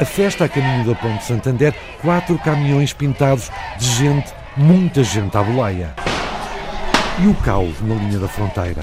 A 0.00 0.04
festa 0.04 0.46
a 0.46 0.48
caminho 0.48 0.86
da 0.86 0.98
Ponte 0.98 1.22
Santander, 1.22 1.74
quatro 2.02 2.38
caminhões 2.38 2.94
pintados 2.94 3.52
de 3.78 3.86
gente, 3.86 4.39
muita 4.56 5.02
gente 5.02 5.36
à 5.36 5.42
boleia. 5.42 5.94
E 7.18 7.26
o 7.26 7.34
caos 7.34 7.80
na 7.80 7.94
linha 7.94 8.18
da 8.18 8.28
fronteira. 8.28 8.82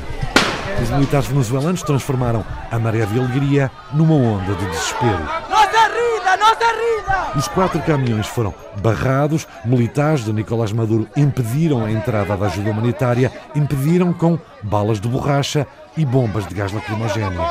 Os 0.81 0.89
militares 0.91 1.27
venezuelanos 1.27 1.81
transformaram 1.81 2.45
a 2.71 2.77
maré 2.77 3.05
de 3.05 3.19
alegria 3.19 3.71
numa 3.93 4.13
onda 4.13 4.53
de 4.53 4.65
desespero. 4.65 5.23
¡No 5.49 5.57
se 5.57 5.87
rinda, 5.87 6.37
no 6.37 6.45
se 6.45 6.65
rinda! 6.71 7.31
Os 7.35 7.47
quatro 7.47 7.81
caminhões 7.81 8.27
foram 8.27 8.53
barrados, 8.81 9.47
militares 9.65 10.23
de 10.23 10.31
Nicolás 10.31 10.71
Maduro 10.71 11.07
impediram 11.17 11.83
a 11.83 11.91
entrada 11.91 12.37
da 12.37 12.45
ajuda 12.45 12.69
humanitária, 12.69 13.31
impediram 13.55 14.13
com 14.13 14.37
balas 14.61 15.01
de 15.01 15.07
borracha 15.07 15.65
e 15.95 16.05
bombas 16.05 16.45
de 16.45 16.53
gás 16.53 16.71
lacrimogéneo. 16.71 17.41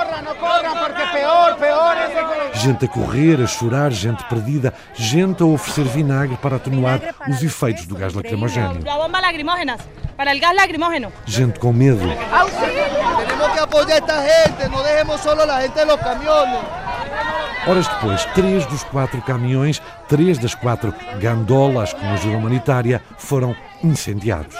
Gente 2.55 2.85
a 2.85 2.89
correr, 2.89 3.43
a 3.43 3.47
chorar, 3.47 3.93
gente 3.93 4.25
perdida, 4.25 4.73
gente 4.95 5.43
a 5.43 5.47
oferecer 5.47 5.85
vinagre 5.85 6.37
para 6.37 6.57
atenuar 6.57 7.01
os 7.29 7.43
efeitos 7.43 7.87
do 7.87 7.97
gás 7.97 8.15
lacrimogéneo. 8.15 8.83
Para 10.17 10.33
el 10.33 10.41
gas 10.41 10.55
lacrimógeno. 10.55 11.13
Gente 11.27 11.59
com 11.59 11.73
medo. 11.73 11.99
Tenemos 11.99 13.53
que 13.53 13.59
apoyar 13.59 13.91
a 13.91 13.97
esta 13.97 14.23
gente, 14.23 14.69
no 14.71 14.83
dejemos 14.83 15.21
solo 15.21 15.43
a 15.43 15.47
la 15.47 15.61
gente 15.61 15.79
de 15.79 15.85
los 15.85 16.01
camiones. 16.01 16.61
Horas 17.67 17.89
depois, 17.89 18.25
três 18.27 18.65
dos 18.67 18.85
quatro 18.85 19.21
caminhões, 19.23 19.83
três 20.09 20.39
das 20.39 20.55
quatro 20.55 20.95
gandolas 21.21 21.93
com 21.93 22.09
ajuda 22.13 22.37
humanitária 22.37 23.03
foram 23.19 23.57
incendiados. 23.83 24.57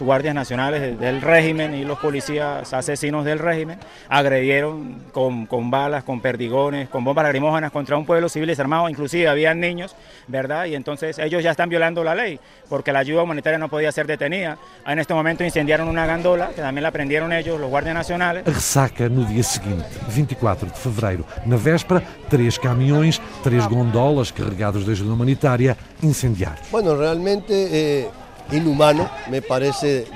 Guardias 0.00 0.34
nacionales 0.34 0.98
del 0.98 1.20
régimen 1.20 1.74
y 1.74 1.84
los 1.84 1.98
policías 1.98 2.72
asesinos 2.72 3.24
del 3.24 3.38
régimen 3.38 3.78
agredieron 4.08 5.02
con, 5.12 5.46
con, 5.46 5.70
balas, 5.70 6.04
con 6.04 6.20
perdigones, 6.20 6.88
con 6.88 7.04
bombas 7.04 7.24
lacrimógenas 7.24 7.70
contra 7.72 7.96
un 7.96 8.04
pueblo 8.04 8.28
civil 8.28 8.48
desarmado, 8.48 8.88
inclusive 8.88 9.28
habían 9.28 9.60
niños, 9.60 9.94
¿verdad? 10.28 10.66
Y 10.66 10.74
entonces 10.74 11.18
ellos 11.18 11.42
ya 11.42 11.50
están 11.50 11.68
violando 11.68 12.04
la 12.04 12.14
ley, 12.14 12.38
porque 12.68 12.92
la 12.92 13.00
ayuda 13.00 13.22
humanitaria 13.22 13.58
no 13.58 13.68
podía 13.68 13.92
ser 13.92 14.06
detenida. 14.06 14.58
En 14.86 14.98
este 14.98 15.14
momento 15.14 15.44
incendiaron 15.44 15.88
una 15.88 16.06
gandola, 16.06 16.48
que 16.48 16.60
también 16.60 16.82
la 16.82 16.90
prendieron 16.90 17.32
ellos, 17.32 17.60
los 17.60 17.70
guardias 17.70 17.94
nacionales. 17.94 18.46
A 18.46 18.50
ressaca 18.50 19.08
no 19.08 19.24
dia 19.24 19.42
seguinte, 19.42 19.86
24 20.14 20.68
de 20.68 20.74
fevereiro. 20.74 21.24
Na 21.44 21.56
véspera, 21.56 22.02
três 22.28 22.58
caminhões, 22.58 23.20
três 23.42 23.66
gondolas 23.66 24.32
carregados 24.32 24.84
de 24.84 24.92
ajuda 24.92 25.12
humanitária 25.12 25.76
incendiados. 26.02 26.60
Bueno, 26.70 26.96
realmente... 26.96 27.52
Eh... 27.52 28.25
inhumano, 28.52 29.08
me 29.30 29.42
parece 29.42 30.06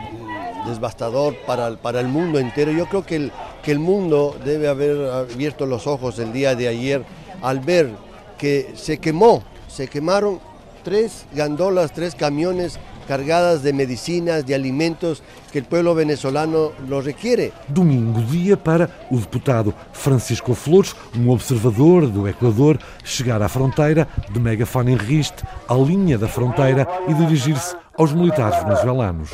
devastador 0.67 1.35
para, 1.47 1.77
para 1.77 2.01
el 2.01 2.09
mundo 2.09 2.39
entero. 2.39 2.73
Yo 2.73 2.87
creo 2.87 3.05
que 3.05 3.17
el, 3.17 3.33
que 3.63 3.73
el 3.73 3.79
mundo 3.79 4.37
debe 4.45 4.69
haber 4.69 5.11
abierto 5.11 5.67
los 5.67 5.87
ojos 5.87 6.19
el 6.19 6.33
día 6.33 6.55
de 6.55 6.69
ayer 6.69 7.05
al 7.43 7.61
ver 7.61 7.91
que 8.39 8.73
se 8.75 8.99
quemó, 8.99 9.43
se 9.69 9.89
quemaron 9.89 10.41
tres 10.83 11.27
gandolas, 11.33 11.93
tres 11.93 12.15
camiones 12.15 12.79
cargadas 13.07 13.63
de 13.63 13.73
medicinas, 13.73 14.47
de 14.47 14.55
alimentos 14.55 15.23
que 15.51 15.59
el 15.59 15.65
pueblo 15.65 15.97
venezolano 15.97 16.71
lo 16.89 17.01
requiere. 17.01 17.53
Domingo, 17.67 18.21
dia 18.21 18.57
para 18.57 18.89
o 19.11 19.17
deputado 19.17 19.75
Francisco 19.93 20.55
Flores, 20.55 20.95
um 21.17 21.29
observador 21.31 22.07
do 22.07 22.29
Equador, 22.29 22.79
chegar 23.05 23.43
à 23.43 23.49
fronteira 23.49 24.07
de 24.31 24.39
megafone 24.39 24.93
em 24.93 24.97
riste, 24.97 25.43
à 25.69 25.75
linha 25.75 26.17
da 26.17 26.29
fronteira 26.29 26.87
e 27.09 27.15
dirigir-se 27.15 27.75
aos 28.01 28.13
militares 28.15 28.65
venezuelanos. 28.65 29.31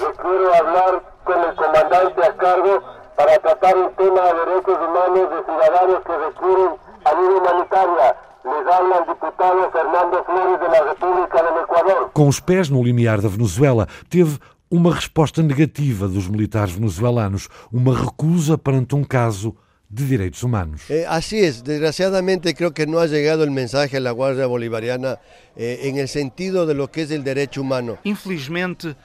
Para 3.17 3.39
tratar 3.39 3.75
tema 3.97 4.21
de 4.21 4.33
derechos 4.45 4.77
humanos 4.77 5.31
de 5.31 5.45
ciudadanos 5.47 6.03
que 6.05 6.17
requieren 6.27 6.71
ayuda 7.05 7.35
humanitaria. 7.41 8.17
Les 8.45 8.75
habla 8.75 8.99
el 8.99 9.07
diputado 9.07 9.71
Fernando 9.73 10.25
Flores 10.25 10.61
de 10.61 10.69
la 10.69 10.85
República 10.85 11.43
del 11.43 11.63
Ecuador. 11.63 12.11
Com 12.13 12.29
os 12.29 12.41
pés 12.41 12.69
no 12.69 12.83
limiar 12.83 13.23
da 13.23 13.29
Venezuela, 13.29 13.89
teve 14.11 14.39
uma 14.71 14.95
resposta 14.95 15.43
negativa 15.43 16.07
dos 16.07 16.29
militares 16.29 16.75
venezuelanos, 16.75 17.49
uma 17.73 17.97
recusa 17.97 18.59
perante 18.59 18.95
um 18.95 19.03
caso 19.03 19.57
de 19.89 20.05
direitos 20.05 20.43
humanos. 20.43 20.83
Eh, 20.91 21.05
así 21.09 21.39
es, 21.39 21.63
desgraciadamente 21.63 22.55
creo 22.55 22.73
que 22.75 22.87
no 22.87 22.99
ha 22.99 23.07
llegado 23.07 23.45
el 23.45 23.51
mensaje 23.51 23.97
a 23.97 24.01
la 24.01 24.11
Guardia 24.11 24.47
Bolivariana 24.47 25.19
eh, 25.57 25.81
en 25.85 25.99
el 25.99 26.09
sentido 26.09 26.67
de 26.67 26.75
lo 26.75 26.91
que 26.91 27.03
es 27.03 27.11
el 27.11 27.23
derecho 27.23 27.63
humano. 27.63 27.99
Infelizmente, 28.05 28.97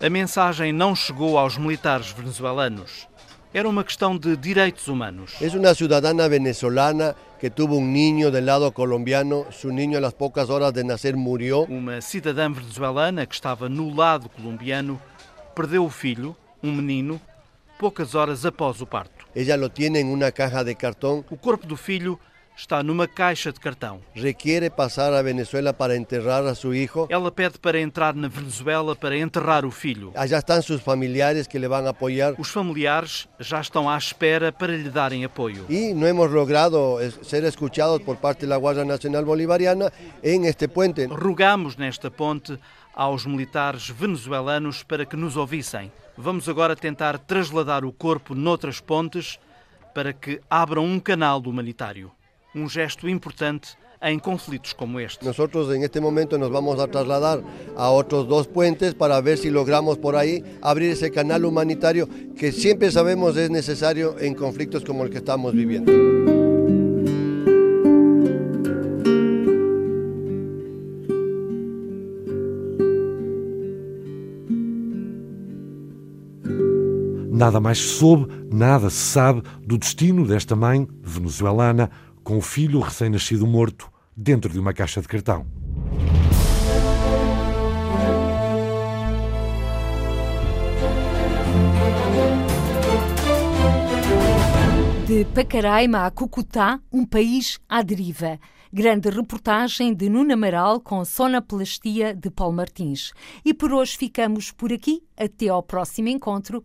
a 0.00 0.10
mensagem 0.10 0.72
não 0.72 0.94
chegou 0.94 1.38
aos 1.38 1.56
militares 1.56 2.10
venezuelanos. 2.10 3.08
Era 3.52 3.68
uma 3.68 3.84
questão 3.84 4.18
de 4.18 4.36
direitos 4.36 4.88
humanos. 4.88 5.40
Es 5.40 5.54
una 5.54 5.74
ciudadana 5.74 6.26
venezolana 6.26 7.14
que 7.38 7.50
tuvo 7.50 7.76
un 7.76 7.92
niño 7.92 8.32
del 8.32 8.46
lado 8.46 8.72
colombiano, 8.72 9.46
su 9.52 9.70
niño 9.70 9.98
a 9.98 10.00
las 10.00 10.12
pocas 10.12 10.50
horas 10.50 10.74
de 10.74 10.82
nacer 10.82 11.16
murió. 11.16 11.60
Uma 11.68 12.00
cidadã 12.00 12.52
venezuelana 12.52 13.24
que 13.24 13.34
estava 13.34 13.68
no 13.68 13.94
lado 13.94 14.28
colombiano 14.28 15.00
perdeu 15.54 15.84
o 15.84 15.90
filho, 15.90 16.36
um 16.60 16.72
menino, 16.72 17.20
poucas 17.78 18.16
horas 18.16 18.44
após 18.44 18.80
o 18.80 18.86
parto. 18.86 19.23
Ella 19.34 19.56
lo 19.56 19.70
tiene 19.70 20.00
en 20.00 20.08
una 20.08 20.30
caja 20.32 20.62
de 20.64 20.76
cartón. 20.76 21.24
O 21.30 21.36
corpo 21.36 21.66
do 21.66 21.76
filho 21.76 22.18
está 22.56 22.82
numa 22.82 23.08
caixa 23.08 23.50
de 23.50 23.58
cartão. 23.58 24.00
Requiere 24.14 24.70
pasar 24.70 25.12
a 25.12 25.22
Venezuela 25.22 25.72
para 25.72 25.96
enterrar 25.96 26.46
a 26.46 26.54
su 26.54 26.72
hijo. 26.72 27.08
Ela 27.10 27.30
pede 27.32 27.58
para 27.58 27.80
entrar 27.80 28.14
na 28.14 28.28
Venezuela 28.28 28.94
para 28.94 29.16
enterrar 29.16 29.64
o 29.64 29.70
filho. 29.70 30.12
Allá 30.14 30.38
están 30.38 30.62
sus 30.62 30.80
familiares 30.80 31.48
que 31.48 31.58
le 31.58 31.66
van 31.66 31.86
a 31.86 31.90
apoyar. 31.90 32.34
Os 32.38 32.48
familiares 32.48 33.28
já 33.40 33.60
estão 33.60 33.90
à 33.90 33.98
espera 33.98 34.52
para 34.52 34.76
lhe 34.76 34.88
darem 34.88 35.24
apoio. 35.24 35.66
Y 35.68 35.92
no 35.94 36.06
hemos 36.06 36.30
logrado 36.30 36.98
ser 37.22 37.44
escuchados 37.44 38.00
por 38.02 38.18
parte 38.18 38.46
de 38.46 38.50
la 38.50 38.56
Guardia 38.56 38.84
Nacional 38.84 39.24
Bolivariana 39.24 39.92
en 40.22 40.44
este 40.44 40.68
puente. 40.68 41.08
Rogamos 41.08 41.76
nesta 41.76 42.10
ponte 42.10 42.56
aos 42.94 43.26
militares 43.26 43.90
venezuelanos 43.90 44.84
para 44.84 45.04
que 45.04 45.16
nos 45.16 45.36
ouvissem. 45.36 45.90
Vamos 46.16 46.48
agora 46.48 46.76
tentar 46.76 47.18
trasladar 47.18 47.84
o 47.84 47.92
corpo 47.92 48.36
noutras 48.36 48.80
pontes 48.80 49.38
para 49.92 50.12
que 50.12 50.40
abram 50.48 50.84
um 50.84 51.00
canal 51.00 51.42
humanitário. 51.44 52.12
Um 52.54 52.68
gesto 52.68 53.08
importante 53.08 53.76
em 54.00 54.18
conflitos 54.18 54.72
como 54.72 55.00
este. 55.00 55.24
Nosotros 55.24 55.74
en 55.74 55.82
este 55.82 55.98
momento 55.98 56.38
nos 56.38 56.50
vamos 56.50 56.78
a 56.78 56.86
trasladar 56.86 57.42
a 57.76 57.90
otros 57.90 58.28
dos 58.28 58.46
puentes 58.46 58.94
para 58.94 59.20
ver 59.20 59.38
si 59.38 59.50
logramos 59.50 59.98
por 59.98 60.14
ahí 60.14 60.44
abrir 60.62 60.90
ese 60.90 61.10
canal 61.10 61.44
humanitario 61.44 62.08
que 62.36 62.52
siempre 62.52 62.92
sabemos 62.92 63.36
es 63.36 63.50
necesario 63.50 64.16
en 64.20 64.34
conflictos 64.34 64.84
como 64.84 65.02
el 65.02 65.10
que 65.10 65.18
estamos 65.18 65.52
viviendo. 65.52 66.33
Nada 77.44 77.60
mais 77.60 77.76
se 77.76 77.98
soube, 77.98 78.26
nada 78.50 78.88
se 78.88 78.96
sabe 78.96 79.42
do 79.66 79.76
destino 79.76 80.26
desta 80.26 80.56
mãe 80.56 80.88
venezuelana 81.02 81.90
com 82.22 82.38
o 82.38 82.40
filho 82.40 82.80
recém-nascido 82.80 83.46
morto 83.46 83.92
dentro 84.16 84.50
de 84.50 84.58
uma 84.58 84.72
caixa 84.72 85.02
de 85.02 85.06
cartão. 85.06 85.46
De 95.06 95.26
Pacaraima 95.26 96.06
a 96.06 96.10
Cucutá, 96.10 96.80
um 96.90 97.04
país 97.04 97.60
à 97.68 97.82
deriva. 97.82 98.40
Grande 98.72 99.10
reportagem 99.10 99.92
de 99.92 100.08
Nuno 100.08 100.32
Amaral 100.32 100.80
com 100.80 101.04
sonoplastia 101.04 102.14
de 102.14 102.30
Paulo 102.30 102.56
Martins. 102.56 103.12
E 103.44 103.52
por 103.52 103.70
hoje 103.70 103.98
ficamos 103.98 104.50
por 104.50 104.72
aqui. 104.72 105.02
Até 105.14 105.48
ao 105.48 105.62
próximo 105.62 106.08
encontro. 106.08 106.64